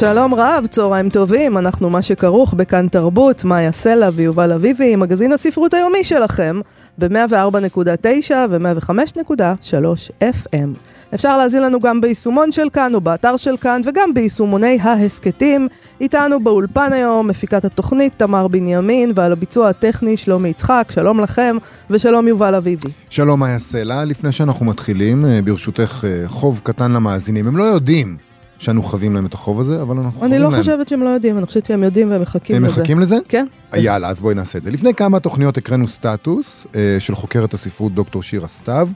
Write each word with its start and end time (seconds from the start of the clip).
שלום 0.00 0.34
רב, 0.34 0.66
צהריים 0.70 1.10
טובים, 1.10 1.58
אנחנו 1.58 1.90
מה 1.90 2.02
שכרוך 2.02 2.54
בכאן 2.54 2.88
תרבות, 2.88 3.44
מאיה 3.44 3.72
סלע 3.72 4.08
ויובל 4.12 4.52
אביבי, 4.52 4.96
מגזין 4.96 5.32
הספרות 5.32 5.74
היומי 5.74 6.04
שלכם, 6.04 6.60
ב-104.9 6.98 8.32
ו-105.3 8.50 10.22
FM. 10.22 10.78
אפשר 11.14 11.38
להזין 11.38 11.62
לנו 11.62 11.80
גם 11.80 12.00
ביישומון 12.00 12.52
של 12.52 12.68
כאן 12.72 12.94
או 12.94 13.00
באתר 13.00 13.36
של 13.36 13.56
כאן 13.56 13.80
וגם 13.84 14.14
ביישומוני 14.14 14.78
ההסכתים. 14.82 15.68
איתנו 16.00 16.44
באולפן 16.44 16.92
היום 16.92 17.28
מפיקת 17.28 17.64
התוכנית 17.64 18.12
תמר 18.16 18.48
בנימין 18.48 19.12
ועל 19.14 19.32
הביצוע 19.32 19.68
הטכני 19.68 20.16
שלומי 20.16 20.48
יצחק, 20.48 20.88
שלום 20.94 21.20
לכם 21.20 21.56
ושלום 21.90 22.28
יובל 22.28 22.54
אביבי. 22.54 22.88
שלום 23.10 23.40
מאיה 23.40 23.58
סלע, 23.58 24.04
לפני 24.04 24.32
שאנחנו 24.32 24.66
מתחילים, 24.66 25.24
אה, 25.24 25.40
ברשותך 25.44 26.04
אה, 26.04 26.28
חוב 26.28 26.60
קטן 26.64 26.92
למאזינים, 26.92 27.46
הם 27.46 27.56
לא 27.56 27.64
יודעים. 27.64 28.29
שאנו 28.60 28.82
חווים 28.82 29.14
להם 29.14 29.26
את 29.26 29.34
החוב 29.34 29.60
הזה, 29.60 29.82
אבל 29.82 29.96
אנחנו 29.96 30.12
חווים 30.12 30.32
אני 30.32 30.42
להם. 30.42 30.52
לא 30.52 30.58
חושבת 30.58 30.88
שהם 30.88 31.02
לא 31.02 31.08
יודעים, 31.08 31.38
אני 31.38 31.46
חושבת 31.46 31.66
שהם 31.66 31.82
יודעים 31.82 32.10
והם 32.10 32.22
מחכים 32.22 32.56
הם 32.56 32.64
לזה. 32.64 32.80
מחכים 32.80 33.00
לזה? 33.00 33.16
כן. 33.28 33.46
יאללה, 33.76 34.08
אז 34.08 34.20
בואי 34.20 34.34
נעשה 34.34 34.58
את 34.58 34.62
זה. 34.62 34.70
לפני 34.70 34.94
כמה 34.94 35.20
תוכניות 35.20 35.56
הקראנו 35.56 35.88
סטטוס 35.88 36.66
אה, 36.76 36.96
של 36.98 37.14
חוקרת 37.14 37.54
הספרות 37.54 37.94
דוקטור 37.94 38.22
שירה 38.22 38.48
סתיו, 38.48 38.88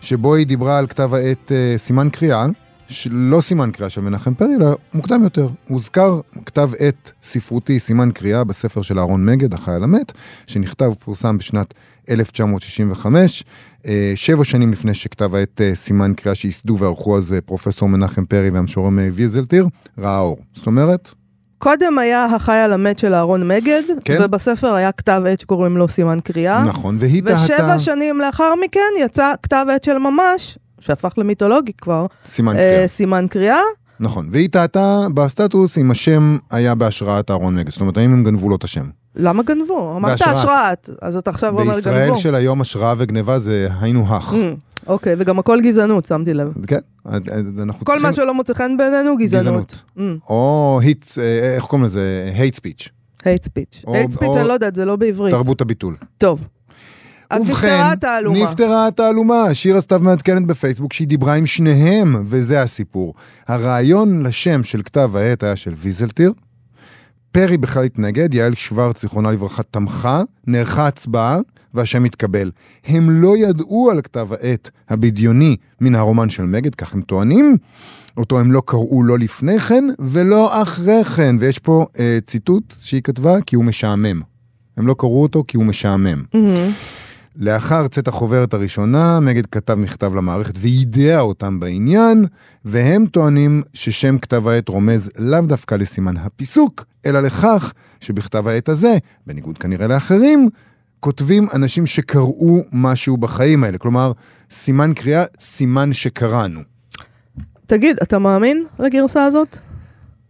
שבו 0.00 0.34
היא 0.34 0.46
דיברה 0.46 0.78
על 0.78 0.86
כתב 0.86 1.14
העת 1.14 1.52
אה, 1.52 1.74
סימן 1.78 2.08
קריאה, 2.10 2.46
לא 3.10 3.40
סימן 3.40 3.70
קריאה 3.70 3.90
של 3.90 4.00
מנחם 4.00 4.34
פרי, 4.34 4.56
אלא 4.56 4.76
מוקדם 4.94 5.24
יותר. 5.24 5.48
הוזכר 5.68 6.20
כתב 6.46 6.70
עת 6.78 7.12
ספרותי 7.22 7.80
סימן 7.80 8.10
קריאה 8.10 8.44
בספר 8.44 8.82
של 8.82 8.98
אהרון 8.98 9.26
מגד, 9.26 9.54
החייל 9.54 9.82
המת, 9.82 10.12
שנכתב 10.46 10.90
ופורסם 10.92 11.38
בשנת 11.38 11.74
1965, 12.10 13.44
אה, 13.86 14.12
שבע 14.14 14.44
שנים 14.44 14.72
לפני 14.72 14.94
שכתב 14.94 15.34
העת 15.34 15.60
אה, 15.60 15.74
סימן 15.74 16.14
קריאה 16.14 16.34
שייסדו 16.34 16.78
וערכו 16.78 17.18
אז 17.18 17.32
אה, 17.32 17.40
פרופסור 17.40 17.88
מנחם 17.88 18.24
פרי 18.24 18.50
והמשורר 18.50 18.88
מאיר 18.88 19.12
ויזלטיר, 19.16 19.66
ראה 19.98 20.18
אור. 20.18 20.38
זאת 20.54 20.66
אומרת, 20.66 21.14
קודם 21.58 21.98
היה 21.98 22.24
החייל 22.24 22.72
המת 22.72 22.98
של 22.98 23.14
אהרון 23.14 23.48
מגד, 23.48 23.82
כן. 24.04 24.18
ובספר 24.22 24.74
היה 24.74 24.92
כתב 24.92 25.22
עת 25.28 25.40
שקוראים 25.40 25.76
לו 25.76 25.88
סימן 25.88 26.18
קריאה. 26.24 26.62
נכון, 26.62 26.96
והיא 26.98 27.22
ושבע 27.24 27.56
טעתה... 27.56 27.78
שנים 27.78 28.20
לאחר 28.20 28.54
מכן 28.64 28.80
יצא 29.00 29.32
כתב 29.42 29.66
עת 29.74 29.84
של 29.84 29.98
ממש, 29.98 30.58
שהפך 30.86 31.14
למיתולוגי 31.18 31.72
כבר, 31.72 32.06
סימן 32.26 32.56
אה, 32.56 32.62
קריאה. 32.62 32.88
סימן 32.88 33.26
קריאה. 33.30 33.58
נכון, 34.00 34.28
והיא 34.32 34.48
טעתה 34.48 35.00
בסטטוס 35.14 35.78
אם 35.78 35.90
השם 35.90 36.36
היה 36.50 36.74
בהשראת 36.74 37.30
אהרון 37.30 37.54
מגד, 37.56 37.70
זאת 37.70 37.80
אומרת, 37.80 37.96
האם 37.96 38.12
הם 38.12 38.24
גנבו 38.24 38.48
לו 38.48 38.56
את 38.56 38.64
השם. 38.64 38.84
למה 39.16 39.42
גנבו? 39.42 39.96
אמרת. 39.96 40.20
השראת, 40.22 40.90
אז 41.02 41.16
אתה 41.16 41.30
עכשיו 41.30 41.58
אומר 41.60 41.72
בישראל 41.72 42.06
גנבו. 42.08 42.20
של 42.20 42.34
היום 42.34 42.60
השראה 42.60 42.94
וגניבה 42.98 43.38
זה 43.38 43.68
היינו 43.80 44.04
הך. 44.08 44.32
Mm, 44.32 44.36
אוקיי, 44.86 45.14
וגם 45.18 45.38
הכל 45.38 45.60
גזענות, 45.60 46.04
שמתי 46.04 46.34
לב. 46.34 46.54
כן, 46.66 46.78
אנחנו 47.62 47.84
כל. 47.86 48.00
מה 48.00 48.12
שלא 48.12 48.34
מוצא 48.34 48.54
חן 48.54 48.76
בעינינו, 48.76 49.16
גזענות. 49.16 49.82
Mm, 49.96 50.00
או 50.28 50.78
היט, 50.82 51.04
אה, 51.18 51.54
איך 51.54 51.64
קוראים 51.64 51.84
לזה? 51.84 52.32
hate 52.36 52.56
speech. 52.56 52.88
או- 53.86 53.94
hate 53.94 54.14
speech, 54.14 54.24
או- 54.26 54.38
אני 54.38 54.48
לא 54.48 54.52
יודעת, 54.52 54.74
זה 54.74 54.84
לא 54.84 54.96
בעברית. 54.96 55.34
תרבות 55.34 55.60
הביטול. 55.60 55.96
טוב. 56.18 56.48
אז 57.30 57.42
ובכן, 57.42 57.66
נפתרה 57.66 57.92
התעלומה. 57.92 58.44
נפתרה 58.44 58.86
התעלומה. 58.86 59.54
שירה 59.54 59.80
סתיו 59.80 60.00
מעדכנת 60.00 60.46
בפייסבוק 60.46 60.92
שהיא 60.92 61.08
דיברה 61.08 61.34
עם 61.34 61.46
שניהם, 61.46 62.24
וזה 62.26 62.62
הסיפור. 62.62 63.14
הרעיון 63.48 64.22
לשם 64.22 64.64
של 64.64 64.82
כתב 64.82 65.16
העת 65.16 65.42
היה 65.42 65.56
של 65.56 65.72
ויזלטיר. 65.76 66.32
פרי 67.32 67.56
בכלל 67.56 67.84
התנגד, 67.84 68.34
יעל 68.34 68.54
שוורץ, 68.54 69.02
זיכרונה 69.02 69.30
לברכה, 69.30 69.62
תמכה, 69.62 70.22
נערכה 70.46 70.86
הצבעה, 70.86 71.38
והשם 71.74 72.04
התקבל. 72.04 72.50
הם 72.86 73.10
לא 73.10 73.36
ידעו 73.36 73.90
על 73.90 74.00
כתב 74.00 74.28
העת 74.32 74.70
הבדיוני 74.88 75.56
מן 75.80 75.94
הרומן 75.94 76.28
של 76.28 76.42
מגד, 76.42 76.74
כך 76.74 76.94
הם 76.94 77.00
טוענים. 77.00 77.56
אותו 78.16 78.40
הם 78.40 78.52
לא 78.52 78.62
קראו 78.66 79.02
לא 79.02 79.18
לפני 79.18 79.60
כן 79.60 79.84
ולא 79.98 80.62
אחרי 80.62 81.04
כן, 81.04 81.36
ויש 81.40 81.58
פה 81.58 81.86
אה, 82.00 82.18
ציטוט 82.26 82.74
שהיא 82.80 83.02
כתבה, 83.02 83.40
כי 83.46 83.56
הוא 83.56 83.64
משעמם. 83.64 84.20
הם 84.76 84.86
לא 84.86 84.94
קראו 84.98 85.22
אותו 85.22 85.44
כי 85.48 85.56
הוא 85.56 85.64
משעמם. 85.64 86.22
מהמם. 86.34 86.70
לאחר 87.36 87.88
צאת 87.88 88.08
החוברת 88.08 88.54
הראשונה, 88.54 89.20
מגד 89.20 89.46
כתב 89.46 89.74
מכתב 89.74 90.14
למערכת 90.14 90.54
ויידע 90.58 91.20
אותם 91.20 91.60
בעניין, 91.60 92.26
והם 92.64 93.06
טוענים 93.06 93.62
ששם 93.72 94.18
כתב 94.18 94.48
העת 94.48 94.68
רומז 94.68 95.10
לאו 95.18 95.40
דווקא 95.40 95.74
לסימן 95.74 96.16
הפיסוק, 96.16 96.84
אלא 97.06 97.20
לכך 97.20 97.72
שבכתב 98.00 98.48
העת 98.48 98.68
הזה, 98.68 98.96
בניגוד 99.26 99.58
כנראה 99.58 99.86
לאחרים, 99.86 100.48
כותבים 101.00 101.46
אנשים 101.54 101.86
שקראו 101.86 102.60
משהו 102.72 103.16
בחיים 103.16 103.64
האלה. 103.64 103.78
כלומר, 103.78 104.12
סימן 104.50 104.92
קריאה, 104.94 105.24
סימן 105.40 105.92
שקראנו. 105.92 106.60
תגיד, 107.66 107.96
אתה 108.02 108.18
מאמין 108.18 108.64
לגרסה 108.78 109.24
הזאת? 109.24 109.56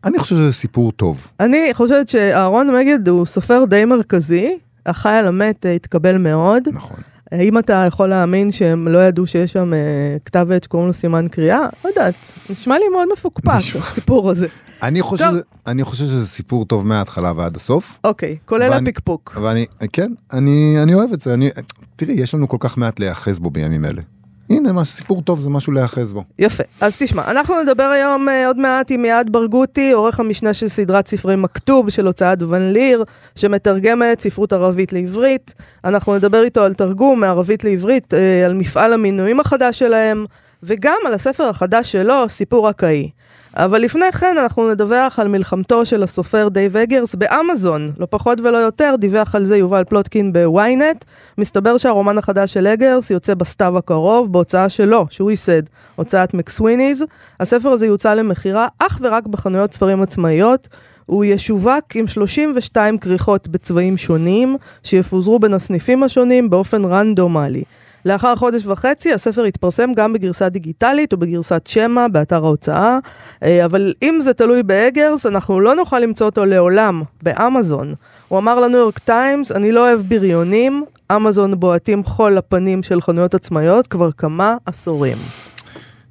אני 0.04 0.18
חושב 0.18 0.36
שזה 0.36 0.52
סיפור 0.52 0.92
טוב. 0.92 1.30
אני 1.40 1.70
חושבת 1.72 2.08
שאהרון 2.08 2.70
מגד 2.74 3.08
הוא 3.08 3.26
סופר 3.26 3.64
די 3.64 3.84
מרכזי, 3.84 4.58
החייל 4.86 5.26
המת 5.26 5.66
אה, 5.66 5.72
התקבל 5.74 6.18
מאוד. 6.18 6.62
נכון. 6.72 6.96
האם 7.32 7.58
אתה 7.58 7.84
יכול 7.88 8.08
להאמין 8.08 8.52
שהם 8.52 8.88
לא 8.88 8.98
ידעו 8.98 9.26
שיש 9.26 9.52
שם 9.52 9.74
אה, 9.74 9.78
כתב 10.24 10.46
עת 10.50 10.62
שקוראים 10.64 10.86
לו 10.86 10.92
סימן 10.92 11.28
קריאה? 11.28 11.60
לא 11.84 11.88
יודעת, 11.88 12.14
נשמע 12.50 12.78
לי 12.78 12.84
מאוד 12.92 13.08
מפוקפק. 13.12 13.50
הסיפור 13.82 14.30
הזה. 14.30 14.46
אני 14.82 15.02
חושב. 15.02 15.24
אני 15.66 15.84
חושב 15.84 16.04
שזה 16.04 16.26
סיפור 16.26 16.64
טוב 16.64 16.86
מההתחלה 16.86 17.32
ועד 17.36 17.56
הסוף. 17.56 17.98
אוקיי, 18.04 18.36
כולל 18.44 18.70
ואני- 18.70 18.90
הפקפוק. 18.90 19.36
ואני, 19.42 19.66
כן, 19.92 20.12
אני, 20.32 20.76
אני 20.82 20.94
אוהב 20.94 21.12
את 21.12 21.20
זה. 21.20 21.34
אני, 21.34 21.50
תראי, 21.96 22.14
יש 22.14 22.34
לנו 22.34 22.48
כל 22.48 22.56
כך 22.60 22.78
מעט 22.78 23.00
להיאחז 23.00 23.38
בו 23.38 23.50
בימים 23.50 23.84
אלה. 23.84 24.02
הנה, 24.50 24.72
מה, 24.72 24.84
סיפור 24.84 25.22
טוב 25.22 25.40
זה 25.40 25.50
משהו 25.50 25.72
להיאחז 25.72 26.12
בו. 26.12 26.24
יפה. 26.38 26.62
אז 26.80 26.96
תשמע, 26.98 27.30
אנחנו 27.30 27.62
נדבר 27.62 27.82
היום 27.82 28.28
אה, 28.28 28.46
עוד 28.46 28.58
מעט 28.58 28.90
עם 28.90 29.04
יעד 29.04 29.32
ברגותי, 29.32 29.92
עורך 29.92 30.20
המשנה 30.20 30.54
של 30.54 30.68
סדרת 30.68 31.08
ספרי 31.08 31.36
מכתוב 31.36 31.90
של 31.90 32.06
הוצאת 32.06 32.42
ון 32.42 32.72
ליר, 32.72 33.04
שמתרגמת 33.34 34.20
ספרות 34.20 34.52
ערבית 34.52 34.92
לעברית. 34.92 35.54
אנחנו 35.84 36.16
נדבר 36.16 36.42
איתו 36.42 36.62
על 36.62 36.74
תרגום 36.74 37.20
מערבית 37.20 37.64
לעברית, 37.64 38.14
אה, 38.14 38.44
על 38.44 38.54
מפעל 38.54 38.92
המינויים 38.92 39.40
החדש 39.40 39.78
שלהם, 39.78 40.24
וגם 40.62 40.98
על 41.06 41.14
הספר 41.14 41.44
החדש 41.44 41.92
שלו, 41.92 42.28
סיפור 42.28 42.70
עכאי. 42.70 43.10
אבל 43.56 43.78
לפני 43.78 44.12
כן 44.12 44.36
אנחנו 44.38 44.70
נדווח 44.70 45.18
על 45.18 45.28
מלחמתו 45.28 45.86
של 45.86 46.02
הסופר 46.02 46.48
דייב 46.48 46.76
אגרס 46.76 47.14
באמזון. 47.14 47.90
לא 47.98 48.06
פחות 48.10 48.40
ולא 48.40 48.56
יותר, 48.58 48.94
דיווח 48.98 49.34
על 49.34 49.44
זה 49.44 49.56
יובל 49.56 49.84
פלוטקין 49.84 50.32
בוויינט. 50.32 51.04
מסתבר 51.38 51.76
שהרומן 51.76 52.18
החדש 52.18 52.52
של 52.52 52.66
אגרס 52.66 53.10
יוצא 53.10 53.34
בסתיו 53.34 53.78
הקרוב, 53.78 54.32
בהוצאה 54.32 54.68
שלו, 54.68 55.06
שהוא 55.10 55.30
ייסד, 55.30 55.62
הוצאת 55.96 56.34
McSweeney's. 56.34 57.04
הספר 57.40 57.68
הזה 57.68 57.86
יוצא 57.86 58.14
למכירה 58.14 58.68
אך 58.78 58.98
ורק 59.02 59.26
בחנויות 59.26 59.74
ספרים 59.74 60.02
עצמאיות. 60.02 60.68
הוא 61.06 61.24
ישווק 61.24 61.84
עם 61.94 62.06
32 62.06 62.98
כריכות 62.98 63.48
בצבעים 63.48 63.96
שונים, 63.96 64.56
שיפוזרו 64.82 65.38
בין 65.38 65.54
הסניפים 65.54 66.02
השונים 66.02 66.50
באופן 66.50 66.84
רנדומלי. 66.84 67.64
לאחר 68.04 68.36
חודש 68.36 68.66
וחצי 68.66 69.12
הספר 69.12 69.46
יתפרסם 69.46 69.90
גם 69.96 70.12
בגרסה 70.12 70.48
דיגיטלית 70.48 71.12
ובגרסת 71.12 71.66
שמע 71.66 72.08
באתר 72.08 72.44
ההוצאה, 72.44 72.98
אה, 73.42 73.64
אבל 73.64 73.92
אם 74.02 74.18
זה 74.22 74.34
תלוי 74.34 74.62
באגרס, 74.62 75.26
אנחנו 75.26 75.60
לא 75.60 75.74
נוכל 75.74 75.98
למצוא 75.98 76.26
אותו 76.26 76.44
לעולם 76.44 77.02
באמזון. 77.22 77.94
הוא 78.28 78.38
אמר 78.38 78.60
לניו 78.60 78.78
יורק 78.78 78.98
טיימס, 78.98 79.52
אני 79.52 79.72
לא 79.72 79.88
אוהב 79.88 80.00
בריונים, 80.00 80.84
אמזון 81.16 81.60
בועטים 81.60 82.04
חול 82.04 82.32
לפנים 82.32 82.82
של 82.82 83.00
חנויות 83.00 83.34
עצמאיות 83.34 83.86
כבר 83.86 84.12
כמה 84.12 84.56
עשורים. 84.66 85.16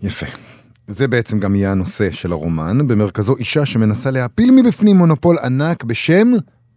יפה. 0.02 0.26
זה 0.88 1.08
בעצם 1.08 1.40
גם 1.40 1.56
יהיה 1.56 1.72
הנושא 1.72 2.12
של 2.12 2.32
הרומן, 2.32 2.88
במרכזו 2.88 3.36
אישה 3.36 3.66
שמנסה 3.66 4.12
להפיל 4.12 4.52
מבפנים 4.52 4.98
מונופול 4.98 5.38
ענק 5.44 5.84
בשם 5.84 6.32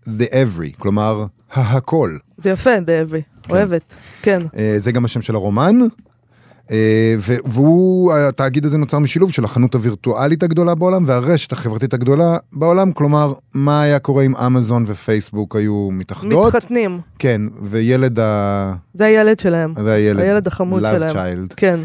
The 0.06 0.32
Every, 0.32 0.78
כלומר, 0.78 1.26
ההכל. 1.52 2.16
זה 2.36 2.50
יפה, 2.50 2.80
דאבי, 2.80 3.22
אוהבת, 3.50 3.94
כן. 4.22 4.42
אה, 4.56 4.74
זה 4.78 4.92
גם 4.92 5.04
השם 5.04 5.22
של 5.22 5.34
הרומן. 5.34 5.78
אה, 6.70 7.14
והוא, 7.44 8.12
התאגיד 8.12 8.64
הזה 8.64 8.78
נוצר 8.78 8.98
משילוב 8.98 9.32
של 9.32 9.44
החנות 9.44 9.74
הווירטואלית 9.74 10.42
הגדולה 10.42 10.74
בעולם 10.74 11.04
והרשת 11.06 11.52
החברתית 11.52 11.94
הגדולה 11.94 12.36
בעולם, 12.52 12.92
כלומר, 12.92 13.32
מה 13.54 13.82
היה 13.82 13.98
קורה 13.98 14.22
אם 14.22 14.36
אמזון 14.36 14.84
ופייסבוק 14.86 15.56
היו 15.56 15.88
מתאחדות? 15.92 16.54
מתחתנים, 16.54 17.00
כן, 17.18 17.42
וילד 17.62 18.18
ה... 18.18 18.72
זה 18.94 19.04
הילד 19.04 19.38
שלהם. 19.40 19.72
זה 19.82 19.92
הילד. 19.92 20.20
הילד 20.20 20.46
החמוד 20.46 20.82
Love 20.82 21.08
שלהם. 21.08 21.10
Child. 21.10 21.54
כן. 21.56 21.80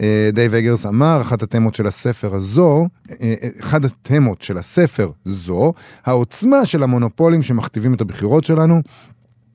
אה, 0.00 0.30
דייב 0.32 0.54
אגרס 0.54 0.86
אמר, 0.86 1.22
אחת 1.22 1.42
התמות 1.42 1.74
של 1.74 1.86
הספר 1.86 2.34
הזו, 2.34 2.86
אה, 3.10 3.34
אה, 3.42 3.48
אחת 3.60 3.84
התמות 3.84 4.42
של 4.42 4.58
הספר 4.58 5.10
זו, 5.24 5.72
העוצמה 6.04 6.66
של 6.66 6.82
המונופולים 6.82 7.42
שמכתיבים 7.42 7.94
את 7.94 8.00
הבחירות 8.00 8.44
שלנו, 8.44 8.80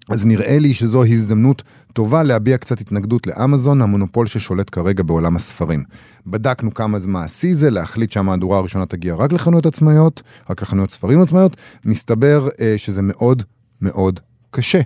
אז 0.09 0.25
נראה 0.25 0.59
לי 0.59 0.73
שזו 0.73 1.03
הזדמנות 1.03 1.63
טובה 1.93 2.23
להביע 2.23 2.57
קצת 2.57 2.81
התנגדות 2.81 3.27
לאמזון, 3.27 3.81
המונופול 3.81 4.27
ששולט 4.27 4.69
כרגע 4.71 5.03
בעולם 5.03 5.35
הספרים. 5.35 5.83
בדקנו 6.27 6.73
כמה 6.73 6.97
מעשי 7.07 7.53
זה 7.53 7.69
להחליט 7.69 8.11
שהמהדורה 8.11 8.57
הראשונה 8.57 8.85
תגיע 8.85 9.15
רק 9.15 9.33
לחנויות 9.33 9.65
עצמאיות, 9.65 10.21
רק 10.49 10.61
לחנויות 10.61 10.91
ספרים 10.91 11.21
עצמאיות, 11.21 11.57
מסתבר 11.85 12.47
אה, 12.61 12.73
שזה 12.77 13.01
מאוד 13.01 13.43
מאוד 13.81 14.19
קשה. 14.51 14.79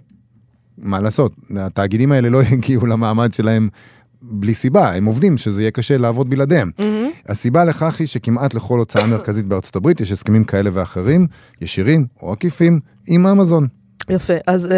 מה 0.77 1.01
לעשות, 1.01 1.35
התאגידים 1.57 2.11
האלה 2.11 2.29
לא 2.29 2.43
יגיעו 2.51 2.85
למעמד 2.85 3.33
שלהם 3.33 3.69
בלי 4.21 4.53
סיבה, 4.53 4.93
הם 4.93 5.05
עובדים 5.05 5.37
שזה 5.37 5.61
יהיה 5.61 5.71
קשה 5.71 5.97
לעבוד 5.97 6.29
בלעדיהם. 6.29 6.71
Mm-hmm. 6.77 7.31
הסיבה 7.31 7.63
לכך 7.63 7.99
היא 7.99 8.07
שכמעט 8.07 8.53
לכל 8.53 8.79
הוצאה 8.79 9.07
מרכזית 9.07 9.45
בארצות 9.45 9.75
הברית 9.75 10.01
יש 10.01 10.11
הסכמים 10.11 10.43
כאלה 10.43 10.69
ואחרים, 10.73 11.27
ישירים 11.61 12.05
או 12.21 12.31
עקיפים, 12.31 12.79
עם 13.07 13.27
אמזון. 13.27 13.67
יפה. 14.09 14.33
אז 14.47 14.71
אה, 14.71 14.77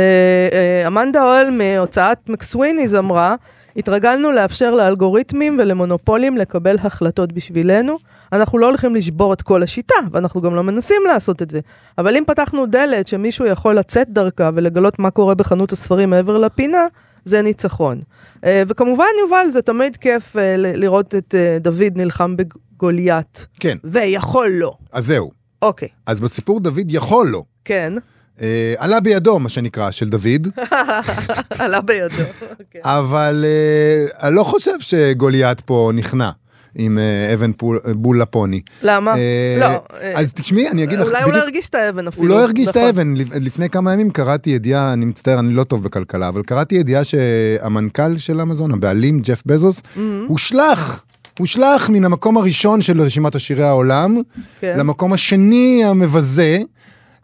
אה, 0.53 0.87
אמנדה 0.87 1.23
אוהל 1.23 1.49
מהוצאת 1.51 2.29
מקסוויניז 2.29 2.95
אמרה, 2.95 3.35
התרגלנו 3.77 4.31
לאפשר 4.31 4.75
לאלגוריתמים 4.75 5.57
ולמונופולים 5.59 6.37
לקבל 6.37 6.75
החלטות 6.83 7.33
בשבילנו. 7.33 7.97
אנחנו 8.33 8.57
לא 8.57 8.65
הולכים 8.65 8.95
לשבור 8.95 9.33
את 9.33 9.41
כל 9.41 9.63
השיטה, 9.63 9.95
ואנחנו 10.11 10.41
גם 10.41 10.55
לא 10.55 10.63
מנסים 10.63 11.01
לעשות 11.07 11.41
את 11.41 11.49
זה. 11.49 11.59
אבל 11.97 12.15
אם 12.15 12.23
פתחנו 12.27 12.65
דלת 12.65 13.07
שמישהו 13.07 13.45
יכול 13.45 13.75
לצאת 13.75 14.09
דרכה 14.09 14.49
ולגלות 14.53 14.99
מה 14.99 15.09
קורה 15.11 15.35
בחנות 15.35 15.71
הספרים 15.71 16.09
מעבר 16.09 16.37
לפינה, 16.37 16.85
זה 17.27 17.41
ניצחון. 17.41 18.01
אה, 18.45 18.63
וכמובן, 18.67 19.05
יובל, 19.21 19.51
זה 19.51 19.61
תמיד 19.61 19.97
כיף 19.97 20.37
אה, 20.37 20.55
לראות 20.57 21.15
את 21.15 21.35
אה, 21.35 21.57
דוד 21.61 21.93
נלחם 21.95 22.35
בגוליית. 22.37 23.47
כן, 23.59 23.77
ויכול 23.83 24.49
לו. 24.49 24.77
אז 24.91 25.05
זהו. 25.05 25.31
אוקיי, 25.61 25.87
אז 26.05 26.19
בסיפור 26.19 26.59
דוד 26.59 26.85
יכול 26.91 27.27
לו. 27.27 27.43
כן, 27.65 27.93
אה, 28.41 28.73
עלה 28.77 28.99
בידו, 28.99 29.39
מה 29.39 29.49
שנקרא, 29.49 29.91
של 29.91 30.09
דוד, 30.09 30.47
עלה 31.59 31.81
בידו. 31.81 32.23
כן. 32.69 32.79
אבל 32.83 33.45
אה, 33.47 34.27
אני 34.27 34.35
לא 34.35 34.43
חושב 34.43 34.79
שגוליית 34.79 35.61
פה 35.61 35.91
נכנע. 35.93 36.29
עם 36.77 36.97
אה, 36.97 37.33
אבן 37.33 37.51
פול, 37.53 37.79
בול 37.95 38.21
לפוני. 38.21 38.61
למה? 38.83 39.15
אה, 39.15 39.57
לא. 39.59 39.65
אה, 39.65 40.19
אז 40.19 40.33
תשמעי, 40.33 40.69
אני 40.69 40.83
אגיד 40.83 40.99
לך, 40.99 41.07
אולי 41.07 41.23
הוא 41.23 41.33
לא 41.33 41.37
הרגיש 41.37 41.69
את 41.69 41.75
האבן 41.75 42.07
אפילו. 42.07 42.23
הוא 42.23 42.39
לא 42.39 42.43
הרגיש 42.43 42.67
את 42.69 42.77
נכון. 42.77 42.87
האבן. 42.87 43.13
לפ- 43.17 43.35
לפני 43.41 43.69
כמה 43.69 43.93
ימים 43.93 44.09
קראתי 44.11 44.49
ידיעה, 44.49 44.93
אני 44.93 45.05
מצטער, 45.05 45.39
אני 45.39 45.53
לא 45.53 45.63
טוב 45.63 45.83
בכלכלה, 45.83 46.27
אבל 46.27 46.41
קראתי 46.43 46.75
ידיעה 46.75 47.03
שהמנכ"ל 47.03 48.17
של 48.17 48.41
אמזון, 48.41 48.71
הבעלים, 48.71 49.19
ג'ף 49.19 49.43
בזוס, 49.45 49.79
Mm-hmm. 49.79 49.99
הושלך. 50.27 51.01
הושלך 51.39 51.89
מן 51.89 52.05
המקום 52.05 52.37
הראשון 52.37 52.81
של 52.81 53.01
רשימת 53.01 53.35
עשירי 53.35 53.63
העולם, 53.63 54.21
כן. 54.59 54.75
למקום 54.79 55.13
השני 55.13 55.81
המבזה, 55.85 56.57
אה, 56.57 56.61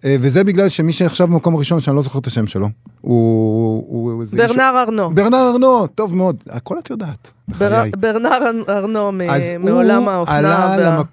וזה 0.06 0.44
בגלל 0.44 0.70
שמי 0.70 0.94
שעכשיו 0.94 1.28
במקום 1.28 1.56
הראשון, 1.56 1.80
שאני 1.82 1.96
לא 1.96 2.02
זוכר 2.02 2.20
את 2.20 2.28
השם 2.28 2.48
שלו, 2.48 2.68
הוא... 3.02 3.84
הוא 3.88 4.22
איזה 4.22 4.44
איש- 4.44 4.52
ברנר 4.52 4.84
ארנו. 4.88 5.10
ברנר 5.14 5.50
ארנו, 5.54 5.88
טוב 5.88 6.16
מאוד, 6.16 6.36
הכל 6.50 6.76
את 6.80 6.90
יודעת. 6.90 7.32
בר- 7.48 7.56
בחיי. 7.70 7.92
ברנר 8.00 8.38
ארנו 8.70 9.12
מ- 9.12 9.18
מעולם 9.66 10.08
האופנה 10.08 10.36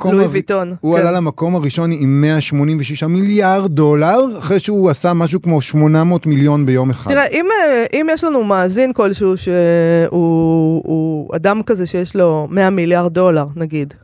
והלואי 0.05 0.25
הר- 0.25 0.31
ויטון. 0.31 0.75
הוא 0.81 0.95
כן. 0.95 1.01
עלה 1.01 1.11
למקום 1.13 1.55
הראשון 1.55 1.91
עם 1.93 2.21
186 2.21 3.03
מיליארד 3.03 3.71
דולר, 3.73 4.19
אחרי 4.39 4.61
שהוא 4.61 4.91
עשה 4.91 5.15
משהו 5.15 5.43
כמו 5.43 5.61
800 5.61 6.27
מיליון 6.27 6.67
ביום 6.67 6.91
אחד. 6.91 7.11
תראה, 7.11 7.27
אם, 7.27 7.47
אה, 7.61 7.85
אם 8.01 8.07
יש 8.11 8.25
לנו 8.25 8.45
מאזין 8.45 8.93
כלשהו 8.93 9.35
שהוא 9.39 10.83
הוא 10.87 11.37
אדם 11.37 11.63
כזה 11.67 11.87
שיש 11.87 12.17
לו 12.17 12.49
100 12.51 12.71
מיליארד 12.71 13.13
דולר, 13.15 13.47
נגיד, 13.57 13.95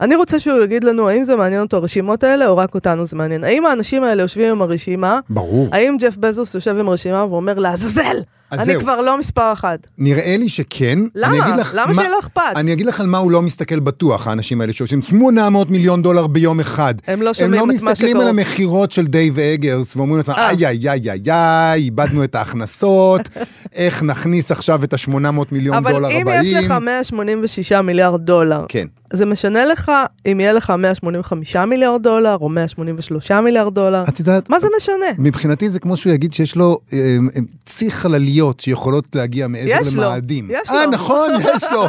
אני 0.00 0.16
רוצה 0.16 0.40
שהוא 0.40 0.62
יגיד 0.62 0.84
לנו 0.84 1.08
האם 1.08 1.24
זה 1.24 1.36
מעניין 1.36 1.60
אותו 1.62 1.76
הרשימות 1.76 2.24
האלה, 2.24 2.48
או 2.48 2.56
רק 2.56 2.74
אותנו 2.74 3.06
זה 3.06 3.16
מעניין. 3.16 3.44
האם 3.44 3.66
האנשים 3.66 4.02
האלה 4.04 4.22
יושבים 4.22 4.50
עם 4.50 4.62
הרשימה? 4.62 5.20
ברור. 5.30 5.68
האם 5.72 5.96
ג'ף 6.00 6.16
בזוס 6.16 6.54
יושב 6.54 6.78
עם 6.78 6.88
הרשימה 6.88 7.24
ואומר, 7.24 7.58
לעזאזל, 7.58 8.02
אז 8.02 8.22
אני 8.52 8.64
זהו. 8.64 8.80
כבר 8.80 9.00
לא 9.00 9.18
מספר 9.18 9.52
אחת. 9.52 9.86
נראה 9.98 10.36
לי 10.38 10.48
שכן. 10.48 10.98
למה? 11.14 11.56
לך 11.56 11.72
למה 11.74 11.86
מה- 11.86 11.94
שיהיה 11.94 12.08
לו 12.08 12.18
אכפת? 12.20 12.42
אני 12.56 12.72
אגיד 12.72 12.86
לך 12.86 13.00
על 13.00 13.06
מה 13.06 13.18
הוא 13.18 13.30
לא 13.30 13.42
מסתכל 13.42 13.80
בטוח, 13.80 14.26
האנשים 14.26 14.60
האלה 14.60 14.72
שעושים 14.72 15.02
800 15.02 15.70
מיליון 15.70 16.02
דולר 16.02 16.26
ביום 16.26 16.60
אחד. 16.60 16.94
הם 17.06 17.22
לא 17.22 17.28
הם 17.28 17.34
שומעים 17.34 17.52
לא 17.54 17.74
את 17.74 17.82
מה 17.82 17.90
מסתכלים 17.90 18.10
שקרוב. 18.10 18.22
על 18.22 18.28
המכירות 18.28 18.90
של 18.92 19.04
דייב 19.06 19.38
אגרס 19.38 19.96
ואומרים 19.96 20.16
לעצמם, 20.16 20.34
אה. 20.38 20.48
איי, 20.50 20.66
איי, 20.66 20.88
איי, 20.90 21.10
איי, 21.10 21.32
איי, 21.32 21.82
איבדנו 21.82 22.24
את 22.24 22.34
ההכנסות, 22.34 23.20
איך 23.74 24.02
נכניס 24.02 24.52
עכשיו 24.52 24.84
את 24.84 24.92
ה-800 24.92 25.12
מיליון 25.52 25.76
אבל 25.76 25.92
דולר 25.92 26.08
אם 26.10 26.28
הבאים. 26.28 26.42
יש 26.58 26.64
לך 26.64 26.70
186 26.70 27.72
מיליארד 27.72 28.20
דולר, 28.20 28.64
כן. 28.68 28.86
זה 29.14 29.26
משנה 29.26 29.64
לך 29.64 29.92
אם 30.32 30.40
יהיה 30.40 30.52
לך 30.52 30.70
185 30.78 31.56
מיליארד 31.56 32.02
דולר 32.02 32.36
או 32.40 32.48
183 32.48 33.30
מיליארד 33.32 33.74
דולר? 33.74 34.02
את 34.08 34.18
יודעת, 34.20 34.50
מה 34.50 34.60
זה 34.60 34.68
משנה? 34.76 35.06
מבחינתי 35.18 35.68
זה 35.70 35.80
כמו 35.80 35.96
שהוא 35.96 36.12
יגיד 36.12 36.32
שיש 36.32 36.56
לו 36.56 36.78
אה, 36.92 36.98
אה, 37.36 37.40
צי 37.64 37.90
חלליות 37.90 38.41
שיכולות 38.60 39.14
להגיע 39.14 39.48
מעבר 39.48 39.68
יש 39.80 39.94
לו, 39.94 40.02
למאדים. 40.02 40.48
יש 40.50 40.70
אה, 40.70 40.84
לו. 40.84 40.90
נכון, 40.90 41.30
יש 41.54 41.64
לו. 41.72 41.84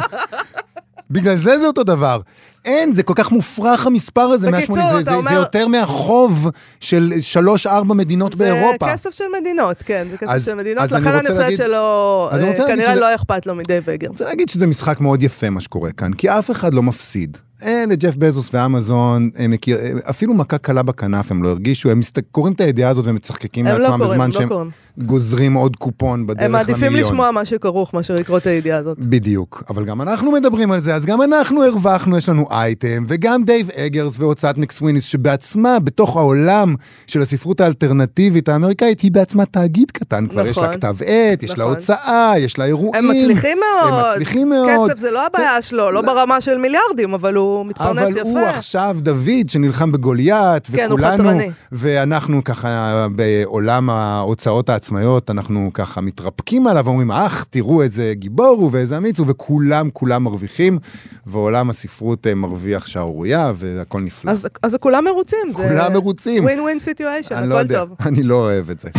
בגלל 1.10 1.36
זה 1.36 1.58
זה 1.58 1.66
אותו 1.66 1.84
דבר. 1.84 2.20
אין, 2.64 2.94
זה 2.94 3.02
כל 3.02 3.12
כך 3.16 3.32
מופרך 3.32 3.86
המספר 3.86 4.20
הזה, 4.20 4.50
בקיצור, 4.50 4.76
180, 4.76 4.98
זה, 5.04 5.10
זה, 5.10 5.16
אומר- 5.16 5.30
זה 5.30 5.36
יותר 5.36 5.68
מהחוב 5.68 6.50
של 6.80 7.12
שלוש-ארבע 7.20 7.94
מדינות 7.94 8.34
באירופה. 8.34 8.86
זה 8.86 8.92
כסף 8.92 9.10
של 9.10 9.24
מדינות, 9.40 9.82
כן, 9.86 10.06
זה 10.10 10.16
כסף 10.16 10.30
אז- 10.32 10.44
של 10.44 10.54
מדינות, 10.54 10.78
אני 10.92 11.00
לכן 11.00 11.08
אני 11.10 11.16
רוצה 11.18 11.28
חושבת 11.28 11.38
להגיד- 11.38 11.56
שלא, 11.58 12.28
אני 12.32 12.48
אה, 12.48 12.56
כנראה 12.66 12.90
שזה- 12.92 13.00
לא 13.00 13.14
אכפת 13.14 13.46
לו 13.46 13.54
מדייב 13.54 13.84
אני 13.88 13.94
אגרס. 13.96 14.10
רוצה 14.10 14.24
להגיד 14.24 14.48
שזה 14.48 14.66
משחק 14.66 15.00
מאוד 15.00 15.22
יפה 15.22 15.50
מה 15.50 15.60
שקורה 15.60 15.92
כאן, 15.92 16.12
כי 16.12 16.28
אף 16.28 16.50
אחד 16.50 16.74
לא 16.74 16.82
מפסיד. 16.82 17.36
אה, 17.62 17.84
לג'ף 17.88 18.16
בזוס 18.16 18.50
ואמזון, 18.54 19.30
הם 19.36 19.50
מכיר, 19.50 19.76
אה, 19.78 19.90
אפילו 20.10 20.34
מכה 20.34 20.58
קלה 20.58 20.82
בכנף 20.82 21.30
הם 21.30 21.42
לא 21.42 21.48
הרגישו, 21.48 21.90
הם 21.90 21.98
מסת... 21.98 22.18
קוראים 22.30 22.52
את 22.54 22.60
הידיעה 22.60 22.90
הזאת 22.90 23.04
ומצחקקים 23.08 23.66
הם 23.66 23.72
לא 23.72 23.78
לעצמם 23.78 23.92
קוראים, 23.96 24.10
בזמן 24.10 24.24
הם 24.24 24.30
לא 24.30 24.38
שהם 24.38 24.48
קוראים. 24.48 24.70
גוזרים 24.98 25.54
עוד 25.54 25.76
קופון 25.76 26.26
בדרך 26.26 26.44
הם 26.44 26.52
למיליון. 26.52 26.66
מעדיפים 26.70 26.94
לשמוע 26.96 27.30
מה 27.30 27.44
שכרוך 27.44 27.94
מאשר 27.94 28.14
לקרוא 28.14 28.38
את 28.38 28.46
הידיעה 28.46 28.78
הזאת. 28.78 28.98
בדיוק, 28.98 29.62
אבל 29.70 29.84
גם 29.84 30.02
אנחנו 30.02 30.32
מדברים 30.32 30.70
על 30.70 30.80
זה, 30.80 30.94
אז 30.94 31.04
גם 31.04 31.22
אנחנו 31.22 31.64
הרווחנו, 31.64 32.18
יש 32.18 32.28
לנו 32.28 32.46
אייטם, 32.54 33.04
וגם 33.08 33.44
דייב 33.44 33.70
אגרס 33.70 34.16
והוצאת 34.18 34.58
McSweeney's, 34.58 35.04
שבעצמה, 35.04 35.78
בתוך 35.78 36.16
העולם 36.16 36.74
של 37.06 37.22
הספרות 37.22 37.60
האלטרנטיבית 37.60 38.48
האמריקאית, 38.48 39.00
היא 39.00 39.12
בעצמה 39.12 39.46
תאגיד 39.46 39.90
קטן, 39.90 40.26
כבר 40.26 40.46
יש 40.46 40.58
לה 40.58 40.62
נכון. 40.62 40.74
כתב 40.74 40.96
עת, 41.06 41.42
יש 41.42 41.58
לה 41.58 41.64
נכון. 41.64 41.76
הוצאה, 41.76 42.32
יש 42.38 42.58
לה 42.58 42.64
אירועים. 42.64 43.10
הם 43.10 43.16
מצליחים 43.16 43.58
מאוד. 43.58 43.92
הם 43.92 44.10
מצליחים 44.10 44.48
מאוד. 44.48 44.90
כסף 44.90 44.98
זה 44.98 45.10
לא 45.10 45.26
הבעיה 45.26 45.62
שלו, 45.62 45.90
לא 45.90 46.02
ברמה 46.02 46.40
של 46.40 46.58
מיליארדים, 46.58 47.14
אבל 47.14 47.34
הוא 47.34 47.66
מתפרנס 47.66 48.02
אבל 48.02 48.10
יפה. 48.10 48.28
הוא 48.28 48.38
עכשיו 48.38 48.96
דוד 48.98 49.48
שנלחם 49.48 49.92
בגוליית, 49.92 50.66
כן, 50.72 50.88
וכולנו. 50.92 51.40
ואנחנו 51.72 52.44
ככה 52.44 53.06
בעולם 53.16 53.90
ההוצאות 53.90 54.68
העצמאיות, 54.68 55.30
אנחנו 55.30 55.70
ככה 55.74 56.00
מתרפקים 56.00 56.66
עליו, 56.66 56.84
ואומרים, 56.84 57.10
אך, 57.10 57.46
תראו 57.50 57.82
איזה 57.82 58.12
גיבור 58.14 58.56
הוא 58.60 58.70
ואיזה 58.72 58.96
אמיץ 58.96 59.18
הוא, 59.18 59.26
וכולם 59.30 59.90
כולם 59.92 60.22
מרוויחים, 60.22 60.78
ועולם 61.26 61.70
הספרות 61.70 62.26
אה, 62.26 62.34
מרוויח 62.46 62.86
שערורייה, 62.86 63.52
והכל 63.56 64.00
נפלא. 64.00 64.30
אז, 64.30 64.48
אז 64.62 64.76
כולם 64.80 65.04
מרוצים. 65.04 65.52
זה 65.52 65.68
כולם 65.68 65.92
מרוצים. 65.92 66.44
ווין 66.44 66.60
ווין 66.60 66.78
סיטואשן, 66.78 67.34
אני 67.34 67.48
לא 67.48 67.54
הכל 67.54 67.62
יודע, 67.62 67.84
טוב. 67.84 67.96
אני 68.06 68.22
לא 68.22 68.34
אוהב 68.34 68.70
את 68.70 68.80
זה. 68.80 68.90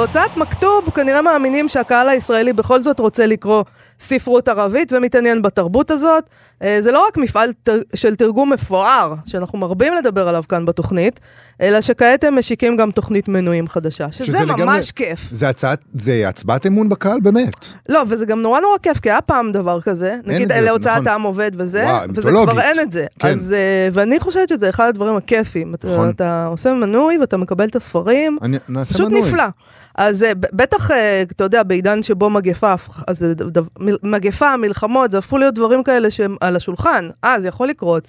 בהוצאת 0.00 0.36
מכתוב 0.36 0.90
כנראה 0.94 1.22
מאמינים 1.22 1.68
שהקהל 1.68 2.08
הישראלי 2.08 2.52
בכל 2.52 2.82
זאת 2.82 3.00
רוצה 3.00 3.26
לקרוא 3.26 3.64
ספרות 4.00 4.48
ערבית 4.48 4.92
ומתעניין 4.92 5.42
בתרבות 5.42 5.90
הזאת. 5.90 6.24
אה, 6.62 6.76
זה 6.80 6.92
לא 6.92 7.06
רק 7.08 7.16
מפעל 7.16 7.50
של 7.94 8.14
תרגום 8.16 8.52
מפואר, 8.52 9.14
שאנחנו 9.26 9.58
מרבים 9.58 9.92
לדבר 9.94 10.28
עליו 10.28 10.44
כאן 10.48 10.64
בתוכנית, 10.66 11.20
אלא 11.60 11.80
שכעת 11.80 12.24
הם 12.24 12.38
משיקים 12.38 12.76
גם 12.76 12.90
תוכנית 12.90 13.28
מנויים 13.28 13.68
חדשה, 13.68 14.12
שזה, 14.12 14.24
שזה 14.24 14.40
לגמרי- 14.40 14.64
ממש 14.64 14.90
כיף. 14.92 15.28
זה 15.32 15.48
הצעת, 15.48 15.80
זה 15.94 16.28
הצבעת 16.28 16.66
אמון 16.66 16.88
בקהל 16.88 17.20
באמת. 17.20 17.66
לא, 17.88 18.02
וזה 18.08 18.26
גם 18.26 18.42
נורא 18.42 18.60
נורא 18.60 18.78
כיף, 18.82 18.98
כי 19.00 19.10
היה 19.10 19.20
פעם 19.20 19.52
דבר 19.52 19.80
כזה, 19.80 20.16
נגיד 20.26 20.52
להוצאת 20.52 20.92
נכון. 20.92 21.08
העם 21.08 21.22
עובד 21.22 21.50
וזה, 21.54 21.82
וואו, 21.84 22.00
וזה 22.14 22.30
מיתולוגית. 22.30 22.50
כבר 22.50 22.60
אין 22.60 22.80
את 22.80 22.92
זה. 22.92 23.06
כן. 23.18 23.28
אז, 23.28 23.52
אה, 23.52 23.88
ואני 23.92 24.20
חושבת 24.20 24.48
שזה 24.48 24.68
אחד 24.70 24.88
הדברים 24.88 25.16
הכיפים. 25.16 25.74
נכון. 25.84 26.10
אתה 26.10 26.46
עושה 26.46 26.72
מנוי 26.72 27.18
ואתה 27.18 27.36
מקבל 27.36 27.68
את 27.68 27.76
הספרים, 27.76 28.38
אני, 28.42 28.58
פשוט 28.84 29.08
מנוי. 29.08 29.20
נפלא. 29.20 29.44
אז 29.94 30.22
אה, 30.22 30.32
בטח, 30.34 30.90
אתה 31.30 31.44
יודע, 31.44 31.62
בעידן 31.62 32.02
שבו 32.02 32.30
מגפה, 32.30 32.74
אז 33.06 33.26
מל- 33.90 34.10
מגפה, 34.10 34.56
מלחמות, 34.56 35.12
זה 35.12 35.18
הפכו 35.18 35.38
להיות 35.38 35.54
דברים 35.54 35.82
כאלה 35.82 36.10
שהם 36.10 36.36
על 36.40 36.56
השולחן. 36.56 37.08
אה, 37.24 37.40
זה 37.40 37.48
יכול 37.48 37.68
לקרות. 37.68 38.04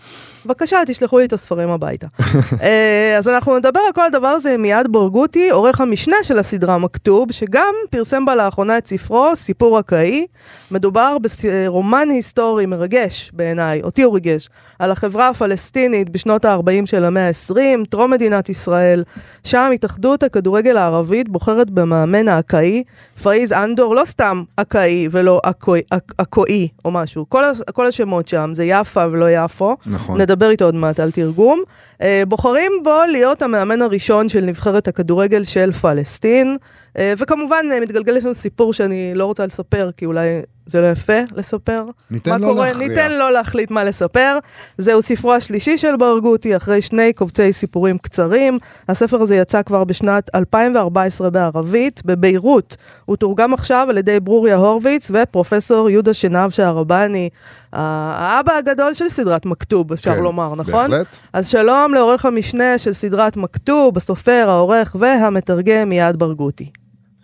בבקשה, 0.46 0.78
תשלחו 0.88 1.20
לי 1.20 1.26
את 1.26 1.34
הספרים 1.34 1.70
הביתה. 1.70 2.08
אה, 2.64 3.16
אז 3.18 3.28
אנחנו 3.28 3.58
נדבר 3.58 3.80
על 3.88 3.94
כל 3.94 4.06
הדבר 4.06 4.28
הזה 4.28 4.54
עם 4.54 4.62
מיעד 4.62 4.88
ברגותי, 4.92 5.50
עורך 5.50 5.82
המשנה 5.82 6.16
של 6.24 6.40
הסדרה 6.40 6.78
מכתוב, 6.78 7.32
שגם 7.32 7.74
פרסם 7.90 8.26
בה 8.26 8.36
לאחרונה 8.36 8.78
את 8.78 8.88
ספרו, 8.88 9.36
סיפור 9.36 9.80
אקראי. 9.80 10.26
מדובר 10.72 11.18
ברומן 11.44 12.08
היסטורי 12.10 12.66
מרגש 12.66 13.32
בעיניי, 13.34 13.82
אותי 13.82 14.02
הוא 14.02 14.14
ריגש, 14.14 14.50
על 14.80 14.92
החברה 14.92 15.30
הפלסטינית 15.30 16.10
בשנות 16.10 16.46
ה-40 16.46 16.86
של 16.86 17.06
המאה 17.06 17.28
ה-20, 17.28 17.86
טרום 17.90 18.12
מדינת 18.12 18.50
ישראל. 18.50 19.04
שם 19.44 19.72
התאחדות 19.74 20.24
הכדורגל 20.24 20.78
הערבית 20.78 21.30
בוחרת 21.30 21.70
במאמן 21.70 22.28
האקאי, 22.28 22.84
פאיז 23.24 23.54
אנדור, 23.54 23.96
לא 23.96 24.06
סתם 24.06 24.44
אקאי 24.56 25.08
ולא 25.12 25.42
אקו 25.44 25.71
עכואי 26.18 26.68
או 26.86 26.92
משהו. 26.92 27.26
כל, 27.30 27.44
כל 27.74 27.88
השמות 27.88 28.28
שם 28.28 28.50
זה 28.54 28.64
יפה 28.64 29.06
ולא 29.12 29.32
יפו. 29.32 29.76
נכון. 29.86 30.22
נדבר 30.22 30.50
איתו 30.50 30.66
עוד 30.66 30.76
מעט 30.76 31.00
על 31.00 31.12
תרגום. 31.12 31.62
אה, 32.02 32.24
בוחרים 32.28 32.72
בו 32.84 32.96
להיות 33.12 33.42
המאמן 33.42 33.82
הראשון 33.82 34.30
של 34.30 34.42
נבחרת 34.42 34.88
הכדורגל 34.88 35.44
של 35.44 35.72
פלסטין. 35.72 36.58
אה, 36.98 37.14
וכמובן 37.18 37.66
אה, 37.72 37.80
מתגלגל 37.80 38.14
לשם 38.14 38.34
סיפור 38.34 38.74
שאני 38.74 39.12
לא 39.16 39.26
רוצה 39.26 39.46
לספר, 39.46 39.90
כי 39.98 40.06
אולי 40.06 40.42
זה 40.66 40.82
לא 40.82 40.88
יפה 40.88 41.20
לספר. 41.36 41.86
ניתן 42.12 42.42
לו 42.42 42.48
קורה? 42.48 42.68
להכריע. 42.68 42.88
ניתן 42.88 43.12
לו 43.12 43.30
להחליט 43.30 43.72
מה 43.72 43.84
לספר. 43.84 44.38
זהו 44.78 45.02
ספרו 45.02 45.34
השלישי 45.34 45.78
של 45.78 45.96
ברגותי, 45.96 46.56
אחרי 46.56 46.82
שני 46.82 47.14
קובצי 47.14 47.54
סיפורים 47.54 47.98
קצרים. 47.98 48.60
הספר 48.90 49.22
הזה 49.22 49.36
יצא 49.36 49.62
כבר 49.62 49.84
בשנת 49.84 50.30
2014 50.36 51.30
בערבית, 51.30 52.02
בביירות. 52.06 52.78
הוא 53.06 53.16
תורגם 53.16 53.54
עכשיו 53.54 53.88
על 53.90 53.98
ידי 53.98 54.20
ברוריה 54.20 54.56
הורוביץ 54.56 55.12
ופרופסור 55.14 55.90
יהודה 55.90 56.14
שנהב 56.14 56.52
שערבני, 56.52 57.30
האבא 57.74 58.54
הגדול 58.54 58.94
של 58.94 59.10
סדרת 59.10 59.46
מכתוב, 59.46 59.92
אפשר 59.94 60.16
כן, 60.16 60.24
לומר, 60.24 60.56
נכון? 60.56 60.90
בהחלט. 60.90 61.18
אז 61.34 61.48
שלום 61.48 61.94
לעורך 61.94 62.26
המשנה 62.26 62.78
של 62.78 62.94
סדרת 62.94 63.38
מכתוב, 63.38 63.98
הסופר, 63.98 64.46
העורך 64.48 64.96
והמתרגם 65.00 65.92
יעד 65.92 66.20
ברגותי. 66.20 66.72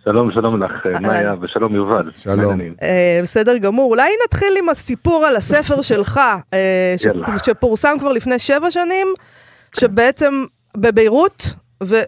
שלום, 0.08 0.30
שלום 0.32 0.62
לך, 0.62 0.86
מאיה, 1.02 1.34
ושלום 1.40 1.74
יובל. 1.74 2.10
שלום. 2.16 2.60
אה, 2.82 3.20
בסדר 3.22 3.58
גמור. 3.58 3.90
אולי 3.90 4.10
נתחיל 4.24 4.54
עם 4.62 4.68
הסיפור 4.68 5.24
על 5.26 5.36
הספר 5.36 5.82
שלך, 5.82 6.20
אה. 6.54 6.94
שפורסם 7.46 7.96
כבר 8.00 8.12
לפני 8.12 8.38
שבע 8.38 8.70
שנים, 8.70 9.06
שבעצם 9.80 10.44
בביירות, 10.76 11.54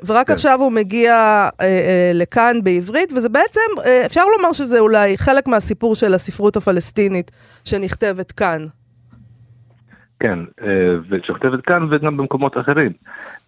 ורק 0.07 0.27
כן. 0.27 0.33
עכשיו 0.33 0.61
הוא 0.61 0.73
מגיע 0.73 1.13
אה, 1.13 1.67
אה, 1.67 2.11
לכאן 2.15 2.57
בעברית, 2.63 3.13
וזה 3.17 3.29
בעצם, 3.29 3.61
אה, 3.87 4.07
אפשר 4.07 4.25
לומר 4.37 4.53
שזה 4.53 4.79
אולי 4.79 5.19
חלק 5.19 5.47
מהסיפור 5.47 5.95
של 5.95 6.15
הספרות 6.15 6.57
הפלסטינית 6.57 7.31
שנכתבת 7.65 8.33
כאן. 8.33 8.65
כן, 10.21 10.39
אה, 10.63 10.97
ושכותבת 11.09 11.61
כאן 11.61 11.87
וגם 11.91 12.17
במקומות 12.17 12.59
אחרים. 12.59 12.93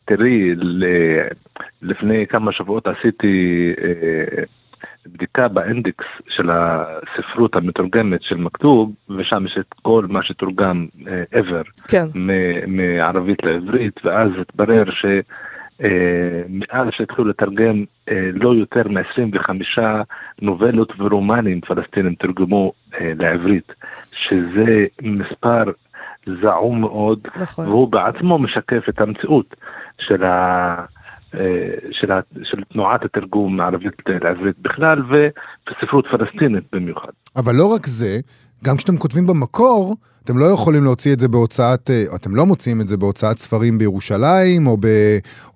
תראי, 0.04 0.54
לפני 1.82 2.26
כמה 2.26 2.52
שבועות 2.52 2.86
עשיתי 2.86 3.72
אה, 3.84 4.42
בדיקה 5.06 5.48
באינדקס 5.48 6.04
של 6.28 6.50
הספרות 6.50 7.56
המתורגמת 7.56 8.22
של 8.22 8.36
מכתוב, 8.36 8.92
ושם 9.10 9.46
יש 9.46 9.58
את 9.60 9.74
כל 9.82 10.06
מה 10.08 10.22
שתורגם 10.22 10.86
אה, 11.08 11.40
ever. 11.40 11.88
כן. 11.88 12.06
מ- 12.14 12.76
מערבית 12.76 13.42
לעברית, 13.42 14.00
ואז 14.04 14.30
התברר 14.40 14.84
ש... 14.90 15.04
אה, 15.84 16.42
מאז 16.48 16.88
שהתחילו 16.90 17.28
לתרגם 17.28 17.84
אה, 18.08 18.30
לא 18.34 18.54
יותר 18.54 18.88
מ-25 18.88 19.78
נובלות 20.42 20.92
ורומנים 20.98 21.60
פלסטינים 21.60 22.14
תורגמו 22.14 22.72
אה, 23.00 23.12
לעברית, 23.18 23.72
שזה 24.12 24.86
מספר 25.02 25.64
זעום 26.42 26.80
מאוד, 26.80 27.18
נכון. 27.36 27.68
והוא 27.68 27.88
בעצמו 27.88 28.38
משקף 28.38 28.88
את 28.88 29.00
המציאות 29.00 29.54
של, 29.98 30.24
ה... 30.24 30.84
אה, 31.34 31.74
של, 31.90 32.12
ה... 32.12 32.20
של 32.42 32.62
תנועת 32.72 33.04
התרגום 33.04 33.56
מערבית 33.56 33.94
לעברית 34.06 34.58
בכלל 34.58 35.02
ובספרות 35.02 36.06
פלסטינית 36.10 36.64
במיוחד. 36.72 37.12
אבל 37.36 37.52
לא 37.54 37.74
רק 37.74 37.86
זה, 37.86 38.20
גם 38.64 38.76
כשאתם 38.76 38.96
כותבים 38.96 39.26
במקור, 39.26 39.96
אתם 40.24 40.38
לא 40.38 40.44
יכולים 40.44 40.84
להוציא 40.84 41.12
את 41.12 41.20
זה 41.20 41.28
בהוצאת, 41.28 41.90
אה, 41.90 42.04
אתם 42.16 42.34
לא 42.34 42.46
מוציאים 42.46 42.80
את 42.80 42.88
זה 42.88 42.96
בהוצאת 42.96 43.38
ספרים 43.38 43.78
בירושלים, 43.78 44.66
או, 44.66 44.76
ב, 44.80 44.86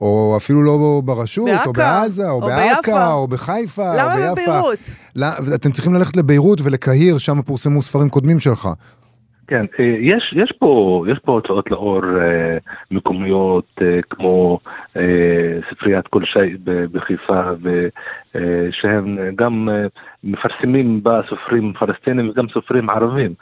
או 0.01 0.35
אפילו 0.37 0.63
לא 0.63 1.03
ברשות, 1.05 1.49
או 1.67 1.73
בעכא, 1.73 2.01
בעזה, 2.01 2.29
או, 2.31 2.43
או 2.43 2.47
בעכא. 2.47 3.13
או 3.13 3.29
בחיפה, 3.29 3.91
או 3.91 3.97
למה 3.99 4.17
ביפא. 4.17 4.33
בביירות? 4.33 4.79
לא, 5.17 5.27
אתם 5.55 5.73
צריכים 5.73 5.95
ללכת 5.95 6.17
לביירות 6.17 6.61
ולקהיר, 6.65 7.19
שם 7.19 7.43
פורסמו 7.43 7.83
ספרים 7.83 8.09
קודמים 8.09 8.39
שלך. 8.39 8.69
כן, 9.49 9.67
אה, 9.81 9.85
יש, 9.85 10.35
יש, 10.37 10.53
פה, 10.59 11.05
יש 11.09 11.19
פה 11.19 11.33
הוצאות 11.33 11.71
לאור 11.71 12.03
אה, 12.05 12.59
מקומיות 12.91 13.65
אה, 13.83 13.99
כמו 14.11 14.59
ספריית 15.71 16.07
כל 16.09 16.25
שי 16.25 16.57
בחיפה, 16.93 17.43
שהם 18.71 19.19
גם 19.35 19.69
מפרסמים 20.25 21.03
בה 21.03 21.21
סופרים 21.29 21.73
פלסטינים 21.73 22.29
וגם 22.29 22.49
סופרים 22.49 22.91
ערבים. 22.91 23.35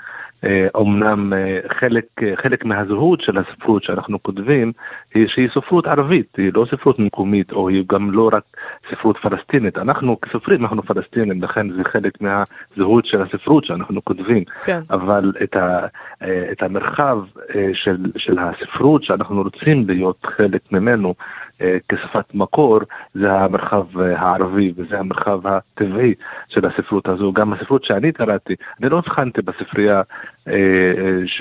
אה, 0.44 0.66
אומנם 0.74 1.32
אה, 1.32 1.60
חלק, 1.80 2.04
אה, 2.22 2.32
חלק 2.36 2.64
מהזהות 2.64 3.20
של 3.20 3.38
הספרות 3.38 3.82
שאנחנו 3.82 4.22
כותבים 4.22 4.72
היא 5.14 5.26
שהיא 5.28 5.48
ספרות 5.54 5.86
ערבית, 5.86 6.36
היא 6.36 6.50
לא 6.54 6.66
ספרות 6.70 6.98
מקומית 6.98 7.52
או 7.52 7.68
היא 7.68 7.84
גם 7.92 8.10
לא 8.10 8.30
רק 8.32 8.42
ספרות 8.90 9.16
פלסטינית. 9.16 9.78
אנחנו 9.78 10.20
כסופרים 10.20 10.64
אנחנו 10.64 10.82
פלסטינים, 10.82 11.42
לכן 11.42 11.70
זה 11.70 11.84
חלק 11.84 12.12
מהזהות 12.20 13.06
של 13.06 13.22
הספרות 13.22 13.64
שאנחנו 13.64 14.04
כותבים. 14.04 14.44
כן. 14.64 14.80
אבל 14.90 15.32
את, 15.42 15.56
ה, 15.56 15.86
אה, 16.22 16.52
את 16.52 16.62
המרחב 16.62 17.18
אה, 17.54 17.70
של, 17.74 17.96
של 18.16 18.38
הספרות 18.38 19.04
שאנחנו 19.04 19.42
רוצים 19.42 19.84
להיות 19.86 20.26
חלק 20.36 20.72
ממנו 20.72 21.14
אה, 21.60 21.76
כשפת 21.88 22.34
מקור, 22.34 22.80
זה 23.14 23.32
המרחב 23.32 24.00
אה, 24.00 24.20
הערבי 24.20 24.72
וזה 24.76 24.98
המרחב 24.98 25.46
הטבעי 25.46 26.14
של 26.48 26.66
הספרות 26.66 27.08
הזו. 27.08 27.32
גם 27.32 27.52
הספרות 27.52 27.84
שאני 27.84 28.12
קראתי, 28.12 28.54
אני 28.80 28.90
לא 28.90 28.98
הבחנתי 28.98 29.42
בספרייה 29.42 29.96
אה, 29.96 30.02
אה, 30.02 30.33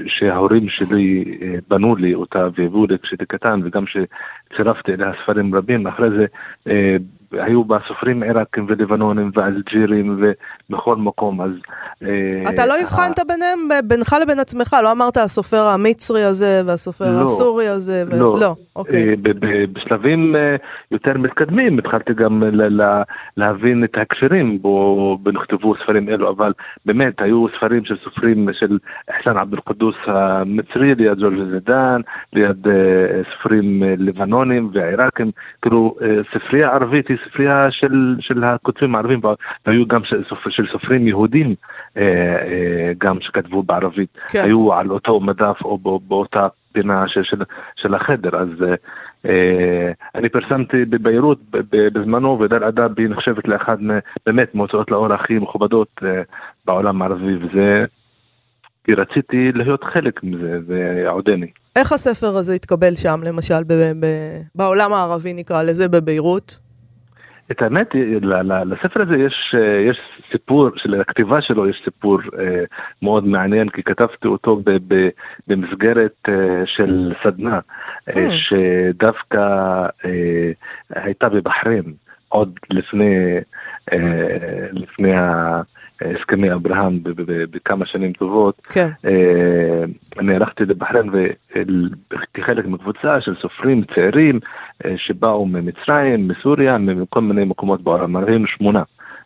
שההורים 0.08 0.70
שלי 0.70 1.38
אה, 1.42 1.56
בנו 1.68 1.96
לי 1.96 2.14
אותה 2.14 2.48
והביאו 2.56 2.86
לי 2.88 2.98
כשהייתי 3.04 3.26
קטן 3.26 3.60
וגם 3.64 3.84
שצירפתי 3.88 4.94
אליה 4.94 5.12
ספרים 5.24 5.56
רבים, 5.56 5.88
אחרי 5.88 6.10
זה 6.10 6.26
אה, 6.68 6.98
היו 7.32 7.64
בה 7.64 7.78
סופרים 7.88 8.24
עיראקים 8.24 8.66
ולבנונים 8.70 9.32
ואלג'ירים 9.34 10.20
ובכל 10.70 10.96
מקום, 10.96 11.42
אז... 11.42 11.52
אה, 12.04 12.44
אתה 12.50 12.66
לא 12.66 12.74
הבחנת 12.82 13.20
ביניהם, 13.28 13.88
בינך 13.88 14.16
לבין 14.22 14.40
עצמך, 14.40 14.76
לא 14.84 14.92
אמרת 14.92 15.18
הסופר 15.18 15.66
המצרי 15.74 16.24
הזה 16.24 16.62
והסופר 16.66 17.06
לא. 17.06 17.24
הסורי 17.24 17.68
הזה. 17.68 18.04
לא, 18.12 18.40
לא, 18.40 18.56
אוקיי. 18.76 19.10
אה, 19.10 19.14
בשלבים 19.74 20.36
אה, 20.36 20.56
יותר 20.92 21.18
מתקדמים 21.18 21.80
התחלתי 21.80 22.14
גם 22.14 22.44
להבין 23.38 23.84
את 23.84 23.98
ההקשרים 23.98 24.62
בו 24.62 25.18
נכתבו 25.34 25.76
ספרים 25.84 26.10
אלו, 26.10 26.30
אבל 26.30 26.54
באמת 26.86 27.22
היו 27.22 27.46
ספרים 27.58 27.86
של 27.86 27.96
סופרים 28.04 28.48
של 28.54 28.78
אל-קדוס 29.28 29.96
המצרי 30.06 30.96
ליד 30.96 31.20
ג'ורג' 31.20 31.50
זידן, 31.52 32.02
ליד 32.34 32.68
אה, 32.68 33.22
סופרים 33.34 33.84
אה, 33.84 33.94
לבנונים 33.98 34.70
ועיראקים, 34.74 35.32
כאילו 35.62 35.96
אה, 36.02 36.08
ספרייה 36.34 36.70
ערבית 36.70 37.08
היא 37.08 37.18
ספרייה 37.30 37.68
של, 37.72 38.16
של 38.20 38.44
הכותבים 38.44 38.96
הערבים, 38.96 39.22
והיו 39.66 39.88
גם 39.88 40.04
של, 40.04 40.24
של 40.50 40.68
סופרים 40.72 41.08
יהודים 41.08 41.56
אה, 41.98 42.04
אה, 42.04 42.92
גם 42.98 43.18
שכתבו 43.22 43.64
בערבית. 43.64 44.18
כן. 44.30 44.40
היו 44.44 44.74
על 44.74 44.92
אותו 44.92 45.20
מדף 45.20 45.58
או 45.64 45.78
בא- 45.78 46.08
באותה 46.08 46.48
פינה 46.74 47.08
של, 47.08 47.24
של, 47.24 47.38
של 47.76 47.94
החדר, 47.94 48.30
אז 48.36 48.50
אני 50.16 50.30
פרסמתי 50.30 50.86
בביירות 50.86 51.40
בזמנו, 51.72 52.40
ודל 52.40 52.64
אדב 52.64 53.00
היא 53.00 53.08
נחשבת 53.10 53.48
לאחד 53.48 53.78
באמת 54.26 54.56
מהוצאות 54.56 54.92
לאור 54.92 55.14
הכי 55.14 55.40
מכובדות 55.40 55.88
אה, 56.04 56.22
בעולם 56.66 57.02
הערבי, 57.02 57.36
וזה, 57.36 57.86
כי 58.84 58.94
רציתי 58.94 59.52
להיות 59.56 59.84
חלק 59.84 60.24
מזה, 60.24 60.58
ועודני. 60.68 61.48
איך 61.76 61.92
הספר 61.92 62.28
הזה 62.38 62.54
התקבל 62.54 62.96
שם, 62.96 63.20
למשל, 63.24 63.64
ב- 63.68 63.92
ב- 64.00 64.42
בעולם 64.56 64.94
הערבי 64.94 65.34
נקרא 65.34 65.62
לזה, 65.64 65.90
בביירות? 65.90 66.60
את 67.52 67.62
האמת, 67.62 67.88
לספר 68.66 69.02
הזה 69.02 69.16
יש, 69.16 69.56
אה, 69.58 69.90
יש 69.90 69.98
סיפור, 70.32 70.70
של 70.76 71.02
הכתיבה 71.02 71.42
שלו 71.42 71.70
יש 71.70 71.82
סיפור 71.86 72.20
אה, 72.40 72.64
מאוד 73.02 73.28
מעניין, 73.28 73.70
כי 73.70 73.84
כתבתי 73.84 74.28
אותו 74.28 74.56
ב, 74.56 74.70
ב, 74.88 75.10
במסגרת 75.48 76.16
אה, 76.30 76.34
של 76.66 77.14
סדנה, 77.24 77.60
אה. 78.10 78.30
שדווקא 78.38 79.38
אה, 80.06 80.52
הייתה 80.96 81.30
בבחריין, 81.30 81.94
עוד 82.30 82.60
לפני, 82.70 83.16
אה, 83.94 83.98
לפני 84.72 85.14
ה- 85.16 85.62
הסכמי 86.02 86.54
אברהם 86.54 87.00
בכמה 87.26 87.86
שנים 87.86 88.14
טובות. 88.14 88.62
כן. 88.70 88.90
אה, 89.06 89.84
אני 90.20 90.36
הלכתי 90.36 90.66
לבחריין 90.66 91.10
וכחלק 92.12 92.66
מקבוצה 92.66 93.22
של 93.22 93.36
סופרים 93.42 93.84
צעירים 93.96 94.40
אה, 94.86 94.94
שבאו 94.98 95.46
ממצרים, 95.46 96.28
מסוריה, 96.28 96.78
מכל 96.78 97.22
מיני 97.22 97.46
מקומות 97.46 97.82
בעולם, 97.82 98.16
היינו 98.16 98.48
שמונה 98.48 98.84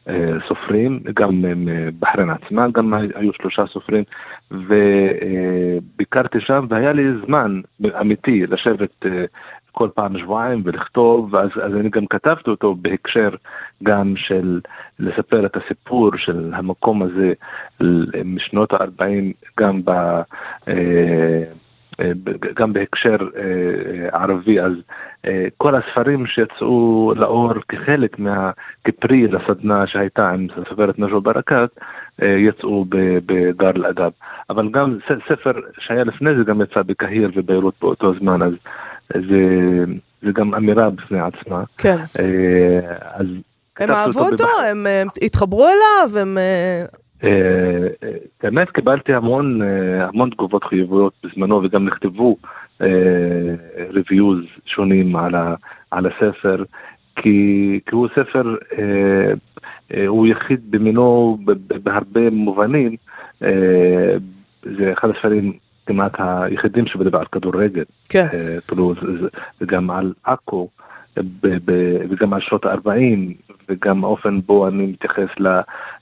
אה, 0.09 0.33
סופרים, 0.47 1.00
גם 1.13 1.41
מבחריין 1.41 2.29
עצמה, 2.29 2.67
גם 2.71 2.93
היו 2.93 3.33
שלושה 3.33 3.63
סופרים, 3.67 4.03
וביקרתי 4.51 6.38
שם 6.39 6.65
והיה 6.69 6.93
לי 6.93 7.03
זמן 7.25 7.62
אמיתי 8.01 8.45
לשבת 8.47 9.05
כל 9.77 9.89
פעם 9.96 10.19
שבועיים 10.19 10.62
ולכתוב, 10.65 11.36
אז, 11.36 11.50
אז 11.63 11.74
אני 11.74 11.89
גם 11.89 12.05
כתבתי 12.05 12.50
אותו 12.50 12.75
בהקשר 12.75 13.29
גם 13.84 14.13
של 14.15 14.60
לספר 15.00 15.46
את 15.46 15.57
הסיפור 15.57 16.12
של 16.17 16.53
המקום 16.53 17.03
הזה 17.03 17.34
משנות 18.25 18.74
ה-40, 18.74 19.34
גם 19.60 19.81
ב... 19.86 19.89
אה, 20.67 21.43
אה, 22.00 22.12
גם 22.55 22.74
בהקשר 22.74 23.17
אה, 23.38 24.19
ערבי, 24.19 24.62
אז 24.62 24.72
כל 25.57 25.75
הספרים 25.75 26.25
שיצאו 26.27 27.13
לאור 27.15 27.53
כחלק 27.69 28.19
מה... 28.19 28.51
כפרי 28.84 29.27
לסדנה 29.27 29.88
שהייתה 29.88 30.29
עם 30.29 30.48
סופרת 30.69 31.00
נג'ו 31.00 31.22
ברקת, 31.22 31.69
יצאו 32.22 32.86
בדאר 33.25 33.75
אל-אדב. 33.75 34.12
אבל 34.50 34.69
גם 34.72 34.98
ספר 35.29 35.51
שהיה 35.79 36.03
לפני 36.03 36.36
זה 36.36 36.43
גם 36.43 36.62
יצא 36.62 36.81
בקהיר 36.81 37.31
וביירות 37.36 37.74
באותו 37.81 38.13
זמן, 38.19 38.41
אז 38.41 38.53
זה, 39.14 39.84
זה 40.22 40.32
גם 40.34 40.56
אמירה 40.56 40.90
בפני 40.90 41.20
עצמה. 41.20 41.64
כן. 41.78 41.98
אה, 42.20 42.80
אז 43.14 43.28
הם 43.80 43.92
אהבו 43.92 44.20
אותו? 44.20 44.36
בבח- 44.36 44.64
הם 44.72 44.88
אה, 44.88 45.04
התחברו 45.22 45.66
אליו? 45.66 46.22
הם... 46.22 46.38
אה, 46.38 46.84
אה, 47.24 48.66
קיבלתי 48.74 49.14
המון 49.14 49.62
המון 50.00 50.30
תגובות 50.30 50.64
חיוביות 50.64 51.14
בזמנו 51.24 51.62
וגם 51.64 51.86
נכתבו 51.88 52.38
ריוויוז 53.90 54.40
שונים 54.66 55.16
על, 55.16 55.36
ה, 55.36 55.56
על 55.92 56.04
הספר 56.06 56.64
כי, 57.16 57.80
כי 57.86 57.96
הוא 57.96 58.08
ספר, 58.12 58.56
הוא 60.08 60.28
יחיד 60.28 60.72
במינו 60.72 61.38
בהרבה 61.84 62.30
מובנים, 62.30 62.96
זה 64.64 64.94
אחד 64.94 65.10
הספרים 65.10 65.54
כמעט 65.88 66.12
היחידים 66.20 66.86
שמדבר 66.88 67.20
על 67.20 67.25
כדורגל, 67.32 67.84
כן. 68.10 68.27
אה, 68.34 68.58
וגם 69.62 69.91
על 69.91 70.13
עכו, 70.24 70.70
וגם 72.10 72.34
על 72.34 72.41
שנות 72.41 72.65
ה-40, 72.65 73.53
וגם 73.70 74.03
האופן 74.03 74.39
בו 74.46 74.67
אני 74.67 74.86
מתייחס 74.86 75.29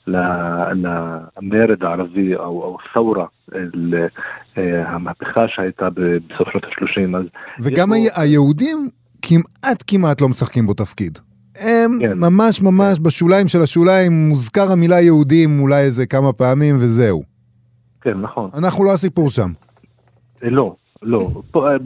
למרד 0.08 1.84
הערבי, 1.84 2.36
או 2.36 2.44
או 2.44 2.78
ת'ורה, 2.94 3.26
ל- 3.74 4.06
אה, 4.58 4.90
המהפכה 4.90 5.46
שהייתה 5.48 5.90
בסוף 5.90 6.50
שנות 6.52 6.64
ה-30, 6.64 7.18
אז... 7.18 7.26
וגם 7.64 7.90
היהודים 8.18 8.90
כמעט 9.22 9.84
כמעט 9.88 10.22
לא 10.22 10.30
משחקים 10.30 10.66
בו 10.68 10.74
תפקיד. 10.74 11.20
הם 11.64 12.00
כן. 12.02 12.20
ממש 12.20 12.62
ממש 12.62 13.00
בשוליים 13.02 13.48
של 13.48 13.62
השוליים, 13.62 14.28
מוזכר 14.30 14.72
המילה 14.72 15.02
יהודים 15.02 15.60
אולי 15.60 15.82
איזה 15.82 16.06
כמה 16.06 16.34
פעמים 16.34 16.76
וזהו. 16.76 17.24
כן, 18.02 18.18
נכון. 18.22 18.50
אנחנו 18.58 18.84
לא 18.84 18.94
הסיפור 18.94 19.30
שם. 19.30 19.50
אה, 20.44 20.50
לא, 20.50 20.76
לא. 21.02 21.30
אה, 21.56 21.78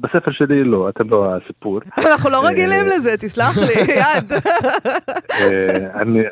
בספר 0.00 0.30
שלי 0.30 0.64
לא, 0.64 0.88
אתם 0.88 1.10
לא 1.10 1.36
הסיפור. 1.36 1.80
אנחנו 2.12 2.30
לא 2.30 2.46
רגילים 2.46 2.86
אה, 2.86 2.96
לזה, 2.96 3.16
תסלח 3.16 3.56
לי, 3.58 3.92
יד. 4.00 4.32
אני- 5.94 6.22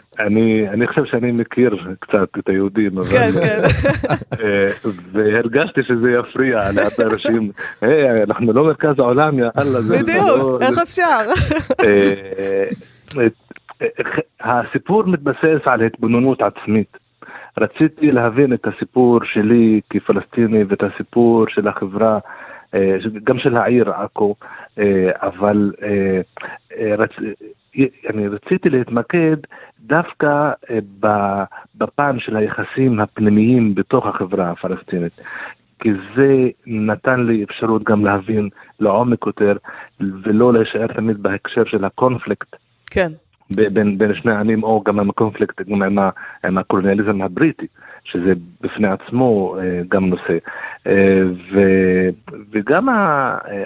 חושב 0.88 1.04
שאני 1.04 1.32
מכיר 1.32 1.76
קצת 2.00 2.38
את 2.38 2.48
היהודים, 2.48 2.98
אבל... 2.98 3.06
כן, 3.06 3.30
כן. 3.42 3.60
והרגשתי 5.12 5.80
שזה 5.84 6.06
יפריע 6.10 6.58
להרבה 6.58 7.04
אנשים, 7.12 7.50
היי, 7.80 8.22
אנחנו 8.28 8.52
לא 8.52 8.64
מרכז 8.64 8.94
העולם, 8.98 9.38
יא 9.38 9.44
אללה. 9.58 9.80
בדיוק, 9.80 10.26
לא- 10.38 10.58
איך 10.60 10.78
אפשר? 10.78 11.20
הסיפור 14.40 15.02
מתבסס 15.06 15.60
על 15.64 15.82
התבוננות 15.82 16.38
עצמית. 16.42 17.03
רציתי 17.58 18.12
להבין 18.12 18.52
את 18.52 18.66
הסיפור 18.66 19.20
שלי 19.24 19.80
כפלסטיני 19.90 20.64
ואת 20.64 20.82
הסיפור 20.82 21.44
של 21.48 21.68
החברה, 21.68 22.18
אה, 22.74 22.96
גם 23.24 23.38
של 23.38 23.56
העיר 23.56 23.90
עכו, 23.90 24.34
אה, 24.78 25.10
אבל 25.22 25.72
אה, 25.82 26.20
רצ... 26.98 27.10
אני 28.10 28.28
רציתי 28.28 28.70
להתמקד 28.70 29.36
דווקא 29.80 30.50
בפן 31.74 32.16
של 32.20 32.36
היחסים 32.36 33.00
הפנימיים 33.00 33.74
בתוך 33.74 34.06
החברה 34.06 34.50
הפלסטינית. 34.50 35.12
כי 35.80 35.90
זה 36.16 36.48
נתן 36.66 37.20
לי 37.20 37.44
אפשרות 37.44 37.84
גם 37.84 38.04
להבין 38.04 38.48
לעומק 38.80 39.26
יותר 39.26 39.56
ולא 40.00 40.52
להישאר 40.52 40.86
תמיד 40.86 41.22
בהקשר 41.22 41.64
של 41.64 41.84
הקונפליקט 41.84 42.56
כן. 42.90 43.12
בין, 43.50 43.98
בין 43.98 44.14
שני 44.14 44.32
העמים 44.32 44.62
או 44.62 44.82
גם 44.86 45.00
עם 45.00 45.10
הקונפליקט 45.10 45.60
גם 45.60 45.82
עם, 45.82 45.98
ה- 45.98 46.10
עם 46.44 46.58
הקולוניאליזם 46.58 47.22
הבריטי 47.22 47.66
שזה 48.04 48.32
בפני 48.60 48.88
עצמו 48.88 49.56
אה, 49.58 49.80
גם 49.88 50.06
נושא. 50.06 50.38
אה, 50.86 51.22
ו, 51.52 51.60
וגם 52.52 52.88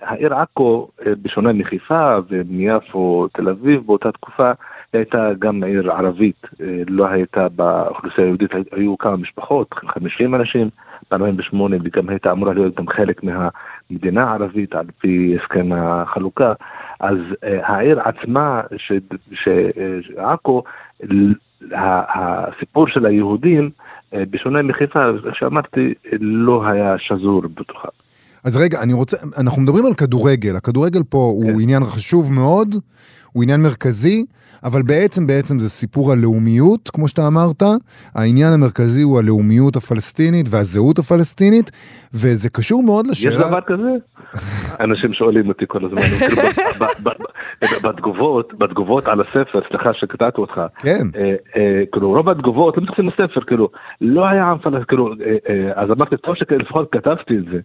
העיר 0.02 0.35
עכו 0.35 0.88
אה, 1.06 1.12
בשונה 1.23 1.52
מחיפה 1.52 2.16
ומיפו 2.30 3.28
תל 3.32 3.49
אביב 3.49 3.87
באותה 3.87 4.12
תקופה 4.12 4.50
היא 4.92 4.98
הייתה 4.98 5.31
גם 5.38 5.64
עיר 5.64 5.92
ערבית 5.92 6.46
אה, 6.61 6.83
לא 6.88 7.07
הייתה 7.07 7.48
באוכלוסייה 7.48 8.27
היהודית 8.27 8.51
היו 8.72 8.98
כמה 8.98 9.16
משפחות 9.16 9.74
50 9.74 10.35
אנשים 10.35 10.70
ב-48 11.11 11.57
וגם 11.85 12.09
הייתה 12.09 12.33
אמורה 12.33 12.55
להיות 12.55 12.74
גם 12.79 12.88
חלק 12.88 13.20
מהמדינה 13.22 14.31
הערבית 14.31 14.74
על 14.74 14.87
פי 15.01 15.37
הסכם 15.42 15.72
החלוקה 15.72 16.53
אז 17.01 17.16
אה, 17.44 17.66
העיר 17.66 18.01
עצמה, 18.01 18.61
ש- 18.77 18.92
ש- 19.33 19.48
אה, 21.72 22.03
הסיפור 22.14 22.88
של 22.88 23.07
היהודים, 23.07 23.70
בשונה 24.14 24.62
מחיפה, 24.62 24.98
איך 25.27 25.37
שאמרתי, 25.37 25.94
לא 26.20 26.66
היה 26.66 26.94
שזור 26.98 27.42
בתוכה. 27.55 27.88
אז 28.44 28.57
רגע, 28.57 28.79
אני 28.83 28.92
רוצה, 28.92 29.16
אנחנו 29.40 29.62
מדברים 29.62 29.87
על 29.87 29.94
כדורגל, 29.94 30.57
הכדורגל 30.57 31.03
פה 31.09 31.18
הוא 31.18 31.44
כן. 31.44 31.62
עניין 31.62 31.85
חשוב 31.85 32.33
מאוד, 32.33 32.74
הוא 33.33 33.43
עניין 33.43 33.62
מרכזי, 33.62 34.25
אבל 34.64 34.83
בעצם 34.83 35.27
בעצם 35.27 35.59
זה 35.59 35.69
סיפור 35.69 36.12
הלאומיות, 36.12 36.91
כמו 36.93 37.09
שאתה 37.09 37.27
אמרת, 37.27 37.62
העניין 38.14 38.53
המרכזי 38.53 39.03
הוא 39.03 39.19
הלאומיות 39.19 39.77
הפלסטינית 39.77 40.47
והזהות 40.51 40.99
הפלסטינית, 40.99 41.71
וזה 42.14 42.49
קשור 42.51 42.83
מאוד 42.83 43.07
יש 43.07 43.27
לשאלה... 43.27 43.49
דבר 43.49 43.61
כזה? 43.61 43.91
אנשים 44.81 45.12
שואלים 45.12 45.49
אותי 45.49 45.64
כל 45.69 45.85
הזמן, 45.85 46.03
כאילו, 46.19 46.43
בתגובות, 47.83 48.53
בתגובות 48.59 49.09
על 49.09 49.21
הספר, 49.21 49.61
סליחה 49.69 49.91
שקטעתי 49.95 50.41
אותך, 50.41 50.61
כן, 50.79 51.07
אה, 51.17 51.35
אה, 51.57 51.83
כאילו 51.93 52.11
רוב 52.11 52.29
התגובות 52.29 52.77
לא 52.77 52.83
מתייחסים 52.83 53.09
לספר 53.09 53.41
כאילו 53.41 53.69
לא 54.01 54.29
היה 54.29 54.45
עם 54.45 54.59
פלסטיני 54.59 54.85
כאילו 54.88 55.12
אה, 55.49 55.73
אז 55.75 55.91
אמרתי 55.91 56.17
טוב 56.17 56.35
שלפחות 56.35 56.88
כתבתי 56.93 57.35
את 57.38 57.45
זה. 57.45 57.59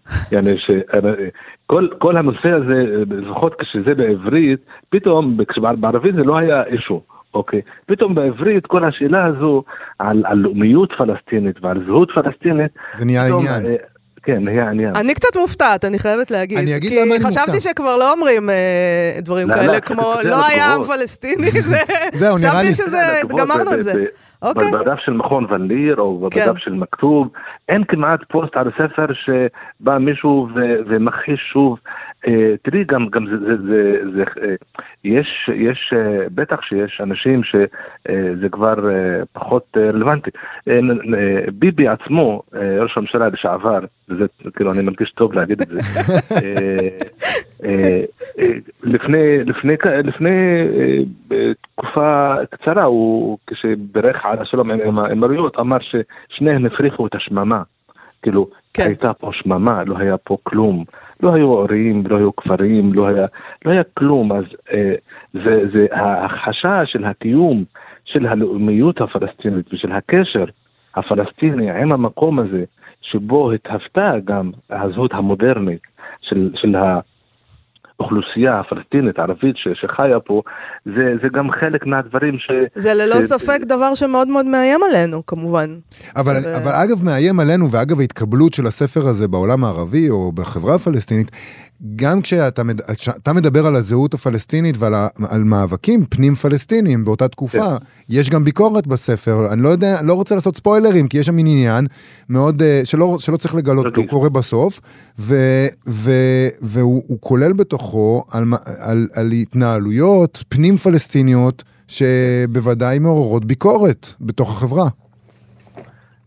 כל 2.00 2.18
הנושא 2.18 2.50
הזה 2.50 3.04
לפחות 3.10 3.56
כשזה 3.60 3.96
בעברית 3.96 4.60
פתאום 4.90 5.38
כשבערבית 5.54 6.16
זה 6.16 6.24
לא 6.24 6.38
היה 6.38 6.64
אישו. 6.64 7.02
אוקיי, 7.34 7.62
פתאום 7.86 8.16
בעברית 8.16 8.66
כל 8.68 8.84
השאלה 8.86 9.26
הזו 9.26 9.64
על, 10.00 10.24
על 10.26 10.38
לאומיות 10.38 10.94
פלסטינית 10.98 11.56
ועל 11.64 11.84
זהות 11.86 12.12
פלסטינית, 12.16 12.72
זה 12.94 13.06
נהיה 13.06 13.26
פתאום, 13.26 13.40
עניין. 13.48 13.66
אה, 13.66 13.76
כן, 14.24 14.44
נהיה 14.44 14.70
עניין. 14.70 14.96
אני 14.96 15.14
קצת 15.14 15.36
מופתעת, 15.36 15.86
אני 15.86 16.00
חייבת 16.00 16.32
להגיד. 16.32 16.58
אני 16.58 16.76
אגיד 16.76 16.92
למה 16.94 17.02
אני 17.16 17.20
כי 17.20 17.28
חשבתי 17.28 17.52
מופתע. 17.52 17.60
שכבר 17.70 17.98
לא 17.98 18.12
אומרים 18.12 18.50
אה, 18.50 19.20
דברים 19.22 19.50
לא, 19.50 19.54
כאלה, 19.56 19.74
לא, 19.74 19.80
כמו 19.80 20.14
לא 20.24 20.46
היה 20.48 20.74
עם. 20.74 20.84
פלסטיני, 20.84 21.52
זה... 21.72 21.78
זהו, 22.14 22.38
נראה 22.38 22.64
לי- 22.64 22.70
חשבתי 22.70 22.74
שזה, 22.90 22.98
התגובות 23.24 23.40
גמרנו 23.48 23.72
עם 23.72 23.82
זה. 23.82 23.94
אוקיי. 24.42 24.72
בדף 24.72 25.00
של 25.06 25.12
מכון 25.14 25.46
ון 25.54 25.68
ליר 25.68 25.96
או 25.98 26.28
כן. 26.32 26.46
בדף 26.46 26.58
של 26.58 26.74
מכתוב, 26.74 27.28
אין 27.70 27.84
כמעט 27.88 28.20
פוסט 28.32 28.58
על 28.58 28.68
הספר 28.68 29.06
שבא 29.14 29.98
מישהו 29.98 30.48
ו- 30.56 30.60
ומכחיש 30.88 31.40
שוב. 31.54 31.80
אה, 32.28 32.54
תראי, 32.62 32.84
גם, 32.84 33.08
גם 33.10 33.26
זה, 33.26 33.38
זה, 33.38 33.58
זה, 33.58 34.00
זה 34.14 34.24
אה, 34.24 34.56
יש, 35.04 35.50
יש, 35.54 35.94
אה, 35.96 36.26
בטח 36.36 36.62
שיש 36.62 37.02
אנשים 37.04 37.42
שזה 37.44 38.50
כבר 38.52 38.76
פחות 39.34 39.78
רלוונטי. 39.78 40.30
ביבי 41.54 41.88
עצמו, 41.88 42.42
ראש 42.54 42.98
הממשלה 42.98 43.28
לשעבר, 43.28 43.80
וזה 44.10 44.26
כאילו 44.56 44.72
אני 44.72 44.82
מרגיש 44.82 45.12
טוב 45.12 45.34
להגיד 45.34 45.62
את 45.62 45.68
זה, 45.68 45.80
לפני, 48.84 49.44
לפני, 49.46 49.74
לפני 50.04 50.32
תקופה 51.62 52.36
קצרה, 52.52 52.84
הוא 52.84 53.38
כשבירך 53.48 54.26
על 54.26 54.40
השלום 54.40 54.72
עם 54.72 55.00
האמירויות, 55.00 55.60
אמר 55.60 55.78
ששניהם 55.80 56.66
הפריחו 56.66 57.08
את 57.08 57.16
השממה. 57.16 57.62
כאילו, 58.24 58.48
כן. 58.74 58.84
הייתה 58.84 59.14
פה 59.14 59.30
שממה, 59.34 59.84
לא 59.84 59.98
היה 59.98 60.18
פה 60.18 60.38
כלום. 60.44 60.84
לא 61.24 61.34
היו 61.34 61.60
ערים, 61.60 62.04
לא 62.08 62.18
היו 62.18 62.36
כפרים, 62.36 62.94
לא 62.94 63.08
היה, 63.08 63.26
לא 63.66 63.72
היה 63.72 63.84
כלום. 63.94 64.32
אז 64.32 64.44
אה, 64.74 64.94
זה, 65.34 65.64
זה 65.74 65.86
ההכחשה 65.92 66.86
של 66.86 67.06
הקיום 67.06 67.64
של 68.06 68.26
הלאומיות 68.26 69.02
הפלסטינית 69.02 69.74
ושל 69.74 69.92
הקשר 69.92 70.46
הפלסטיני 70.96 71.72
עם 71.72 71.92
המקום 71.92 72.40
הזה, 72.40 72.64
שבו 73.02 73.52
התהוותה 73.52 74.14
גם 74.26 74.52
הזהות 74.70 75.14
המודרנית 75.14 75.82
של, 76.22 76.52
של 76.56 76.76
האוכלוסייה 78.00 78.60
הפלסטינית, 78.60 79.20
הערבית 79.20 79.56
ש, 79.58 79.68
שחיה 79.82 80.20
פה, 80.20 80.42
זה, 80.86 80.92
זה 81.22 81.28
גם 81.34 81.48
חלק 81.60 81.86
מהדברים 81.86 82.38
ש... 82.40 82.52
זה 82.76 82.94
ללא 82.94 83.22
ש- 83.22 83.26
ספק 83.26 83.60
דבר 83.68 83.96
שמאוד 83.96 84.28
מאוד 84.28 84.46
מאיים 84.46 84.80
עלינו, 84.90 85.26
כמובן. 85.26 85.76
אבל, 86.16 86.34
זה- 86.42 86.58
אבל 86.58 86.72
אגב 86.72 87.04
מאיים 87.04 87.40
עלינו, 87.40 87.72
ואגב 87.72 88.00
ההתקבלות 88.00 88.54
של 88.54 88.66
הספר 88.68 89.02
הזה 89.08 89.28
בעולם 89.28 89.64
הערבי 89.64 90.10
או 90.10 90.32
בחברה 90.32 90.76
הפלסטינית, 90.76 91.32
גם 91.96 92.22
כשאתה 92.22 92.64
מד... 92.64 92.82
כשאתה 92.82 93.34
מדבר 93.34 93.66
על 93.68 93.76
הזהות 93.76 94.14
הפלסטינית 94.14 94.76
ועל 94.80 94.94
ה... 94.94 95.08
על 95.32 95.44
מאבקים 95.44 96.06
פנים 96.06 96.36
פלסטיניים 96.36 97.06
באותה 97.06 97.28
תקופה, 97.28 97.58
כן. 97.80 97.86
יש 98.10 98.30
גם 98.30 98.44
ביקורת 98.44 98.88
בספר, 98.88 99.54
אני 99.54 99.62
לא 99.62 99.70
יודע, 99.70 99.96
לא 100.06 100.14
רוצה 100.14 100.36
לעשות 100.36 100.56
ספוילרים, 100.56 101.08
כי 101.08 101.18
יש 101.18 101.26
שם 101.26 101.36
מין 101.36 101.48
עניין 101.48 101.86
מאוד, 102.30 102.62
אה, 102.62 102.82
שלא, 102.84 103.16
שלא 103.20 103.38
צריך 103.38 103.56
לגלות, 103.56 103.98
הוא 103.98 104.08
קורה 104.08 104.30
בסוף, 104.30 104.80
ו... 105.20 105.36
ו... 105.88 106.12
והוא 106.62 107.18
כולל 107.20 107.54
בתוכו 107.54 108.24
על, 108.34 108.44
על, 108.88 109.08
על 109.16 109.32
התנהלויות 109.32 110.44
פנים 110.50 110.78
פלסטיניות, 110.78 111.64
שבוודאי 111.88 113.00
מעוררות 113.00 113.46
ביקורת 113.46 114.08
בתוך 114.22 114.52
החברה. 114.52 114.88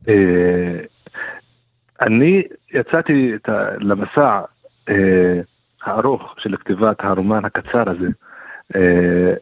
אה, 0.08 0.14
אני 2.00 2.42
יצאתי 2.74 3.32
למסע 3.80 4.40
הארוך 5.82 6.34
של 6.38 6.56
כתיבת 6.56 6.96
הרומן 7.00 7.44
הקצר 7.44 7.90
הזה, 7.90 8.08
אה, 8.76 9.34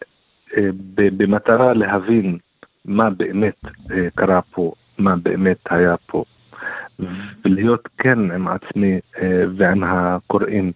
במטרה 0.96 1.72
להבין 1.72 2.38
מה 2.84 3.10
באמת 3.10 3.60
קרה 4.14 4.40
פה, 4.42 4.72
מה 4.98 5.16
באמת 5.16 5.58
היה 5.70 5.96
פה, 6.06 6.24
ולהיות 7.44 7.88
כן 7.98 8.30
עם 8.30 8.48
עצמי 8.48 9.00
ועם 9.56 9.84
הקוראים, 9.84 10.72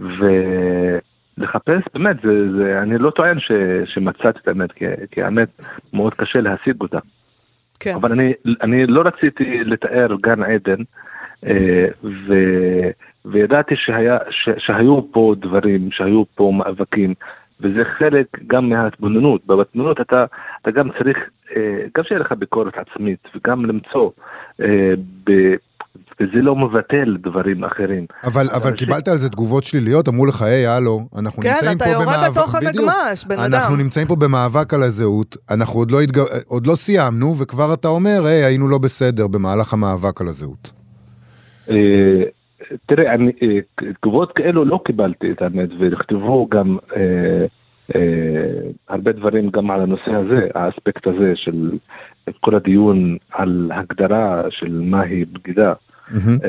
ולחפש, 0.00 1.82
באמת, 1.94 2.16
זה, 2.22 2.52
זה, 2.52 2.82
אני 2.82 2.98
לא 2.98 3.10
טוען 3.10 3.40
ש, 3.40 3.52
שמצאתי 3.84 4.38
את 4.42 4.48
האמת, 4.48 4.72
כי, 4.72 4.84
כי 5.10 5.22
האמת 5.22 5.62
מאוד 5.92 6.14
קשה 6.14 6.40
להשיג 6.40 6.80
אותה. 6.80 6.98
כן. 7.80 7.94
אבל 7.94 8.12
אני, 8.12 8.32
אני 8.62 8.86
לא 8.86 9.02
רציתי 9.04 9.64
לתאר 9.64 10.16
גן 10.20 10.42
עדן, 10.42 10.82
אה, 11.46 11.86
ו, 12.04 12.34
וידעתי 13.24 13.74
שהיה, 13.76 14.18
ש, 14.30 14.48
שהיו 14.58 15.12
פה 15.12 15.34
דברים, 15.38 15.90
שהיו 15.90 16.24
פה 16.34 16.52
מאבקים, 16.56 17.14
וזה 17.60 17.84
חלק 17.84 18.26
גם 18.46 18.68
מההתבוננות. 18.68 19.46
בהתבוננות 19.46 20.00
אתה, 20.00 20.24
אתה 20.62 20.70
גם 20.70 20.88
צריך, 20.98 21.18
אה, 21.56 21.82
גם 21.96 22.04
שיהיה 22.04 22.20
לך 22.20 22.32
ביקורת 22.32 22.74
עצמית, 22.78 23.28
וגם 23.34 23.66
למצוא 23.66 24.10
אה, 24.60 24.92
וזה 26.20 26.42
לא 26.42 26.56
מבטל 26.56 27.16
דברים 27.20 27.64
אחרים. 27.64 28.06
אבל, 28.24 28.46
אבל 28.56 28.70
קיבלת 28.70 29.08
על 29.08 29.16
זה 29.16 29.28
תגובות 29.28 29.64
שליליות, 29.64 30.08
אמרו 30.08 30.26
לך, 30.26 30.42
היי, 30.42 30.66
הלו, 30.66 31.00
אנחנו 31.18 31.42
כן, 31.42 31.48
נמצאים 31.48 31.78
פה 31.78 31.84
במאבק, 31.84 32.06
כן, 32.06 32.12
אתה 32.12 32.24
יורד 32.24 32.30
בתוך 32.30 32.54
הנגמש, 32.54 33.24
בן 33.26 33.34
אדם. 33.38 33.54
אנחנו 33.54 33.76
נמצאים 33.76 34.06
פה 34.06 34.16
במאבק 34.16 34.74
על 34.74 34.82
הזהות, 34.82 35.36
אנחנו 35.50 35.78
עוד 35.78 35.90
לא, 35.90 36.00
התג... 36.00 36.18
עוד 36.48 36.66
לא 36.66 36.74
סיימנו, 36.74 37.34
וכבר 37.38 37.74
אתה 37.74 37.88
אומר, 37.88 38.20
היי, 38.24 38.44
היינו 38.44 38.68
לא 38.68 38.78
בסדר 38.78 39.26
במהלך 39.26 39.72
המאבק 39.72 40.20
על 40.20 40.26
הזהות. 40.26 40.72
אה, 41.70 42.22
תראה, 42.86 43.14
אני, 43.14 43.32
אה, 43.42 43.58
תגובות 44.00 44.32
כאלו 44.32 44.64
לא 44.64 44.80
קיבלתי 44.84 45.30
את 45.30 45.42
האמת, 45.42 45.68
ונכתבו 45.78 46.48
גם 46.50 46.76
אה, 46.96 47.46
אה, 47.94 48.70
הרבה 48.88 49.12
דברים 49.12 49.50
גם 49.50 49.70
על 49.70 49.80
הנושא 49.80 50.10
הזה, 50.10 50.48
האספקט 50.54 51.06
הזה 51.06 51.32
של 51.34 51.78
כל 52.40 52.54
הדיון 52.54 53.16
על 53.32 53.70
הגדרה 53.74 54.42
של 54.50 54.80
מהי 54.84 55.24
בגידה. 55.24 55.72
Mm-hmm. 56.08 56.46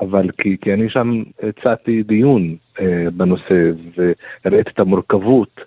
אבל 0.00 0.30
כי, 0.38 0.56
כי 0.60 0.74
אני 0.74 0.90
שם 0.90 1.22
הצעתי 1.42 2.02
דיון 2.02 2.56
אה, 2.80 3.10
בנושא 3.12 3.70
וראיתי 4.44 4.70
את 4.70 4.80
המורכבות 4.80 5.60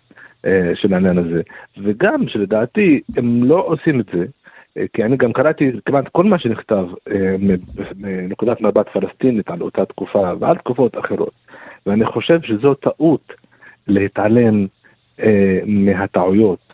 אה, 0.46 0.72
של 0.76 0.94
העניין 0.94 1.18
הזה, 1.18 1.42
וגם 1.84 2.28
שלדעתי 2.28 3.02
הם 3.18 3.44
לא 3.44 3.64
עושים 3.66 4.00
את 4.00 4.06
זה, 4.14 4.26
אה, 4.78 4.86
כי 4.94 5.04
אני 5.04 5.18
גם 5.18 5.34
קראתי 5.34 5.72
כמעט 5.86 6.08
כל 6.08 6.24
מה 6.24 6.40
שנכתב 6.40 6.86
אה, 7.12 7.36
מנקודת 7.96 8.62
מבט 8.62 8.90
פלסטינית 8.90 9.50
על 9.50 9.62
אותה 9.62 9.86
תקופה 9.86 10.32
ועל 10.40 10.58
תקופות 10.58 10.98
אחרות, 10.98 11.34
ואני 11.86 12.06
חושב 12.06 12.42
שזו 12.42 12.74
טעות 12.74 13.34
להתעלם 13.88 14.68
אה, 15.20 15.60
מהטעויות 15.66 16.60
אה, 16.70 16.71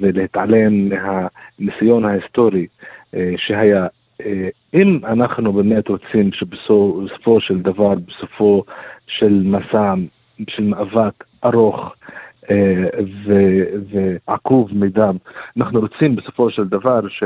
ולהתעלם 0.00 0.88
מהניסיון 0.88 2.04
ההיסטורי 2.04 2.66
אה, 3.14 3.32
שהיה 3.36 3.86
אה, 4.26 4.48
אם 4.74 4.98
אנחנו 5.04 5.52
באמת 5.52 5.88
רוצים 5.88 6.32
שבסופו 6.32 7.40
של 7.40 7.58
דבר, 7.58 7.94
בסופו 7.94 8.64
של 9.06 9.42
מסע, 9.44 9.94
של 10.48 10.62
מאבק 10.62 11.24
ארוך 11.44 11.94
אה, 12.50 12.84
ועקוב 14.26 14.70
מדם, 14.72 15.16
אנחנו 15.56 15.80
רוצים 15.80 16.16
בסופו 16.16 16.50
של 16.50 16.64
דבר 16.64 17.00
ש... 17.08 17.22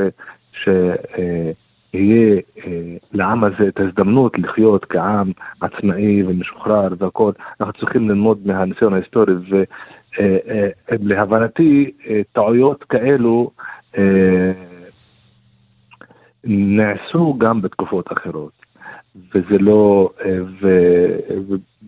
שיהיה 0.62 2.40
אה, 2.66 2.96
לעם 3.12 3.44
הזה 3.44 3.68
את 3.68 3.80
ההזדמנות 3.80 4.38
לחיות 4.38 4.84
כעם 4.84 5.32
עצמאי 5.60 6.22
ומשוחרר 6.22 6.88
והכל, 6.98 7.32
אנחנו 7.60 7.72
צריכים 7.72 8.08
ללמוד 8.08 8.38
מהניסיון 8.44 8.94
ההיסטורי 8.94 9.34
ולהבנתי 10.90 11.90
טעויות 12.32 12.84
כאלו 12.84 13.50
נעשו 16.44 17.34
גם 17.38 17.62
בתקופות 17.62 18.12
אחרות, 18.12 18.52
וזה 19.16 19.58
לא, 19.58 20.10
אה, 20.24 20.38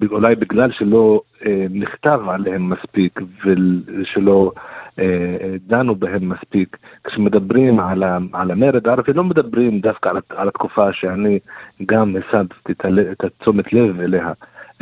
ואולי 0.01 0.35
בגלל 0.35 0.73
שלא 0.73 1.21
אה, 1.47 1.67
נכתב 1.71 2.21
עליהם 2.29 2.71
מספיק 2.71 3.21
ושלא 3.45 4.53
אה, 4.99 5.55
דנו 5.67 5.95
בהם 5.95 6.29
מספיק, 6.29 6.77
כשמדברים 7.05 7.81
על, 7.81 8.03
על 8.33 8.51
המרד 8.51 8.89
הערבי 8.89 9.13
לא 9.13 9.25
מדברים 9.25 9.81
דווקא 9.81 10.09
על, 10.09 10.17
על 10.29 10.49
התקופה 10.49 10.93
שאני 10.93 11.39
גם 11.87 12.17
הסדתי 12.17 12.73
את 13.13 13.25
התשומת 13.25 13.73
לב 13.73 14.01
אליה. 14.01 14.33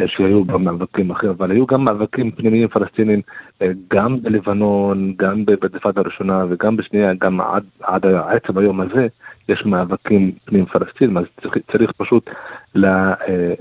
שהיו 0.06 0.44
במאבקים 0.44 1.10
אחרים, 1.10 1.32
אבל 1.32 1.50
היו 1.50 1.66
גם 1.66 1.84
מאבקים 1.84 2.30
פנימיים 2.30 2.68
פלסטינים, 2.68 3.20
אה, 3.62 3.70
גם 3.90 4.22
בלבנון, 4.22 5.14
גם 5.16 5.44
בדפת 5.44 5.96
הראשונה 5.98 6.44
וגם 6.48 6.76
בשנייה, 6.76 7.14
גם 7.14 7.40
עד, 7.40 7.64
עד 7.80 8.06
עצם 8.06 8.58
היום 8.58 8.80
הזה, 8.80 9.06
יש 9.48 9.62
מאבקים 9.66 10.32
פנים 10.44 10.66
פלסטינים, 10.66 11.18
אז 11.18 11.24
צריך, 11.42 11.54
צריך 11.72 11.92
פשוט, 11.96 12.30
לה, 12.74 13.14
אה, 13.28 13.54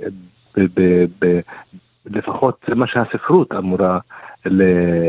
ב, 0.57 0.61
ב, 0.75 1.05
ב, 1.19 1.39
לפחות 2.05 2.65
זה 2.67 2.75
מה 2.75 2.87
שהספרות 2.87 3.51
אמורה 3.51 3.99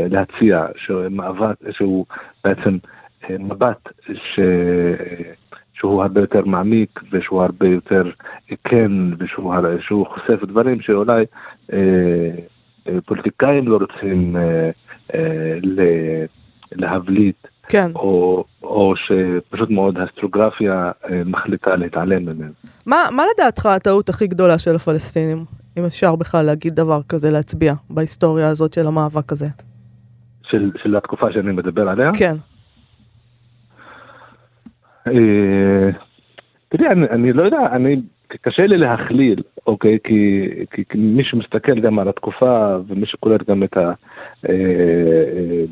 להציע, 0.09 0.65
שהוא 0.75 1.07
מאבק, 1.09 1.55
שהוא 1.71 2.05
בעצם 2.43 2.77
אה, 3.29 3.35
מבט 3.39 3.89
ש... 4.13 4.39
שהוא 5.79 6.01
הרבה 6.01 6.21
יותר 6.21 6.45
מעמיק 6.45 6.99
ושהוא 7.11 7.41
הרבה 7.41 7.67
יותר 7.67 8.03
כן 8.63 8.91
ושהוא 9.19 10.05
חושף 10.07 10.43
דברים 10.47 10.81
שאולי 10.81 11.25
אה, 11.73 11.77
אה, 12.87 12.97
פוליטיקאים 13.05 13.67
לא 13.67 13.77
רוצים 13.77 14.37
אה, 14.37 14.69
אה, 15.15 15.57
להבליט. 16.71 17.47
כן. 17.69 17.91
או, 17.95 18.43
או 18.63 18.93
שפשוט 18.95 19.69
מאוד 19.69 19.97
הסטרוגרפיה 19.97 20.91
אה, 21.09 21.21
מחליטה 21.25 21.75
להתעלם 21.75 22.21
ממנו. 22.21 22.51
מה, 22.85 22.97
מה 23.11 23.23
לדעתך 23.33 23.65
הטעות 23.65 24.09
הכי 24.09 24.27
גדולה 24.27 24.57
של 24.57 24.75
הפלסטינים, 24.75 25.45
אם 25.77 25.85
אפשר 25.85 26.15
בכלל 26.15 26.45
להגיד 26.45 26.73
דבר 26.73 27.01
כזה, 27.09 27.31
להצביע 27.31 27.73
בהיסטוריה 27.89 28.49
הזאת 28.49 28.73
של 28.73 28.87
המאבק 28.87 29.31
הזה? 29.31 29.47
של, 30.43 30.71
של 30.83 30.95
התקופה 30.95 31.31
שאני 31.33 31.51
מדבר 31.51 31.89
עליה? 31.89 32.11
כן. 32.17 32.35
אה, 35.07 35.89
תראי, 36.69 36.87
אני, 36.87 37.09
אני 37.09 37.33
לא 37.33 37.43
יודע, 37.43 37.67
אני, 37.71 37.95
קשה 38.41 38.65
לי 38.65 38.77
להכליל, 38.77 39.41
אוקיי? 39.67 39.97
כי, 40.03 40.49
כי, 40.71 40.83
כי 40.89 40.97
מי 40.97 41.23
שמסתכל 41.23 41.79
גם 41.79 41.99
על 41.99 42.09
התקופה 42.09 42.77
ומי 42.87 43.05
שקורא 43.05 43.35
גם 43.47 43.63
את 43.63 43.77
ה... 43.77 43.93
אה, 44.49 44.53
אה, 44.53 45.63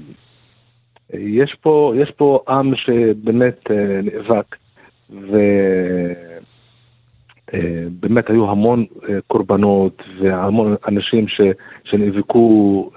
יש 1.20 1.56
פה, 1.62 1.94
יש 1.98 2.12
פה 2.12 2.40
עם 2.48 2.76
שבאמת 2.76 3.72
נאבק, 4.04 4.56
ובאמת 7.50 8.30
היו 8.30 8.52
המון 8.52 8.86
קורבנות 9.28 10.02
והמון 10.20 10.76
אנשים 10.88 11.28
ש, 11.28 11.42
שנאבקו 11.84 12.90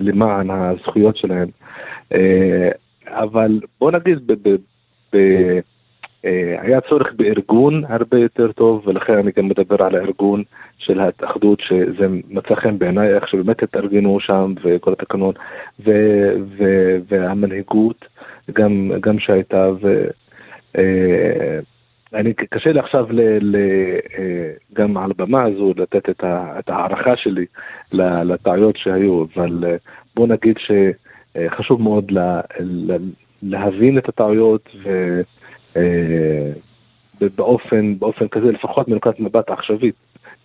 למען 0.00 0.50
הזכויות 0.50 1.16
שלהם. 1.16 1.48
אבל 3.06 3.60
בוא 3.80 3.90
נגיד, 3.90 4.26
ב, 4.26 4.32
ב, 4.32 4.56
ב, 5.12 5.16
אה, 5.16 5.58
היה 6.58 6.80
צורך 6.80 7.12
בארגון 7.16 7.84
הרבה 7.88 8.18
יותר 8.18 8.52
טוב, 8.52 8.82
ולכן 8.86 9.12
אני 9.12 9.30
גם 9.36 9.48
מדבר 9.48 9.82
על 9.82 9.94
הארגון 9.94 10.42
של 10.78 11.00
ההתאחדות, 11.00 11.60
שזה 11.60 12.06
מצא 12.30 12.54
חן 12.54 12.78
בעיניי 12.78 13.14
איך 13.14 13.28
שבאמת 13.28 13.62
התארגנו 13.62 14.20
שם, 14.20 14.54
וכל 14.62 14.92
התקנון, 14.92 15.34
ו- 15.84 16.34
ו- 16.58 16.96
והמנהיגות 17.08 18.04
גם, 18.52 18.90
גם 19.00 19.18
שהייתה, 19.18 19.70
ו... 19.80 20.04
אה, 20.78 21.58
אני, 22.14 22.34
קשה 22.34 22.72
לי 22.72 22.78
עכשיו 22.78 23.06
ל, 23.10 23.20
ל, 23.40 23.56
אה, 24.18 24.50
גם 24.74 24.96
על 24.96 25.10
הבמה 25.10 25.42
הזו 25.44 25.72
לתת 25.76 26.10
את, 26.10 26.24
ה, 26.24 26.58
את 26.58 26.68
ההערכה 26.68 27.16
שלי 27.16 27.46
לטעויות 28.24 28.76
שהיו, 28.76 29.24
אבל 29.34 29.64
בוא 30.16 30.26
נגיד 30.26 30.56
שחשוב 30.58 31.82
מאוד 31.82 32.10
לה, 32.10 32.40
להבין 33.42 33.98
את 33.98 34.08
הטעויות 34.08 34.68
ו... 34.84 35.20
אה, 35.78 36.52
באופן, 37.36 37.98
באופן 37.98 38.28
כזה, 38.28 38.52
לפחות 38.52 38.88
מנקודת 38.88 39.20
מבט 39.20 39.50
עכשווית, 39.50 39.94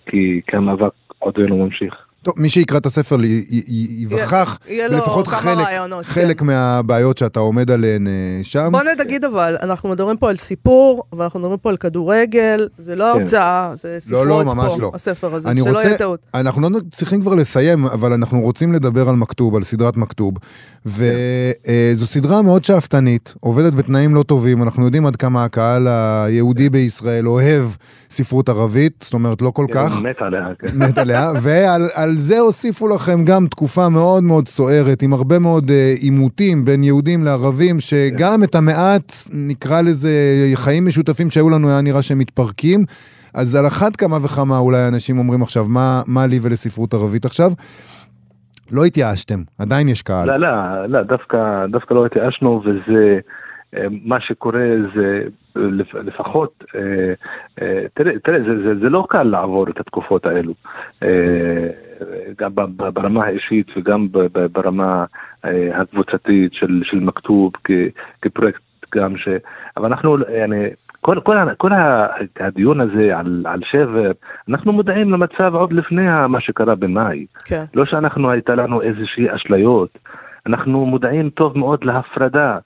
כי, 0.05 0.41
כי 0.47 0.57
המאבק 0.57 0.93
עודנו 1.19 1.57
ממשיך. 1.57 2.07
טוב, 2.23 2.33
מי 2.37 2.49
שיקרא 2.49 2.77
את 2.77 2.85
הספר 2.85 3.17
ייווכח 3.67 4.59
לפחות 4.89 5.27
חלק, 5.27 5.57
רעיונות, 5.57 6.05
חלק 6.05 6.39
כן. 6.39 6.45
מהבעיות 6.45 7.17
שאתה 7.17 7.39
עומד 7.39 7.71
עליהן 7.71 8.07
אה, 8.07 8.39
שם. 8.43 8.69
בוא 8.71 8.81
נגיד 8.99 9.25
אבל, 9.25 9.57
אנחנו 9.61 9.89
מדברים 9.89 10.17
פה 10.17 10.29
על 10.29 10.35
סיפור, 10.35 11.03
ואנחנו 11.13 11.39
מדברים 11.39 11.57
פה 11.57 11.69
על 11.69 11.77
כדורגל, 11.77 12.67
זה 12.77 12.95
לא 12.95 13.13
כן. 13.13 13.21
הרצאה, 13.21 13.71
זה 13.75 13.97
ספרות 13.99 14.27
לא, 14.27 14.43
ממש 14.43 14.73
פה, 14.73 14.81
לא. 14.81 14.91
הספר 14.93 15.35
הזה, 15.35 15.49
אני 15.49 15.61
שלא 15.61 15.69
רוצה, 15.69 15.83
יהיה 15.83 15.97
טעות. 15.97 16.19
אנחנו 16.33 16.69
לא 16.69 16.79
צריכים 16.91 17.21
כבר 17.21 17.35
לסיים, 17.35 17.85
אבל 17.85 18.13
אנחנו 18.13 18.41
רוצים 18.41 18.73
לדבר 18.73 19.09
על 19.09 19.15
מכתוב, 19.15 19.55
על 19.55 19.63
סדרת 19.63 19.97
מכתוב. 19.97 20.33
וזו 20.85 22.05
סדרה 22.05 22.41
מאוד 22.41 22.63
שאפתנית, 22.63 23.35
עובדת 23.39 23.73
בתנאים 23.73 24.15
לא 24.15 24.23
טובים, 24.23 24.63
אנחנו 24.63 24.85
יודעים 24.85 25.05
עד 25.05 25.15
כמה 25.15 25.43
הקהל 25.43 25.87
היהודי 25.87 26.69
בישראל 26.69 27.27
אוהב 27.27 27.65
ספרות 28.09 28.49
ערבית, 28.49 28.93
זאת 29.01 29.13
אומרת 29.13 29.41
לא 29.41 29.51
כל 29.51 29.65
כך. 29.71 30.01
מת 30.03 30.21
עליה, 30.21 30.47
כן. 30.59 30.67
מת 30.73 30.97
עליה, 30.97 31.31
ועל 31.41 32.12
על 32.13 32.17
זה 32.19 32.39
הוסיפו 32.39 32.87
לכם 32.87 33.25
גם 33.25 33.47
תקופה 33.47 33.89
מאוד 33.89 34.23
מאוד 34.23 34.47
סוערת, 34.47 35.01
עם 35.01 35.13
הרבה 35.13 35.39
מאוד 35.39 35.71
אה, 35.71 35.93
עימותים 36.01 36.65
בין 36.65 36.83
יהודים 36.83 37.23
לערבים, 37.23 37.75
שגם 37.79 38.43
את 38.43 38.55
המעט, 38.55 39.09
נקרא 39.49 39.81
לזה, 39.81 40.09
חיים 40.55 40.85
משותפים 40.85 41.29
שהיו 41.29 41.49
לנו, 41.49 41.69
היה 41.69 41.81
נראה 41.81 42.01
שהם 42.01 42.19
מתפרקים. 42.19 42.79
אז 43.33 43.55
על 43.55 43.67
אחת 43.67 43.95
כמה 43.95 44.17
וכמה 44.25 44.57
אולי 44.57 44.87
אנשים 44.93 45.17
אומרים 45.17 45.41
עכשיו, 45.41 45.63
מה, 45.69 46.01
מה 46.07 46.27
לי 46.27 46.39
ולספרות 46.43 46.93
ערבית 46.93 47.25
עכשיו? 47.25 47.51
לא 48.71 48.85
התייאשתם, 48.85 49.39
עדיין 49.59 49.89
יש 49.89 50.01
קהל. 50.01 50.27
לא, 50.27 50.37
לא, 50.37 50.85
לא, 50.87 51.03
דווקא, 51.03 51.37
דווקא 51.71 51.93
לא 51.93 52.05
התייאשנו, 52.05 52.61
וזה, 52.65 53.19
אה, 53.75 53.87
מה 54.05 54.17
שקורה 54.21 54.65
זה, 54.95 55.21
לפחות, 56.04 56.64
אה, 56.74 57.12
אה, 57.62 57.82
תראה, 57.94 58.18
תראה 58.24 58.38
זה, 58.40 58.62
זה, 58.62 58.78
זה 58.80 58.88
לא 58.88 59.06
קל 59.08 59.22
לעבור 59.22 59.68
את 59.68 59.80
התקופות 59.80 60.26
האלו, 60.26 60.52
אה, 61.02 61.68
גם 62.38 62.54
ב- 62.54 62.60
ב- 62.76 62.88
ברמה 62.88 63.24
האישית 63.24 63.66
וגם 63.76 64.08
ב- 64.12 64.18
ב- 64.18 64.46
ברמה 64.52 65.04
אה, 65.44 65.80
הקבוצתית 65.80 66.54
של, 66.54 66.80
של 66.84 67.00
מכתוב 67.00 67.52
כ, 67.64 67.70
כפרויקט 68.22 68.60
גם 68.94 69.16
ש... 69.16 69.28
אבל 69.76 69.86
אנחנו, 69.86 70.16
يعني, 70.28 70.68
כל, 71.00 71.20
כל, 71.24 71.36
ה- 71.38 71.54
כל 71.54 71.72
ה- 71.72 72.08
הדיון 72.40 72.80
הזה 72.80 73.18
על, 73.18 73.44
על 73.46 73.60
שבר, 73.70 74.10
אנחנו 74.48 74.72
מודעים 74.72 75.12
למצב 75.12 75.54
עוד 75.54 75.72
לפני 75.72 76.26
מה 76.28 76.40
שקרה 76.40 76.74
במאי. 76.74 77.26
כן. 77.44 77.64
לא 77.74 77.84
שאנחנו 77.84 78.30
הייתה 78.30 78.54
לנו 78.54 78.82
איזושהי 78.82 79.34
אשליות, 79.34 79.98
אנחנו 80.46 80.86
מודעים 80.86 81.30
טוב 81.30 81.58
מאוד 81.58 81.84
להפרדה 81.84 82.52
אה, 82.52 82.58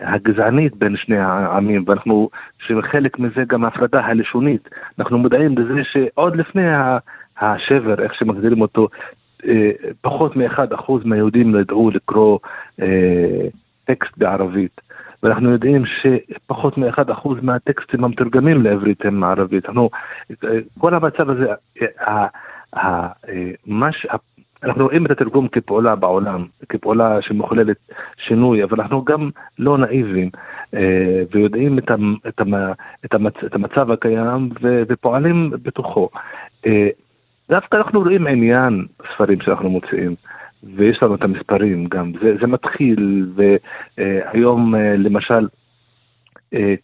הגזענית 0.00 0.76
בין 0.76 0.96
שני 0.96 1.18
העמים, 1.18 1.84
ואנחנו, 1.86 2.28
שחלק 2.66 3.18
מזה 3.18 3.44
גם 3.48 3.64
ההפרדה 3.64 4.00
הלשונית, 4.00 4.68
אנחנו 4.98 5.18
מודעים 5.18 5.58
לזה 5.58 5.80
שעוד 5.92 6.36
לפני 6.36 6.68
השבר, 7.40 8.02
איך 8.02 8.14
שמגדירים 8.14 8.60
אותו, 8.60 8.88
אה, 9.46 9.70
פחות 10.00 10.36
מ-1% 10.36 10.92
מהיהודים 11.04 11.54
לא 11.54 11.60
ידעו 11.60 11.90
לקרוא 11.90 12.38
אה, 12.80 13.48
טקסט 13.84 14.18
בערבית. 14.18 14.80
ואנחנו 15.22 15.50
יודעים 15.50 15.82
שפחות 15.86 16.78
מ-1% 16.78 17.28
מהטקסטים 17.42 18.04
המתורגמים 18.04 18.62
לעברית 18.62 19.04
הם 19.04 19.24
ערבית. 19.24 19.66
אנחנו, 19.66 19.90
אה, 20.44 20.58
כל 20.78 20.94
המצב 20.94 21.30
הזה, 21.30 21.46
אה, 21.82 22.26
אה, 22.76 23.08
מה 23.66 23.92
אנחנו 24.64 24.84
רואים 24.84 25.06
את 25.06 25.10
התרגום 25.10 25.48
כפעולה 25.48 25.96
בעולם, 25.96 26.46
כפעולה 26.68 27.22
שמחוללת 27.22 27.76
שינוי, 28.16 28.64
אבל 28.64 28.80
אנחנו 28.80 29.04
גם 29.04 29.30
לא 29.58 29.78
נאיבים 29.78 30.30
אה, 30.74 31.22
ויודעים 31.32 31.78
את, 31.78 31.90
המ, 31.90 32.14
את, 32.28 32.40
המ, 32.40 32.54
את, 33.04 33.14
המצ, 33.14 33.34
את 33.46 33.54
המצב 33.54 33.90
הקיים 33.90 34.48
ופועלים 34.88 35.50
בתוכו. 35.62 36.08
אה, 36.66 36.88
דווקא 37.48 37.76
אנחנו 37.76 38.00
רואים 38.00 38.26
עניין 38.26 38.86
בספרים 39.00 39.40
שאנחנו 39.40 39.70
מוציאים. 39.70 40.14
ויש 40.76 41.02
לנו 41.02 41.14
את 41.14 41.22
המספרים 41.22 41.86
גם, 41.86 42.12
זה, 42.22 42.34
זה 42.40 42.46
מתחיל, 42.46 43.26
והיום 43.34 44.74
אה, 44.74 44.96
למשל 44.96 45.46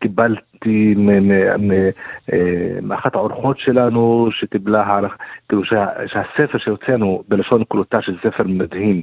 קיבלתי 0.00 0.94
מ- 0.96 1.28
מ- 1.28 1.68
מ- 1.68 1.90
אה, 2.32 2.78
מאחת 2.82 3.14
האורחות 3.14 3.58
שלנו 3.58 4.28
שקיבלה 4.32 5.00
כאילו 5.48 5.64
שה, 5.64 5.86
שהספר 6.06 6.58
שהוצאנו 6.58 7.22
בלשון 7.28 7.64
קלוטה, 7.64 8.02
שזה 8.02 8.16
ספר 8.18 8.44
מדהים, 8.46 9.02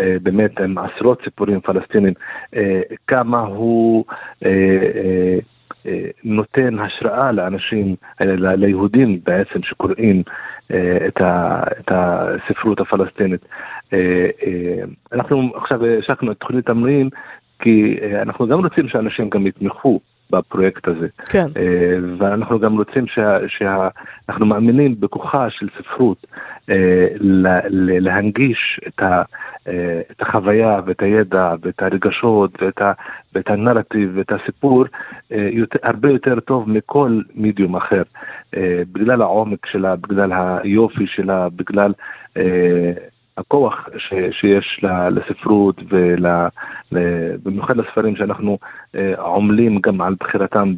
אה, 0.00 0.16
באמת 0.22 0.60
עם 0.60 0.78
עשרות 0.78 1.20
סיפורים 1.24 1.60
פלסטינים, 1.60 2.12
אה, 2.56 2.80
כמה 3.06 3.40
הוא 3.40 4.04
אה, 4.44 4.50
אה, 4.94 5.38
אה, 5.86 6.10
נותן 6.24 6.78
השראה 6.78 7.32
לאנשים, 7.32 7.96
אה, 8.20 8.26
ליהודים 8.36 9.20
בעצם 9.26 9.62
שקוראים 9.62 10.22
אה, 10.70 11.06
את, 11.06 11.20
הספרות 11.88 12.80
הפלסטינית. 12.80 13.40
אה, 13.92 14.28
אה, 14.46 14.84
אנחנו 15.12 15.52
עכשיו 15.56 15.80
השקנו 15.86 16.32
את 16.32 16.36
תוכנית 16.36 16.66
תמרין 16.66 17.08
כי 17.58 17.98
אה, 18.02 18.22
אנחנו 18.22 18.46
גם 18.46 18.64
רוצים 18.64 18.88
שאנשים 18.88 19.28
גם 19.28 19.46
יתמכו 19.46 20.00
בפרויקט 20.30 20.88
הזה. 20.88 21.06
כן. 21.30 21.46
אה, 21.56 21.98
ואנחנו 22.18 22.58
גם 22.58 22.78
רוצים 22.78 23.06
שה, 23.06 23.38
שה... 23.48 23.88
אנחנו 24.28 24.46
מאמינים 24.46 25.00
בכוחה 25.00 25.50
של 25.50 25.68
ספרות 25.78 26.26
אה, 26.70 27.06
להנגיש 28.00 28.80
את, 28.88 29.02
ה, 29.02 29.22
את 30.10 30.22
החוויה 30.22 30.80
ואת 30.86 31.02
הידע 31.02 31.54
ואת 31.62 31.82
הרגשות 31.82 32.62
ואת, 32.62 32.82
ה, 32.82 32.92
ואת 33.34 33.50
הנרטיב 33.50 34.10
ואת 34.14 34.32
הסיפור 34.32 34.84
יותר, 35.30 35.78
הרבה 35.82 36.10
יותר 36.10 36.40
טוב 36.40 36.70
מכל 36.70 37.20
מידיום 37.34 37.76
אחר. 37.76 38.02
בגלל 38.92 39.22
העומק 39.22 39.66
שלה, 39.66 39.96
בגלל 39.96 40.32
היופי 40.32 41.06
שלה, 41.06 41.48
בגלל 41.48 41.92
הכוח 43.38 43.88
ש, 43.98 44.12
שיש 44.40 44.84
לספרות 45.10 45.80
ובמיוחד 46.92 47.76
לספרים 47.76 48.16
שאנחנו 48.16 48.58
אה, 48.94 49.34
עמלים 49.36 49.78
גם 49.80 50.00
על 50.00 50.14
בחירתם 50.20 50.74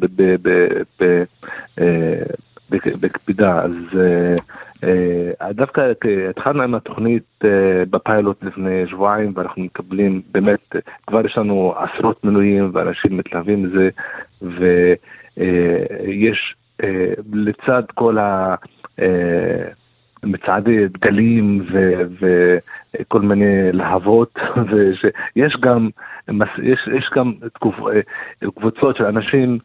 אה, 1.79 2.23
בק- 2.69 2.95
בקפידה. 3.01 3.61
אז 3.61 3.71
אה, 3.99 4.35
אה, 4.83 5.53
דווקא 5.53 5.81
התחלנו 6.29 6.63
עם 6.63 6.75
התוכנית 6.75 7.23
אה, 7.45 7.83
בפיילוט 7.89 8.43
לפני 8.43 8.83
שבועיים 8.87 9.33
ואנחנו 9.35 9.63
מקבלים 9.63 10.21
באמת, 10.31 10.75
אה, 10.75 10.79
כבר 11.07 11.25
יש 11.25 11.37
לנו 11.37 11.73
עשרות 11.77 12.23
מנויים 12.23 12.69
ואנשים 12.73 13.17
מתלהבים 13.17 13.63
מזה 13.63 13.89
ויש 15.37 16.55
לצד 17.33 17.83
כל 17.93 18.17
ה... 18.17 18.55
אה, 20.23 20.29
מצעדי 20.29 20.87
דגלים 20.87 21.65
וכל 22.19 23.21
מיני 23.21 23.71
להבות, 23.71 24.39
ויש 25.35 25.57
גם, 25.61 25.89
יש, 26.63 26.89
יש 26.97 27.09
גם 27.15 27.33
תקופ- 27.53 27.89
קבוצות 28.55 28.97
של 28.97 29.05
אנשים 29.05 29.57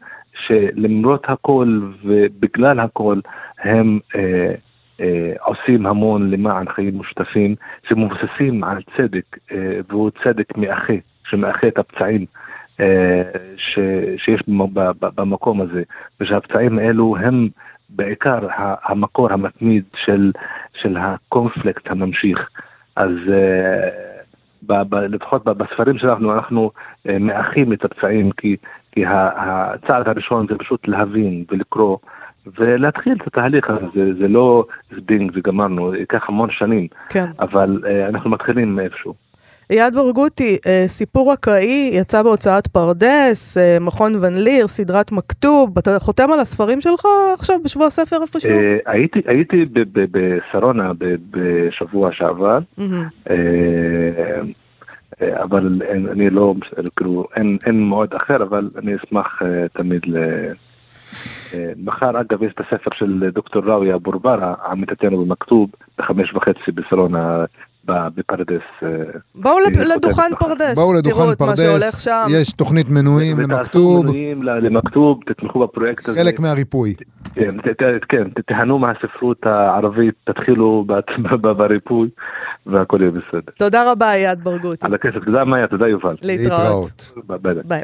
שלמרות 0.45 1.23
הכל 1.27 1.81
ובגלל 2.03 2.79
הכל 2.79 3.19
הם 3.63 3.99
אה, 4.15 4.53
אה, 5.01 5.33
עושים 5.39 5.85
המון 5.85 6.31
למען 6.31 6.69
חיים 6.69 6.99
משותפים 6.99 7.55
שמבוססים 7.89 8.63
על 8.63 8.81
צדק, 8.97 9.37
אה, 9.51 9.79
והוא 9.89 10.11
צדק 10.23 10.57
מאחה, 10.57 10.93
שמאחה 11.29 11.67
את 11.67 11.77
הפצעים. 11.77 12.25
אה, 12.79 13.21
ש, 13.57 13.79
שיש 14.17 14.41
במקום 15.01 15.61
הזה, 15.61 15.83
ושהפצעים 16.19 16.79
האלו 16.79 17.17
הם 17.17 17.47
בעיקר 17.89 18.39
המקור 18.83 19.33
המתמיד 19.33 19.83
של, 20.05 20.31
של 20.81 20.97
הקונפליקט 20.97 21.91
הממשיך. 21.91 22.49
אז 22.95 23.11
אה, 23.31 23.89
ב, 24.67 24.73
ב, 24.89 24.95
לפחות 24.95 25.43
בספרים 25.43 25.97
שלנו 25.97 26.33
אנחנו 26.33 26.71
אה, 27.09 27.19
מאחים 27.19 27.73
את 27.73 27.85
הפצעים, 27.85 28.31
כי, 28.31 28.55
כי 28.91 29.03
הצעד 29.07 30.07
הראשון 30.07 30.47
זה 30.49 30.55
פשוט 30.57 30.87
להבין 30.87 31.43
ולקרוא. 31.51 31.97
ולהתחיל 32.57 33.13
את 33.21 33.27
התהליך 33.27 33.69
הזה, 33.69 33.85
זה, 33.95 34.13
זה 34.19 34.27
לא 34.27 34.65
זבינג 34.95 35.31
וגמרנו, 35.35 35.95
ייקח 35.95 36.29
המון 36.29 36.49
שנים, 36.51 36.87
כן. 37.09 37.25
אבל 37.39 37.81
אה, 37.85 38.07
אנחנו 38.07 38.29
מתחילים 38.29 38.75
מאיפשהו. 38.75 39.26
אייד 39.71 39.95
ברגותי, 39.95 40.57
אה, 40.67 40.83
סיפור 40.87 41.33
אקראי, 41.33 41.89
יצא 41.93 42.23
בהוצאת 42.23 42.67
פרדס, 42.67 43.57
אה, 43.57 43.77
מכון 43.81 44.15
ון 44.21 44.33
ליר, 44.33 44.67
סדרת 44.67 45.11
מכתוב, 45.11 45.77
אתה 45.77 45.99
חותם 45.99 46.31
על 46.33 46.39
הספרים 46.39 46.81
שלך 46.81 47.05
עכשיו 47.33 47.55
בשבוע 47.63 47.87
הספר 47.87 48.21
איפשהו? 48.21 48.51
אה, 48.51 48.77
הייתי, 48.85 49.21
הייתי 49.25 49.65
בשרונה 49.93 50.91
בשבוע 51.31 52.09
שעבר, 52.11 52.59
אבל 55.21 55.81
אני 56.11 56.29
לא, 56.29 56.53
כאילו, 56.95 57.27
אין, 57.65 57.81
מועד 57.81 58.13
אחר, 58.13 58.43
אבל 58.43 58.69
אני 58.77 58.95
אשמח 58.95 59.41
תמיד 59.73 60.01
ל... 60.05 60.17
מחר 61.77 62.21
אגב 62.21 62.43
יש 62.43 62.53
את 62.53 62.59
הספר 62.59 62.89
של 62.93 63.29
דוקטור 63.33 63.63
ראויה 63.65 63.97
בורברה, 63.97 64.53
עמיתתנו 64.71 65.25
במכתוב, 65.25 65.69
בחמש 65.97 66.33
וחצי 66.33 66.71
בסלונה 66.73 67.45
ב- 67.45 67.66
בפרדס. 67.89 68.61
אה, 68.83 68.87
לב- 69.59 69.73
חותמת 69.77 69.87
לדוכן. 69.87 70.21
פרדס, 70.39 70.75
תראו 70.75 70.93
לדוכן 70.93 71.31
את 71.31 71.41
מה 71.41 71.55
שהולך 71.55 71.81
פרדס, 71.81 71.99
שם. 72.03 72.19
יש 72.29 72.51
תוכנית 72.51 72.89
מנויים 72.89 73.37
ותעשו 73.37 73.51
למכתוב, 73.53 74.05
מנויים 74.05 74.43
למכתוב, 74.43 75.19
תתמכו 75.25 75.59
בפרויקט 75.59 76.09
הזה. 76.09 76.19
חלק 76.19 76.39
מהריפוי. 76.39 76.95
כן, 77.35 77.55
כן, 78.09 78.23
תהנו 78.47 78.79
מהספרות 78.79 79.45
הערבית, 79.45 80.13
תתחילו 80.23 80.85
בריפוי, 81.57 82.09
והכל 82.65 82.97
יהיה 83.01 83.11
בסדר. 83.11 83.51
תודה 83.57 83.91
רבה, 83.91 84.13
אייד 84.13 84.43
ברגותי. 84.43 84.85
על 84.85 84.93
הכסף, 84.93 85.25
תודה 85.25 85.45
מאיה, 85.45 85.67
תודה 85.67 85.87
יובל. 85.87 86.15
להתראות. 86.23 87.11
ביי 87.63 87.79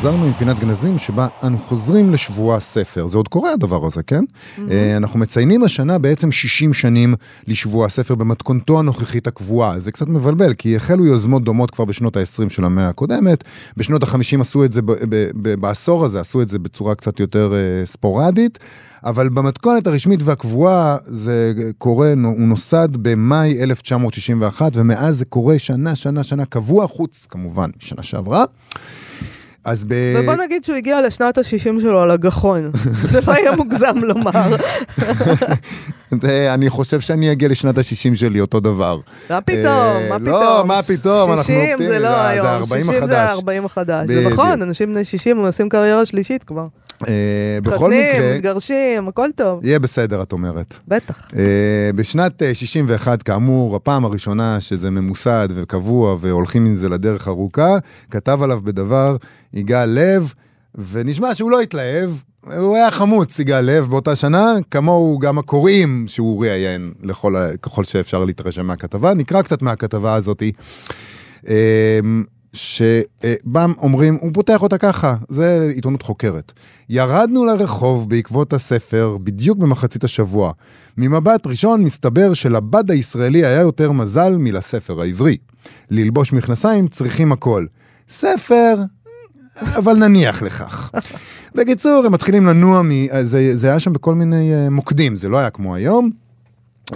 חזרנו 0.00 0.24
עם 0.24 0.32
פינת 0.32 0.60
גנזים 0.60 0.98
שבה 0.98 1.28
אנו 1.42 1.58
חוזרים 1.58 2.12
לשבוע 2.12 2.56
הספר. 2.56 3.06
זה 3.06 3.16
עוד 3.16 3.28
קורה 3.28 3.52
הדבר 3.52 3.86
הזה, 3.86 4.02
כן? 4.02 4.24
אה, 4.70 4.96
אנחנו 4.96 5.18
מציינים 5.18 5.62
השנה 5.62 5.98
בעצם 5.98 6.32
60 6.32 6.72
שנים 6.72 7.14
לשבוע 7.46 7.86
הספר 7.86 8.14
במתכונתו 8.14 8.78
הנוכחית 8.78 9.26
הקבועה. 9.26 9.80
זה 9.80 9.92
קצת 9.92 10.08
מבלבל, 10.08 10.54
כי 10.54 10.76
החלו 10.76 11.06
יוזמות 11.06 11.44
דומות 11.44 11.70
כבר 11.70 11.84
בשנות 11.84 12.16
ה-20 12.16 12.48
של 12.48 12.64
המאה 12.64 12.88
הקודמת. 12.88 13.44
בשנות 13.76 14.02
ה-50 14.02 14.40
עשו 14.40 14.64
את 14.64 14.72
זה, 14.72 14.82
ב- 14.82 14.92
ב- 14.92 15.30
ב- 15.42 15.54
בעשור 15.54 16.04
הזה 16.04 16.20
עשו 16.20 16.42
את 16.42 16.48
זה 16.48 16.58
בצורה 16.58 16.94
קצת 16.94 17.20
יותר 17.20 17.52
אה, 17.54 17.86
ספורדית. 17.86 18.58
אבל 19.04 19.28
במתכונת 19.28 19.86
הרשמית 19.86 20.20
והקבועה 20.22 20.96
זה 21.02 21.52
קורה, 21.78 22.12
הוא 22.24 22.40
נוסד 22.40 22.88
במאי 22.92 23.62
1961, 23.62 24.72
ומאז 24.74 25.18
זה 25.18 25.24
קורה 25.24 25.58
שנה, 25.58 25.94
שנה, 25.94 26.22
שנה, 26.22 26.44
קבוע, 26.44 26.86
חוץ 26.86 27.26
כמובן 27.30 27.70
משנה 27.82 28.02
שעברה. 28.02 28.44
אז 29.64 29.84
ב... 29.88 29.94
ובוא 30.18 30.34
נגיד 30.34 30.64
שהוא 30.64 30.76
הגיע 30.76 31.00
לשנת 31.00 31.38
ה-60 31.38 31.80
שלו 31.80 32.00
על 32.00 32.10
הגחון. 32.10 32.70
זה 33.02 33.20
לא 33.26 33.32
יהיה 33.32 33.56
מוגזם 33.56 33.96
לומר. 34.02 34.56
אני 36.54 36.70
חושב 36.70 37.00
שאני 37.00 37.32
אגיע 37.32 37.48
לשנת 37.48 37.78
ה-60 37.78 38.14
שלי 38.14 38.40
אותו 38.40 38.60
דבר. 38.60 39.00
מה 39.30 39.40
פתאום, 39.40 39.66
אה, 39.66 40.06
מה 40.10 40.18
לא, 40.18 40.38
פתאום. 40.38 40.68
מה 40.68 40.82
פתאום, 40.82 41.30
אנחנו 41.30 41.44
60 41.44 41.58
אופטימיים, 41.60 41.92
זה 41.92 41.98
לא 41.98 42.08
היום, 42.08 42.46
זה 42.46 42.52
40 42.52 42.82
60 42.84 43.06
זה 43.06 43.22
החדש. 43.22 43.38
ה-40 43.38 43.64
החדש. 43.64 44.06
זה. 44.08 44.28
נכון, 44.30 44.62
אנשים 44.62 44.94
בני 44.94 45.04
60 45.04 45.38
עושים 45.38 45.68
קריירה 45.68 46.06
שלישית 46.06 46.44
כבר. 46.44 46.66
אה, 47.08 47.58
בכל 47.62 47.74
מתחתנים, 47.74 48.16
מקרה, 48.16 48.34
מתגרשים, 48.36 49.08
הכל 49.08 49.28
טוב. 49.36 49.64
יהיה 49.64 49.78
בסדר, 49.78 50.22
את 50.22 50.32
אומרת. 50.32 50.78
בטח. 50.88 51.30
אה, 51.36 51.90
בשנת 51.94 52.42
אה, 52.42 52.54
61, 52.54 53.22
כאמור, 53.22 53.76
הפעם 53.76 54.04
הראשונה 54.04 54.60
שזה 54.60 54.90
ממוסד 54.90 55.48
וקבוע 55.54 56.16
והולכים 56.20 56.66
עם 56.66 56.74
זה 56.74 56.88
לדרך 56.88 57.28
ארוכה, 57.28 57.76
כתב 58.10 58.42
עליו 58.42 58.60
בדבר 58.64 59.16
יגאל 59.52 59.90
לב, 59.90 60.34
ונשמע 60.90 61.34
שהוא 61.34 61.50
לא 61.50 61.60
התלהב. 61.60 62.10
הוא 62.56 62.76
היה 62.76 62.90
חמוץ, 62.90 63.38
יגאל 63.38 63.64
לב, 63.64 63.86
באותה 63.86 64.16
שנה, 64.16 64.54
כמוהו 64.70 65.18
גם 65.18 65.38
הקוראים 65.38 66.04
שהוא 66.08 66.44
ראיין 66.44 66.92
לכל, 67.02 67.34
ככל 67.62 67.84
שאפשר 67.84 68.24
להתרשם 68.24 68.66
מהכתבה. 68.66 69.14
נקרא 69.14 69.42
קצת 69.42 69.62
מהכתבה 69.62 70.14
הזאתי. 70.14 70.52
שבה 72.52 73.66
אומרים, 73.78 74.18
הוא 74.20 74.30
פותח 74.34 74.62
אותה 74.62 74.78
ככה, 74.78 75.16
זה 75.28 75.70
עיתונות 75.74 76.02
חוקרת. 76.02 76.52
ירדנו 76.88 77.44
לרחוב 77.44 78.10
בעקבות 78.10 78.52
הספר 78.52 79.16
בדיוק 79.24 79.58
במחצית 79.58 80.04
השבוע. 80.04 80.52
ממבט 80.98 81.46
ראשון 81.46 81.84
מסתבר 81.84 82.34
שלבד 82.34 82.90
הישראלי 82.90 83.44
היה 83.44 83.60
יותר 83.60 83.92
מזל 83.92 84.36
מלספר 84.38 85.00
העברי. 85.00 85.36
ללבוש 85.90 86.32
מכנסיים 86.32 86.88
צריכים 86.88 87.32
הכל. 87.32 87.66
ספר, 88.08 88.74
אבל 89.62 89.96
נניח 89.96 90.42
לכך. 90.42 90.90
בקיצור, 91.54 92.02
הם 92.06 92.12
מתחילים 92.12 92.46
לנוע, 92.46 92.82
מ... 92.82 92.90
זה, 93.22 93.56
זה 93.56 93.66
היה 93.68 93.80
שם 93.80 93.92
בכל 93.92 94.14
מיני 94.14 94.52
אה, 94.52 94.70
מוקדים, 94.70 95.16
זה 95.16 95.28
לא 95.28 95.38
היה 95.38 95.50
כמו 95.50 95.74
היום. 95.74 96.10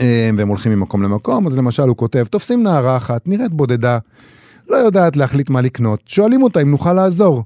אה, 0.00 0.30
והם 0.36 0.48
הולכים 0.48 0.72
ממקום 0.72 1.02
למקום, 1.02 1.46
אז 1.46 1.56
למשל 1.56 1.82
הוא 1.82 1.96
כותב, 1.96 2.24
תופסים 2.30 2.62
נערה 2.62 2.96
אחת, 2.96 3.28
נראית 3.28 3.52
בודדה, 3.52 3.98
לא 4.68 4.76
יודעת 4.76 5.16
להחליט 5.16 5.50
מה 5.50 5.60
לקנות, 5.60 6.00
שואלים 6.06 6.42
אותה 6.42 6.62
אם 6.62 6.70
נוכל 6.70 6.92
לעזור. 6.92 7.44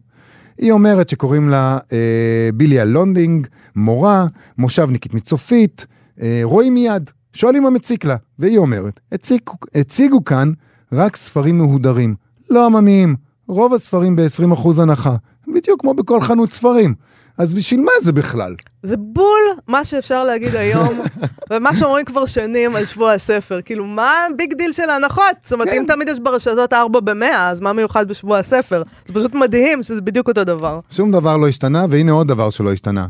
היא 0.59 0.73
אומרת 0.73 1.09
שקוראים 1.09 1.49
לה 1.49 1.79
אה, 1.93 2.51
ביליה 2.55 2.85
לונדינג, 2.85 3.47
מורה, 3.77 4.27
מושבניקית 4.59 5.15
מצופית, 5.15 5.87
אה, 6.21 6.41
רואים 6.43 6.75
מיד, 6.75 7.11
שואלים 7.33 7.63
מה 7.63 7.71
מציק 7.71 8.05
לה, 8.05 8.17
והיא 8.39 8.59
אומרת, 8.59 9.01
הציגו, 9.13 9.53
הציגו 9.75 10.25
כאן 10.25 10.53
רק 10.93 11.17
ספרים 11.17 11.59
מהודרים, 11.59 12.15
לא 12.51 12.67
עממיים, 12.67 13.17
רוב 13.49 13.75
הספרים 13.75 14.17
ב-20% 14.17 14.83
הנחה, 14.83 15.17
בדיוק 15.55 15.81
כמו 15.81 15.95
בכל 15.95 16.21
חנות 16.21 16.53
ספרים. 16.53 16.95
אז 17.39 17.55
בשביל 17.55 17.81
מה 17.81 17.93
זה 18.03 18.13
בכלל? 18.13 18.55
זה 18.83 18.97
בול 18.97 19.41
מה 19.69 19.85
שאפשר 19.85 20.25
להגיד 20.25 20.57
היום, 20.57 21.01
ומה 21.51 21.75
שאומרים 21.75 22.05
כבר 22.05 22.27
שנים 22.27 22.77
על 22.77 22.85
שבוע 22.85 23.13
הספר. 23.13 23.61
כאילו, 23.65 23.85
מה 23.85 24.13
ה 24.31 24.37
big 24.37 24.55
deal 24.55 24.73
של 24.73 24.91
ההנחות? 24.91 25.25
זאת 25.43 25.53
אומרת, 25.53 25.69
כן. 25.69 25.77
אם 25.77 25.85
תמיד 25.87 26.09
יש 26.09 26.21
ברשתות 26.21 26.73
4 26.73 27.01
ב-100, 27.01 27.25
אז 27.37 27.61
מה 27.61 27.73
מיוחד 27.73 28.09
בשבוע 28.09 28.39
הספר? 28.39 28.83
זה 29.07 29.15
פשוט 29.15 29.35
מדהים 29.35 29.83
שזה 29.83 30.01
בדיוק 30.01 30.29
אותו 30.29 30.45
דבר. 30.45 30.81
שום 30.91 31.11
דבר 31.11 31.37
לא 31.37 31.49
השתנה, 31.49 31.87
והנה 31.91 32.13
עוד 32.13 32.29
דבר 32.29 32.51
שלא 32.51 32.73
השתנה. 32.73 33.07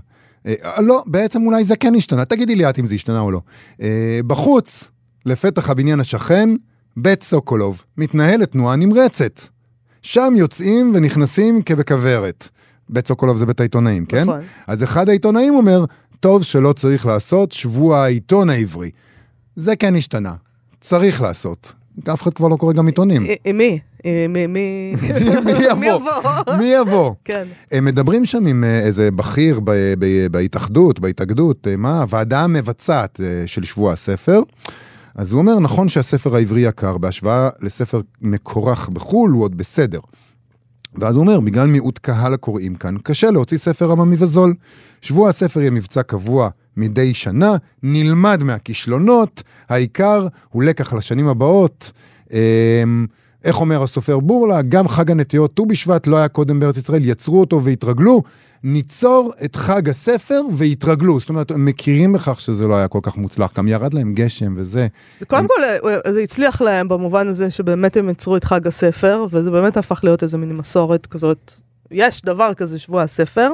אה, 0.47 0.55
לא, 0.81 1.03
בעצם 1.07 1.47
אולי 1.47 1.65
זה 1.65 1.77
כן 1.77 1.95
השתנה, 1.95 2.25
תגידי 2.25 2.57
לי 2.57 2.69
את 2.69 2.79
אם 2.79 2.87
זה 2.87 2.95
השתנה 2.95 3.21
או 3.21 3.31
לא. 3.31 3.41
אה, 3.83 4.21
בחוץ, 4.27 4.91
לפתח 5.27 5.71
הבניין 5.71 6.01
השכן, 6.01 6.51
בית 6.97 7.23
סוקולוב, 7.23 7.83
מתנהלת 7.97 8.53
תנועה 8.53 8.77
נמרצת. 8.77 9.41
שם 10.03 10.35
יוצאים 10.37 10.93
ונכנסים 10.95 11.63
כבכוורת. 11.63 12.49
בית 12.91 13.07
סוקולוב 13.07 13.37
זה 13.37 13.47
בית 13.47 13.61
העיתונאים, 13.61 14.07
כן? 14.07 14.23
נכון. 14.23 14.41
אז 14.67 14.83
אחד 14.85 15.09
העיתונאים 15.09 15.55
אומר, 15.55 15.85
טוב 16.21 16.43
שלא 16.43 16.73
צריך 16.73 17.07
לעשות 17.07 17.53
שבוע 17.53 17.99
העיתון 17.99 18.51
העברי. 18.51 18.91
זה 19.57 19.77
כן 19.77 19.95
השתנה, 19.97 20.35
צריך 20.81 21.23
לעשות. 21.23 21.73
אף 22.13 22.23
אחד 22.23 22.35
כבר 22.35 22.49
לא 22.49 22.57
קורא 22.57 22.73
גם 22.73 22.87
עיתונים. 22.87 23.23
עם 23.23 23.29
אה, 23.47 23.53
מי? 23.53 23.79
עם 24.05 24.33
מי? 24.55 24.95
יבוא? 25.61 26.13
מי 26.59 26.65
יבוא? 26.65 27.15
כן. 27.25 27.45
הם 27.73 27.85
מדברים 27.85 28.25
שם 28.25 28.47
עם 28.47 28.65
אה, 28.65 28.79
איזה 28.79 29.11
בכיר 29.11 29.61
בהתאחדות, 30.31 31.01
בהתאגדות, 31.01 31.67
אה, 31.71 31.77
מה, 31.77 32.01
הוועדה 32.01 32.45
המבצעת 32.45 33.21
אה, 33.21 33.47
של 33.47 33.65
שבוע 33.65 33.93
הספר. 33.93 34.41
אז 35.15 35.33
הוא 35.33 35.41
אומר, 35.41 35.59
נכון 35.59 35.89
שהספר 35.89 36.37
העברי 36.37 36.61
יקר, 36.61 36.99
בהשוואה 36.99 37.49
לספר 37.61 38.01
מקורח 38.21 38.89
בחו"ל, 38.89 39.31
הוא 39.31 39.43
עוד 39.43 39.59
בסדר. 39.59 40.01
ואז 40.95 41.17
הוא 41.17 41.21
אומר, 41.21 41.41
בגלל 41.41 41.67
מיעוט 41.67 41.99
קהל 41.99 42.35
הקוראים 42.35 42.75
כאן, 42.75 42.97
קשה 43.03 43.31
להוציא 43.31 43.59
ספר 43.59 43.93
עממי 43.93 44.17
וזול. 44.19 44.55
שבוע 45.01 45.29
הספר 45.29 45.61
יהיה 45.61 45.71
מבצע 45.71 46.03
קבוע 46.03 46.49
מדי 46.77 47.15
שנה, 47.15 47.57
נלמד 47.83 48.45
מהכישלונות, 48.45 49.43
העיקר 49.69 50.27
הוא 50.49 50.63
לקח 50.63 50.93
לשנים 50.93 51.29
הבאות. 51.29 51.93
אמ, 52.33 53.07
איך 53.45 53.61
אומר 53.61 53.83
הסופר 53.83 54.21
בורלה, 54.21 54.63
גם 54.63 54.89
חג 54.89 55.11
הנטיעות 55.11 55.55
ט"ו 55.55 55.67
בשבט 55.67 56.07
לא 56.07 56.17
היה 56.17 56.29
קודם 56.29 56.61
בארץ 56.61 56.77
ישראל, 56.77 57.05
יצרו 57.05 57.41
אותו 57.41 57.65
והתרגלו. 57.65 58.23
ניצור 58.63 59.33
את 59.45 59.57
חג 59.57 59.89
הספר 59.89 60.41
והתרגלו. 60.57 61.21
זאת 61.21 61.29
אומרת, 61.29 61.51
הם 61.51 61.65
מכירים 61.65 62.13
בכך 62.13 62.41
שזה 62.41 62.67
לא 62.67 62.77
היה 62.77 62.89
כל 62.89 62.99
כך 63.03 63.17
מוצלח, 63.17 63.53
גם 63.57 63.69
ירד 63.69 63.95
להם 63.95 64.15
גשם 64.15 64.55
וזה. 64.57 64.87
קודם 65.27 65.47
כל, 65.49 65.65
אה, 65.65 66.13
זה 66.13 66.21
הצליח 66.21 66.63
להם 66.63 66.89
במובן 66.89 67.29
הזה 67.29 67.51
שבאמת 67.51 67.97
הם 67.97 68.09
יצרו 68.09 68.37
את 68.37 68.45
חג 68.45 68.67
הספר, 68.67 69.27
וזה 69.31 69.51
באמת 69.51 69.77
הפך 69.77 70.01
להיות 70.05 70.23
איזה 70.23 70.39
מין 70.39 70.57
מסורת 70.57 71.07
כזאת. 71.07 71.53
יש 71.91 72.23
דבר 72.23 72.55
כזה, 72.55 72.79
שבוע 72.79 73.03
הספר. 73.03 73.53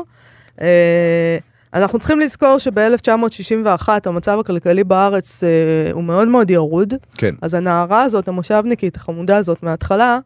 אה, 0.60 1.38
אנחנו 1.74 1.98
צריכים 1.98 2.20
לזכור 2.20 2.58
שב-1961 2.58 3.88
המצב 4.04 4.38
הכלכלי 4.38 4.84
בארץ 4.84 5.44
אה, 5.44 5.92
הוא 5.92 6.04
מאוד 6.04 6.28
מאוד 6.28 6.50
ירוד. 6.50 6.94
כן. 7.14 7.34
אז 7.42 7.54
הנערה 7.54 8.02
הזאת, 8.02 8.28
המושבניקית, 8.28 8.96
החמודה 8.96 9.36
הזאת 9.36 9.62
מההתחלה, 9.62 10.04
אה, 10.04 10.14
אה, 10.14 10.20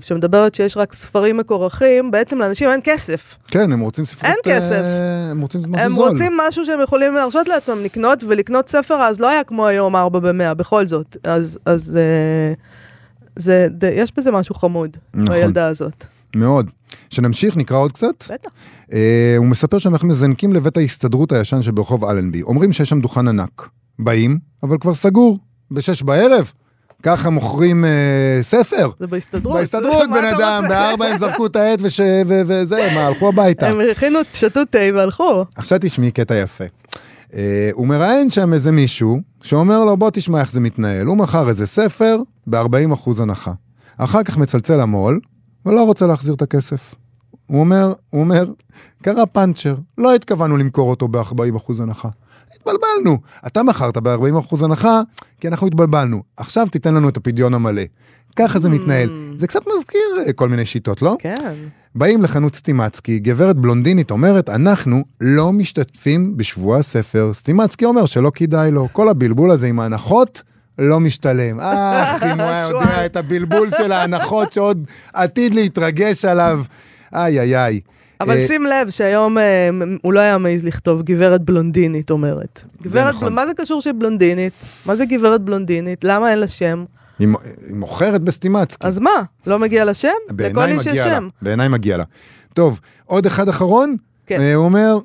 שמדברת 0.00 0.54
שיש 0.54 0.76
רק 0.76 0.92
ספרים 0.92 1.36
מקורחים, 1.36 2.10
בעצם 2.10 2.38
לאנשים 2.38 2.70
אין 2.70 2.80
כסף. 2.84 3.38
כן, 3.48 3.72
הם 3.72 3.80
רוצים 3.80 4.04
ספרות... 4.04 4.24
אין 4.30 4.36
כסף. 4.44 4.72
אה, 4.72 5.30
הם 5.30 5.40
רוצים 5.40 5.60
משהו 5.62 5.84
הם 5.84 5.92
זול. 5.94 6.08
רוצים 6.08 6.32
משהו 6.48 6.66
שהם 6.66 6.80
יכולים 6.80 7.14
להרשות 7.14 7.48
לעצמם 7.48 7.78
לקנות, 7.82 8.24
ולקנות 8.24 8.68
ספר 8.68 8.94
אז 8.94 9.20
לא 9.20 9.28
היה 9.28 9.44
כמו 9.44 9.66
היום 9.66 9.96
4 9.96 10.18
ב-100, 10.20 10.54
בכל 10.54 10.86
זאת. 10.86 11.16
אז, 11.24 11.58
אז 11.66 11.96
אה, 11.96 12.54
זה, 13.36 13.66
ד, 13.70 13.84
יש 13.84 14.12
בזה 14.16 14.30
משהו 14.30 14.54
חמוד, 14.54 14.96
נכון. 15.14 15.34
בילדה 15.34 15.66
הזאת. 15.66 16.04
מאוד. 16.36 16.70
שנמשיך, 17.10 17.56
נקרא 17.56 17.76
עוד 17.76 17.92
קצת. 17.92 18.24
בטח. 18.32 18.50
אה, 18.92 19.34
הוא 19.36 19.46
מספר 19.46 19.78
שאנחנו 19.78 20.08
מזנקים 20.08 20.52
לבית 20.52 20.76
ההסתדרות 20.76 21.32
הישן 21.32 21.62
שברחוב 21.62 22.04
אלנבי. 22.04 22.42
אומרים 22.42 22.72
שיש 22.72 22.88
שם 22.88 23.00
דוכן 23.00 23.28
ענק. 23.28 23.68
באים, 23.98 24.38
אבל 24.62 24.78
כבר 24.78 24.94
סגור. 24.94 25.38
בשש 25.70 26.02
בערב. 26.02 26.52
ככה 27.02 27.30
מוכרים 27.30 27.84
אה, 27.84 28.38
ספר. 28.42 28.90
זה 28.98 29.06
בהסתדרות. 29.06 29.56
בהסתדרות, 29.56 30.10
בן 30.10 30.24
אדם? 30.24 30.64
בארבע 30.68 31.06
הם 31.06 31.16
זרקו 31.16 31.46
את 31.46 31.56
העט 31.56 31.78
וש... 31.82 32.00
ו... 32.00 32.42
וזה, 32.46 32.90
מה, 32.94 33.06
הלכו 33.06 33.28
הביתה. 33.28 33.68
הם 33.68 33.80
הכינו, 33.90 34.18
שתו 34.34 34.64
תה 34.64 34.78
והלכו. 34.94 35.44
עכשיו 35.56 35.78
תשמעי 35.80 36.10
קטע 36.10 36.34
יפה. 36.34 36.64
Uh, 37.30 37.34
הוא 37.72 37.86
מראיין 37.86 38.30
שם 38.30 38.52
איזה 38.52 38.72
מישהו, 38.72 39.20
שאומר 39.42 39.84
לו, 39.84 39.96
בוא 39.96 40.10
תשמע 40.12 40.40
איך 40.40 40.52
זה 40.52 40.60
מתנהל. 40.60 41.06
הוא 41.06 41.16
מכר 41.16 41.48
איזה 41.48 41.66
ספר 41.66 42.16
ב-40% 42.46 43.22
הנחה. 43.22 43.52
אחר 43.96 44.22
כך 44.22 44.38
מצלצל 44.38 44.76
למו"ל, 44.76 45.20
ולא 45.66 45.84
רוצה 45.84 46.06
להחזיר 46.06 46.34
את 46.34 46.42
הכסף. 46.42 46.94
הוא 47.46 47.60
אומר, 47.60 47.92
הוא 48.10 48.20
אומר, 48.20 48.46
קרה 49.02 49.26
פאנצ'ר, 49.26 49.74
לא 49.98 50.14
התכוונו 50.14 50.56
למכור 50.56 50.90
אותו 50.90 51.08
ב-40% 51.08 51.82
הנחה. 51.82 52.08
התבלבלנו. 52.56 53.18
אתה 53.46 53.62
מכרת 53.62 53.96
ב-40% 53.96 54.64
הנחה, 54.64 55.00
כי 55.40 55.48
אנחנו 55.48 55.66
התבלבלנו. 55.66 56.22
עכשיו 56.36 56.66
תיתן 56.70 56.94
לנו 56.94 57.08
את 57.08 57.16
הפדיון 57.16 57.54
המלא. 57.54 57.82
ככה 58.36 58.58
זה 58.58 58.68
מתנהל. 58.68 59.34
זה 59.38 59.46
קצת 59.46 59.60
מזכיר 59.76 60.00
אה, 60.26 60.32
כל 60.32 60.48
מיני 60.48 60.66
שיטות, 60.66 61.02
לא? 61.02 61.16
כן. 61.18 61.54
באים 61.94 62.22
לחנות 62.22 62.54
סטימצקי, 62.54 63.18
גברת 63.18 63.56
בלונדינית 63.56 64.10
אומרת, 64.10 64.48
אנחנו 64.48 65.04
לא 65.20 65.52
משתתפים 65.52 66.36
בשבוע 66.36 66.78
הספר. 66.78 67.30
סטימצקי 67.34 67.84
אומר 67.84 68.06
שלא 68.06 68.32
כדאי 68.34 68.70
לו. 68.70 68.88
כל 68.92 69.08
הבלבול 69.08 69.50
הזה 69.50 69.66
עם 69.66 69.80
ההנחות, 69.80 70.42
לא 70.78 71.00
משתלם. 71.00 71.60
אך, 71.60 72.22
אם 72.22 72.40
הוא 72.40 72.48
היה 72.48 72.68
יודע 72.68 73.06
את 73.06 73.16
הבלבול 73.16 73.70
של 73.70 73.92
ההנחות 73.92 74.52
שעוד 74.52 74.86
עתיד 75.12 75.54
להתרגש 75.54 76.24
עליו. 76.24 76.62
איי 77.14 77.40
איי 77.40 77.56
איי. 77.56 77.80
אבל 78.22 78.36
אה, 78.36 78.46
שים 78.46 78.66
לב 78.66 78.90
שהיום 78.90 79.38
אה, 79.38 79.70
הוא 80.02 80.12
לא 80.12 80.20
היה 80.20 80.38
מעז 80.38 80.64
לכתוב 80.64 81.02
גברת 81.02 81.42
בלונדינית 81.42 82.10
אומרת. 82.10 82.62
גברת, 82.82 83.14
נכון. 83.14 83.34
מה 83.34 83.46
זה 83.46 83.54
קשור 83.54 83.80
שהיא 83.80 83.94
בלונדינית? 83.98 84.52
מה 84.86 84.96
זה 84.96 85.04
גברת 85.04 85.40
בלונדינית? 85.40 86.04
למה 86.04 86.30
אין 86.30 86.38
לה 86.38 86.48
שם? 86.48 86.84
היא 87.18 87.28
מוכרת 87.74 88.22
בסטימצקי. 88.22 88.86
אז 88.86 89.00
מה? 89.00 89.22
לא 89.46 89.58
מגיע 89.58 89.84
לה 89.84 89.94
שם? 89.94 90.08
לכל 90.38 90.64
איש 90.64 90.86
יש. 90.86 90.98
שם. 90.98 91.28
בעיניי 91.42 91.68
מגיע 91.68 91.96
לה. 91.96 92.04
טוב, 92.54 92.80
עוד 93.06 93.26
אחד 93.26 93.48
אחרון. 93.48 93.96
כן. 94.26 94.40
אה, 94.40 94.54
הוא 94.54 94.64
אומר, 94.64 94.98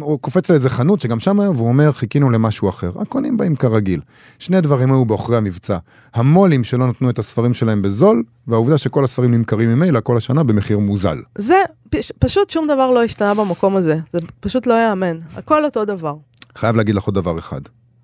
הוא 0.00 0.18
קופץ 0.18 0.50
לאיזה 0.50 0.70
חנות 0.70 1.00
שגם 1.00 1.20
שם 1.20 1.40
היה, 1.40 1.50
והוא 1.50 1.68
אומר, 1.68 1.92
חיכינו 1.92 2.30
למשהו 2.30 2.68
אחר. 2.68 2.90
הקונים 3.00 3.36
באים 3.36 3.56
כרגיל. 3.56 4.00
שני 4.38 4.60
דברים 4.60 4.92
היו 4.92 5.04
בעוכרי 5.04 5.36
המבצע. 5.36 5.78
המו"לים 6.14 6.64
שלא 6.64 6.86
נתנו 6.86 7.10
את 7.10 7.18
הספרים 7.18 7.54
שלהם 7.54 7.82
בזול, 7.82 8.22
והעובדה 8.46 8.78
שכל 8.78 9.04
הספרים 9.04 9.34
נמכרים 9.34 9.68
ממילא 9.68 10.00
כל 10.02 10.16
השנה 10.16 10.42
במחיר 10.42 10.78
מוזל. 10.78 11.18
זה, 11.38 11.62
פש- 11.90 12.12
פשוט 12.18 12.50
שום 12.50 12.66
דבר 12.68 12.90
לא 12.90 13.02
השתנה 13.04 13.34
במקום 13.34 13.76
הזה. 13.76 13.98
זה 14.12 14.18
פשוט 14.40 14.66
לא 14.66 14.74
ייאמן. 14.74 15.18
הכל 15.36 15.64
אותו 15.64 15.84
דבר. 15.84 16.14
חייב 16.56 16.76
להגיד 16.76 16.94
לך 16.94 17.04
עוד 17.04 17.14
דבר 17.14 17.38
אחד, 17.38 17.60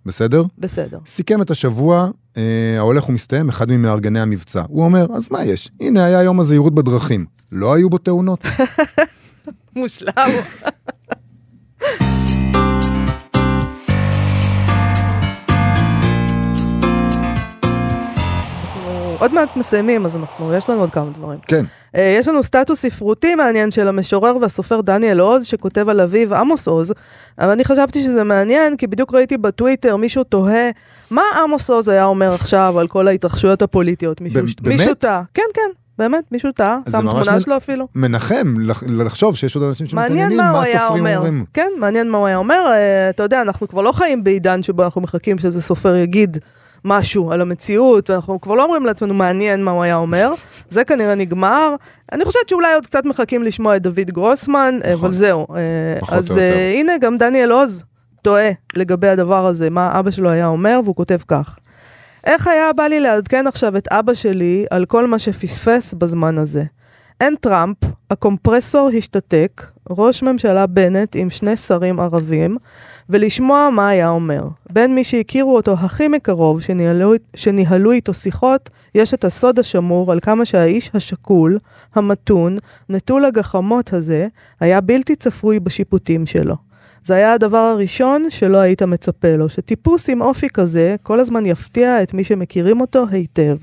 בסדר? 0.06 0.44
בסדר. 0.58 0.98
סיכם 1.06 1.42
את 1.42 1.50
השבוע 1.50 2.08
אה, 2.36 2.42
ההולך 2.78 3.08
ומסתיים, 3.08 3.48
אחד 3.48 3.70
ממארגני 3.70 4.20
המבצע. 4.20 4.62
הוא 4.68 4.84
אומר, 4.84 5.06
אז 5.14 5.28
מה 5.30 5.44
יש? 5.44 5.70
הנה 5.80 6.04
היה 6.04 6.22
יום 6.22 6.40
הזהירות 6.40 6.74
בדרכים. 6.74 7.26
לא 7.52 7.74
היו 7.74 7.90
בו 7.90 7.98
תאונות? 7.98 8.44
מושלם. 9.76 10.12
עוד 19.22 19.34
מעט 19.34 19.56
מסיימים, 19.56 20.06
אז 20.06 20.16
אנחנו, 20.16 20.54
יש 20.54 20.68
לנו 20.70 20.80
עוד 20.80 20.90
כמה 20.90 21.10
דברים. 21.10 21.38
כן. 21.46 21.64
אה, 21.96 22.16
יש 22.20 22.28
לנו 22.28 22.42
סטטוס 22.42 22.80
ספרותי 22.80 23.34
מעניין 23.34 23.70
של 23.70 23.88
המשורר 23.88 24.36
והסופר 24.40 24.80
דניאל 24.80 25.20
עוז, 25.20 25.44
שכותב 25.44 25.88
על 25.88 26.00
אביו 26.00 26.34
עמוס 26.34 26.66
עוז, 26.68 26.92
אבל 27.38 27.50
אני 27.50 27.64
חשבתי 27.64 28.02
שזה 28.02 28.24
מעניין, 28.24 28.76
כי 28.76 28.86
בדיוק 28.86 29.14
ראיתי 29.14 29.36
בטוויטר 29.36 29.96
מישהו 29.96 30.24
תוהה, 30.24 30.70
מה 31.10 31.22
עמוס 31.44 31.70
עוז 31.70 31.88
היה 31.88 32.04
אומר 32.04 32.32
עכשיו 32.34 32.74
על 32.78 32.88
כל 32.88 33.08
ההתרחשויות 33.08 33.62
הפוליטיות? 33.62 34.20
מישהו, 34.20 34.40
באמת? 34.62 34.78
מישהו 34.78 34.94
טעה. 34.94 35.22
כן, 35.34 35.42
כן, 35.54 35.70
באמת, 35.98 36.24
מישהו 36.32 36.52
טעה, 36.52 36.78
שם 36.90 37.00
תמונה 37.00 37.36
מ- 37.36 37.40
שלו 37.40 37.56
אפילו. 37.56 37.88
מנחם 37.96 38.54
לח- 38.60 38.82
לחשוב 38.88 39.36
שיש 39.36 39.56
עוד 39.56 39.64
אנשים 39.64 39.86
שמתעניינים 39.86 40.36
מה 40.36 40.50
הסופרים 40.62 40.88
אומר. 41.06 41.16
אומרים. 41.16 41.44
כן, 41.54 41.68
מעניין 41.78 42.10
מה 42.10 42.18
הוא 42.18 42.26
היה 42.26 42.36
אומר. 42.36 42.66
אה, 42.70 43.10
אתה 43.10 43.22
יודע, 43.22 43.42
אנחנו 43.42 43.68
כבר 43.68 43.82
לא 43.82 43.92
חיים 43.92 44.24
בעידן 44.24 44.62
שבו 44.62 44.84
אנחנו 44.84 45.00
מחכים 45.00 45.38
שאיזה 45.38 45.62
סופר 45.62 45.96
יגיד 45.96 46.36
משהו 46.84 47.32
על 47.32 47.40
המציאות, 47.40 48.10
ואנחנו 48.10 48.40
כבר 48.40 48.54
לא 48.54 48.64
אומרים 48.64 48.86
לעצמנו 48.86 49.14
מעניין 49.14 49.64
מה 49.64 49.70
הוא 49.70 49.82
היה 49.82 49.96
אומר. 49.96 50.32
זה 50.70 50.84
כנראה 50.84 51.14
נגמר. 51.14 51.74
אני 52.12 52.24
חושבת 52.24 52.48
שאולי 52.48 52.74
עוד 52.74 52.86
קצת 52.86 53.04
מחכים 53.04 53.42
לשמוע 53.42 53.76
את 53.76 53.82
דוד 53.82 54.10
גרוסמן, 54.10 54.78
אה, 54.84 54.92
נכון. 54.92 55.04
אבל 55.04 55.12
זהו. 55.12 55.46
אה, 55.56 56.16
אז 56.16 56.30
יותר. 56.30 56.40
אה, 56.40 56.72
הנה, 56.72 56.92
גם 56.98 57.16
דניאל 57.16 57.52
עוז 57.52 57.84
טועה 58.22 58.50
לגבי 58.76 59.08
הדבר 59.08 59.46
הזה, 59.46 59.70
מה 59.70 59.98
אבא 59.98 60.10
שלו 60.10 60.30
היה 60.30 60.46
אומר, 60.46 60.80
והוא 60.84 60.96
כותב 60.96 61.18
כך. 61.28 61.58
איך 62.24 62.46
היה 62.46 62.72
בא 62.72 62.82
לי 62.82 63.00
לעדכן 63.00 63.46
עכשיו 63.46 63.76
את 63.76 63.88
אבא 63.88 64.14
שלי 64.14 64.64
על 64.70 64.84
כל 64.84 65.06
מה 65.06 65.18
שפספס 65.18 65.94
בזמן 65.94 66.38
הזה? 66.38 66.64
אין 67.20 67.34
טראמפ, 67.40 67.76
הקומפרסור 68.10 68.90
השתתק, 68.98 69.72
ראש 69.90 70.22
ממשלה 70.22 70.66
בנט 70.66 71.16
עם 71.16 71.30
שני 71.30 71.56
שרים 71.56 72.00
ערבים, 72.00 72.56
ולשמוע 73.10 73.68
מה 73.70 73.88
היה 73.88 74.08
אומר. 74.08 74.42
בין 74.72 74.94
מי 74.94 75.04
שהכירו 75.04 75.56
אותו 75.56 75.72
הכי 75.72 76.08
מקרוב, 76.08 76.60
שניהלו, 76.60 77.12
שניהלו 77.36 77.92
איתו 77.92 78.14
שיחות, 78.14 78.70
יש 78.94 79.14
את 79.14 79.24
הסוד 79.24 79.58
השמור 79.58 80.12
על 80.12 80.20
כמה 80.20 80.44
שהאיש 80.44 80.90
השקול, 80.94 81.58
המתון, 81.94 82.56
נטול 82.88 83.24
הגחמות 83.24 83.92
הזה, 83.92 84.28
היה 84.60 84.80
בלתי 84.80 85.16
צפוי 85.16 85.60
בשיפוטים 85.60 86.26
שלו. 86.26 86.54
זה 87.04 87.14
היה 87.14 87.32
הדבר 87.32 87.58
הראשון 87.58 88.26
שלא 88.30 88.58
היית 88.58 88.82
מצפה 88.82 89.36
לו, 89.36 89.48
שטיפוס 89.48 90.10
עם 90.10 90.22
אופי 90.22 90.48
כזה 90.48 90.96
כל 91.02 91.20
הזמן 91.20 91.46
יפתיע 91.46 92.02
את 92.02 92.14
מי 92.14 92.24
שמכירים 92.24 92.80
אותו 92.80 93.06
היטב. 93.10 93.56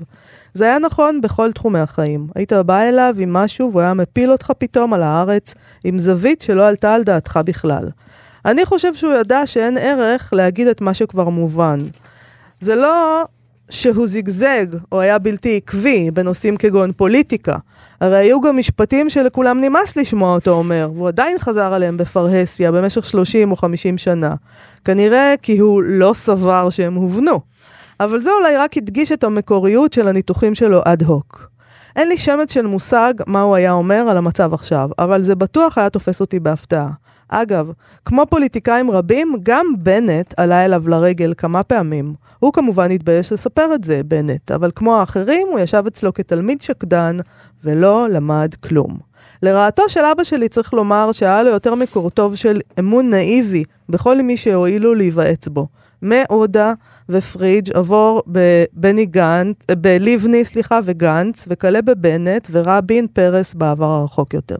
זה 0.54 0.64
היה 0.64 0.78
נכון 0.78 1.20
בכל 1.20 1.52
תחומי 1.52 1.78
החיים. 1.78 2.28
היית 2.34 2.52
בא 2.52 2.80
אליו 2.80 3.14
עם 3.18 3.32
משהו 3.32 3.70
והוא 3.70 3.80
היה 3.80 3.94
מפיל 3.94 4.32
אותך 4.32 4.52
פתאום 4.58 4.92
על 4.92 5.02
הארץ 5.02 5.54
עם 5.84 5.98
זווית 5.98 6.40
שלא 6.40 6.68
עלתה 6.68 6.94
על 6.94 7.02
דעתך 7.02 7.40
בכלל. 7.44 7.88
אני 8.44 8.64
חושב 8.64 8.94
שהוא 8.94 9.12
ידע 9.12 9.46
שאין 9.46 9.78
ערך 9.78 10.32
להגיד 10.32 10.66
את 10.66 10.80
מה 10.80 10.94
שכבר 10.94 11.28
מובן. 11.28 11.78
זה 12.60 12.76
לא 12.76 13.24
שהוא 13.70 14.06
זיגזג 14.06 14.66
או 14.92 15.00
היה 15.00 15.18
בלתי 15.18 15.56
עקבי 15.56 16.10
בנושאים 16.10 16.56
כגון 16.56 16.92
פוליטיקה. 16.92 17.56
הרי 18.00 18.16
היו 18.16 18.40
גם 18.40 18.56
משפטים 18.56 19.10
שלכולם 19.10 19.60
נמאס 19.60 19.96
לשמוע 19.96 20.34
אותו 20.34 20.50
אומר, 20.50 20.90
והוא 20.94 21.08
עדיין 21.08 21.38
חזר 21.38 21.72
עליהם 21.72 21.96
בפרהסיה 21.96 22.72
במשך 22.72 23.04
30 23.04 23.50
או 23.50 23.56
50 23.56 23.98
שנה. 23.98 24.34
כנראה 24.84 25.34
כי 25.42 25.58
הוא 25.58 25.82
לא 25.82 26.12
סבר 26.14 26.70
שהם 26.70 26.94
הובנו. 26.94 27.40
אבל 28.00 28.22
זה 28.22 28.30
אולי 28.40 28.56
רק 28.56 28.76
הדגיש 28.76 29.12
את 29.12 29.24
המקוריות 29.24 29.92
של 29.92 30.08
הניתוחים 30.08 30.54
שלו 30.54 30.80
אד 30.84 31.02
הוק. 31.02 31.50
אין 31.96 32.08
לי 32.08 32.18
שמץ 32.18 32.52
של 32.52 32.66
מושג 32.66 33.14
מה 33.26 33.40
הוא 33.40 33.54
היה 33.54 33.72
אומר 33.72 34.06
על 34.08 34.16
המצב 34.16 34.54
עכשיו, 34.54 34.90
אבל 34.98 35.22
זה 35.22 35.34
בטוח 35.34 35.78
היה 35.78 35.90
תופס 35.90 36.20
אותי 36.20 36.40
בהפתעה. 36.40 36.90
אגב, 37.28 37.70
כמו 38.04 38.26
פוליטיקאים 38.26 38.90
רבים, 38.90 39.34
גם 39.42 39.66
בנט 39.78 40.34
עלה 40.36 40.64
אליו 40.64 40.88
לרגל 40.88 41.34
כמה 41.36 41.62
פעמים. 41.62 42.14
הוא 42.38 42.52
כמובן 42.52 42.90
התבייש 42.90 43.32
לספר 43.32 43.74
את 43.74 43.84
זה, 43.84 44.00
בנט, 44.04 44.50
אבל 44.50 44.70
כמו 44.74 44.96
האחרים, 44.96 45.48
הוא 45.50 45.58
ישב 45.58 45.84
אצלו 45.86 46.14
כתלמיד 46.14 46.62
שקדן 46.62 47.16
ולא 47.64 48.08
למד 48.08 48.54
כלום. 48.54 48.98
לרעתו 49.42 49.88
של 49.88 50.04
אבא 50.04 50.24
שלי 50.24 50.48
צריך 50.48 50.74
לומר 50.74 51.12
שהיה 51.12 51.42
לו 51.42 51.50
יותר 51.50 51.74
מקור 51.74 52.10
טוב 52.10 52.36
של 52.36 52.60
אמון 52.78 53.10
נאיבי 53.10 53.64
בכל 53.88 54.22
מי 54.22 54.36
שהואילו 54.36 54.94
להיוועץ 54.94 55.48
בו. 55.48 55.66
מעודה 56.02 56.72
ופריג' 57.10 57.70
עבור 57.74 58.22
בבני 58.26 59.06
גנץ, 59.06 59.56
בלבני, 59.78 60.44
סליחה, 60.44 60.78
וגנץ, 60.84 61.44
וכלה 61.48 61.82
בבנט 61.82 62.48
ורבין 62.50 63.06
פרס 63.12 63.54
בעבר 63.54 63.86
הרחוק 63.86 64.34
יותר. 64.34 64.56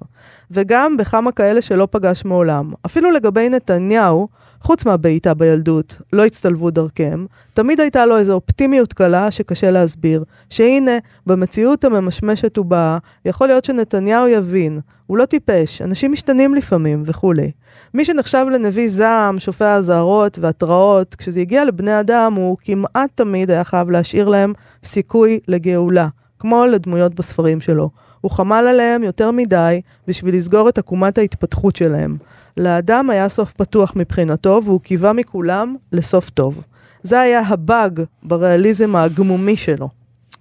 וגם 0.51 0.97
בכמה 0.97 1.33
כאלה 1.33 1.63
שלא 1.63 1.89
פגש 1.91 2.25
מעולם. 2.25 2.73
אפילו 2.87 3.11
לגבי 3.11 3.49
נתניהו, 3.49 4.29
חוץ 4.61 4.85
מהבעיטה 4.87 5.35
בילדות, 5.35 5.97
לא 6.13 6.25
הצטלבו 6.25 6.71
דרכיהם, 6.71 7.27
תמיד 7.55 7.81
הייתה 7.81 8.07
לו 8.07 8.17
איזו 8.17 8.33
אופטימיות 8.33 8.93
קלה 8.93 9.31
שקשה 9.31 9.71
להסביר, 9.71 10.25
שהנה, 10.51 10.99
במציאות 11.27 11.85
הממשמשת 11.85 12.59
ובאה, 12.59 12.99
יכול 13.25 13.47
להיות 13.47 13.65
שנתניהו 13.65 14.29
יבין, 14.29 14.81
הוא 15.07 15.19
לא 15.19 15.25
טיפש, 15.25 15.83
אנשים 15.83 16.13
משתנים 16.13 16.55
לפעמים 16.55 17.03
וכולי. 17.07 17.51
מי 17.95 18.05
שנחשב 18.05 18.47
לנביא 18.53 18.89
זעם, 18.89 19.39
שופע 19.39 19.75
אזהרות 19.75 20.39
והתראות, 20.39 21.15
כשזה 21.15 21.41
הגיע 21.41 21.65
לבני 21.65 22.01
אדם, 22.01 22.35
הוא 22.35 22.57
כמעט 22.61 23.11
תמיד 23.15 23.51
היה 23.51 23.65
חייב 23.65 23.91
להשאיר 23.91 24.29
להם 24.29 24.53
סיכוי 24.85 25.41
לגאולה, 25.49 26.09
כמו 26.39 26.67
לדמויות 26.67 27.15
בספרים 27.15 27.61
שלו. 27.61 27.91
הוא 28.21 28.31
חמל 28.31 28.65
עליהם 28.71 29.03
יותר 29.03 29.31
מדי 29.31 29.81
בשביל 30.09 30.37
לסגור 30.37 30.69
את 30.69 30.79
עקומת 30.79 31.19
ההתפתחות 31.19 31.77
שלהם. 31.77 32.17
לאדם 32.57 33.11
היה 33.11 33.29
סוף 33.29 33.53
פתוח 33.53 33.93
מבחינתו, 33.97 34.61
והוא 34.65 34.81
קיווה 34.81 35.13
מכולם 35.13 35.77
לסוף 35.93 36.31
טוב. 36.31 36.61
זה 37.03 37.21
היה 37.21 37.41
הבאג 37.41 38.01
בריאליזם 38.23 38.97
הגמומי 38.97 39.57
שלו. 39.57 39.89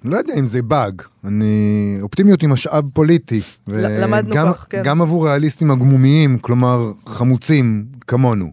לא 0.06 0.18
יודע 0.18 0.34
אם 0.40 0.46
זה 0.46 0.62
באג, 0.62 1.02
אני... 1.26 1.98
אופטימיות 2.02 2.42
היא 2.42 2.50
משאב 2.50 2.84
פוליטי. 2.94 3.40
ל- 3.68 4.04
למדנו 4.04 4.32
וגם- 4.32 4.48
כך, 4.54 4.66
כן. 4.70 4.82
גם 4.84 5.02
עבור 5.02 5.28
ריאליסטים 5.28 5.72
הגמומיים, 5.72 6.38
כלומר 6.40 6.92
חמוצים 7.06 7.86
כמונו. 8.08 8.48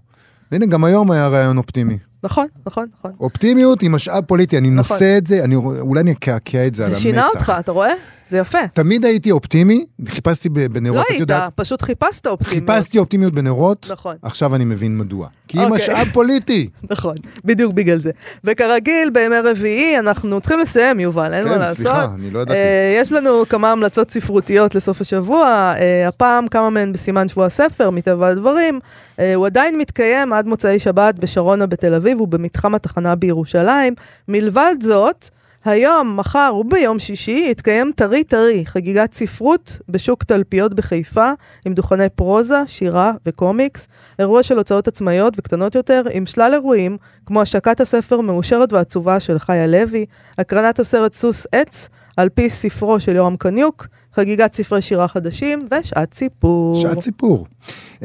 והנה, 0.52 0.66
גם 0.66 0.84
היום 0.84 1.10
היה 1.10 1.28
רעיון 1.28 1.56
אופטימי. 1.58 1.98
נכון, 2.22 2.46
נכון, 2.66 2.86
נכון. 2.98 3.12
אופטימיות 3.20 3.80
היא 3.80 3.90
משאב 3.90 4.24
פוליטי, 4.24 4.58
אני 4.58 4.70
נכון. 4.70 4.94
נושא 4.96 5.18
את 5.18 5.26
זה, 5.26 5.44
אני, 5.44 5.54
אולי 5.56 6.00
אני 6.00 6.12
אקעקע 6.12 6.66
את 6.66 6.74
זה 6.74 6.82
על 6.84 6.88
זה 6.90 6.94
המצח. 6.96 7.02
שינה 7.02 7.26
אותך, 7.28 7.52
אתה 7.60 7.72
רואה? 7.72 7.92
זה 8.28 8.38
יפה. 8.38 8.66
תמיד 8.72 9.04
הייתי 9.04 9.30
אופטימי, 9.30 9.86
חיפשתי 10.08 10.48
ב- 10.48 10.58
לא 10.58 10.68
בנרות, 10.68 11.04
את 11.04 11.10
היית, 11.10 11.20
יודעת, 11.20 11.52
פשוט 11.54 11.82
חיפשת 11.82 12.26
אופטימיות. 12.26 12.70
חיפשתי 12.70 12.98
אופטימיות 12.98 13.32
בנרות, 13.32 13.88
נכון. 13.92 14.16
עכשיו 14.22 14.54
אני 14.54 14.64
מבין 14.64 14.98
מדוע. 14.98 15.28
כי 15.48 15.58
היא 15.58 15.66
אוקיי. 15.66 15.76
משאב 15.76 16.08
פוליטי. 16.12 16.68
נכון, 16.90 17.14
בדיוק 17.44 17.72
בגלל 17.72 17.98
זה. 17.98 18.10
וכרגיל, 18.44 19.10
בימי 19.10 19.36
רביעי 19.44 19.98
אנחנו 19.98 20.40
צריכים 20.40 20.60
לסיים, 20.60 21.00
יובל, 21.00 21.34
אין 21.34 21.44
כן, 21.44 21.50
מה 21.50 21.56
לעשות. 21.56 21.76
סליחה, 21.76 22.06
אני 22.14 22.30
לא 22.30 22.38
ידעתי. 22.38 22.58
אה, 22.58 22.98
יש 23.00 23.12
לנו 23.12 23.46
כמה 23.48 23.72
המלצות 23.72 24.10
ספרותיות 24.10 24.74
לסוף 24.74 25.00
השבוע, 25.00 25.74
אה, 25.78 26.08
הפעם 26.08 26.48
כמה 26.48 26.70
מהן 26.70 26.92
בסימן 26.92 27.28
שבוע 27.28 27.46
הספר, 27.46 27.90
מטבע 27.90 28.28
הדברים. 28.28 28.80
אה, 29.18 29.34
הוא 29.34 29.46
עדיין 29.46 29.78
מתקיים 29.78 30.32
עד 30.32 30.46
מוצאי 30.46 30.78
שבת 30.78 31.18
בשרונה 31.18 31.66
בתל 31.66 31.94
אביב 31.94 32.20
ובמתחם 32.20 32.74
התחנה 32.74 33.14
בירושלים. 33.14 33.94
מלבד 34.28 34.74
זאת, 34.82 35.28
היום, 35.68 36.16
מחר 36.16 36.54
וביום 36.60 36.98
שישי 36.98 37.46
יתקיים 37.50 37.92
טרי 37.96 38.24
טרי, 38.24 38.66
חגיגת 38.66 39.12
ספרות 39.12 39.78
בשוק 39.88 40.24
תלפיות 40.24 40.74
בחיפה, 40.74 41.30
עם 41.66 41.74
דוכני 41.74 42.08
פרוזה, 42.08 42.62
שירה 42.66 43.12
וקומיקס, 43.26 43.88
אירוע 44.18 44.42
של 44.42 44.58
הוצאות 44.58 44.88
עצמאיות 44.88 45.34
וקטנות 45.36 45.74
יותר, 45.74 46.02
עם 46.12 46.26
שלל 46.26 46.54
אירועים, 46.54 46.96
כמו 47.26 47.42
השקת 47.42 47.80
הספר 47.80 48.20
מאושרת 48.20 48.72
ועצובה 48.72 49.20
של 49.20 49.38
חיה 49.38 49.66
לוי, 49.66 50.06
הקרנת 50.38 50.78
הסרט 50.78 51.14
סוס 51.14 51.46
עץ, 51.52 51.88
על 52.16 52.28
פי 52.28 52.50
ספרו 52.50 53.00
של 53.00 53.16
יורם 53.16 53.36
קניוק, 53.36 53.86
חגיגת 54.16 54.54
ספרי 54.54 54.82
שירה 54.82 55.08
חדשים 55.08 55.68
ושעת 55.70 56.14
סיפור. 56.14 56.82
שעת 56.82 57.00
סיפור. 57.00 57.46
Uh, 57.94 57.98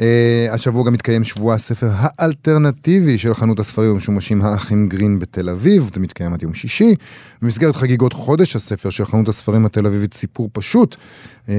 השבוע 0.50 0.84
גם 0.84 0.92
מתקיים 0.92 1.24
שבוע 1.24 1.54
הספר 1.54 1.88
האלטרנטיבי 1.92 3.18
של 3.18 3.34
חנות 3.34 3.60
הספרים 3.60 3.90
המשומשים 3.90 4.42
האחים 4.42 4.88
גרין 4.88 5.18
בתל 5.18 5.48
אביב, 5.48 5.90
זה 5.94 6.00
מתקיים 6.00 6.32
עד 6.32 6.42
יום 6.42 6.54
שישי. 6.54 6.94
במסגרת 7.42 7.76
חגיגות 7.76 8.12
חודש 8.12 8.56
הספר 8.56 8.90
של 8.90 9.04
חנות 9.04 9.28
הספרים 9.28 9.66
התל 9.66 9.86
אביבית 9.86 10.14
סיפור 10.14 10.48
פשוט. 10.52 10.96
Uh, 11.46 11.50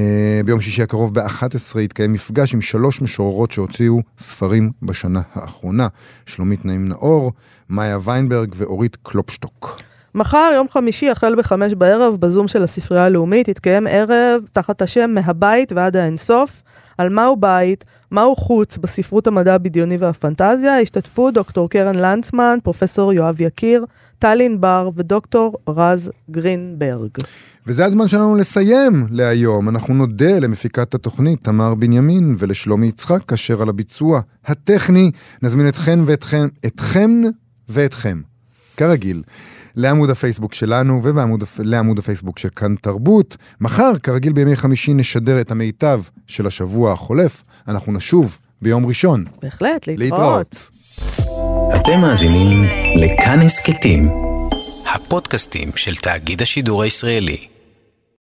ביום 0.45 0.61
שישי 0.61 0.83
הקרוב 0.83 1.19
ב-11 1.19 1.79
יתקיים 1.79 2.13
מפגש 2.13 2.53
עם 2.53 2.61
שלוש 2.61 3.01
משוררות 3.01 3.51
שהוציאו 3.51 4.01
ספרים 4.19 4.71
בשנה 4.81 5.21
האחרונה. 5.33 5.87
שלומית 6.25 6.65
נעים 6.65 6.87
נאור, 6.87 7.31
מאיה 7.69 7.97
ויינברג 8.03 8.53
ואורית 8.57 8.97
קלופשטוק. 9.03 9.81
מחר, 10.15 10.51
יום 10.55 10.67
חמישי, 10.69 11.09
החל 11.09 11.35
בחמש 11.35 11.73
בערב, 11.73 12.15
בזום 12.15 12.47
של 12.47 12.63
הספרייה 12.63 13.05
הלאומית, 13.05 13.47
יתקיים 13.47 13.87
ערב 13.87 14.41
תחת 14.51 14.81
השם 14.81 15.11
מהבית 15.13 15.71
ועד 15.71 15.95
האינסוף, 15.95 16.61
על 16.97 17.09
מהו 17.09 17.35
בית, 17.35 17.83
מהו 18.11 18.35
חוץ 18.35 18.77
בספרות 18.77 19.27
המדע 19.27 19.55
הבדיוני 19.55 19.97
והפנטזיה, 19.97 20.79
השתתפו 20.79 21.31
דוקטור 21.31 21.69
קרן 21.69 21.95
לנצמן, 21.95 22.57
פרופסור 22.63 23.13
יואב 23.13 23.41
יקיר, 23.41 23.85
טל 24.19 24.41
ענבר 24.41 24.89
ודוקטור 24.95 25.57
רז 25.69 26.11
גרינברג. 26.31 27.09
וזה 27.67 27.85
הזמן 27.85 28.07
שלנו 28.07 28.35
לסיים 28.35 29.07
להיום. 29.09 29.69
אנחנו 29.69 29.93
נודה 29.93 30.39
למפיקת 30.39 30.93
התוכנית 30.93 31.43
תמר 31.43 31.75
בנימין 31.75 32.35
ולשלומי 32.37 32.87
יצחק, 32.87 33.33
אשר 33.33 33.61
על 33.61 33.69
הביצוע 33.69 34.21
הטכני 34.45 35.11
נזמין 35.41 35.67
אתכן 35.67 35.99
ואתכם, 36.05 36.47
אתכם 36.65 37.21
ואתכם, 37.69 38.21
כרגיל. 38.77 39.23
לעמוד 39.75 40.09
הפייסבוק 40.09 40.53
שלנו 40.53 41.01
ולעמוד 41.03 41.99
הפייסבוק 41.99 42.39
של 42.39 42.49
כאן 42.49 42.75
תרבות. 42.81 43.37
מחר, 43.61 43.91
כרגיל 44.03 44.33
בימי 44.33 44.55
חמישי, 44.55 44.93
נשדר 44.93 45.41
את 45.41 45.51
המיטב 45.51 46.01
של 46.27 46.47
השבוע 46.47 46.91
החולף. 46.91 47.43
אנחנו 47.67 47.91
נשוב 47.91 48.37
ביום 48.61 48.85
ראשון. 48.85 49.25
בהחלט, 49.41 49.87
להתראות. 49.87 49.99
להתראות. 49.99 50.69
אתם 51.75 51.99
מאזינים 52.01 52.63
לכאן 52.95 53.39
הסכתים, 53.41 54.09
הפודקאסטים 54.95 55.69
של 55.75 55.95
תאגיד 55.95 56.41
השידור 56.41 56.83
הישראלי. 56.83 57.52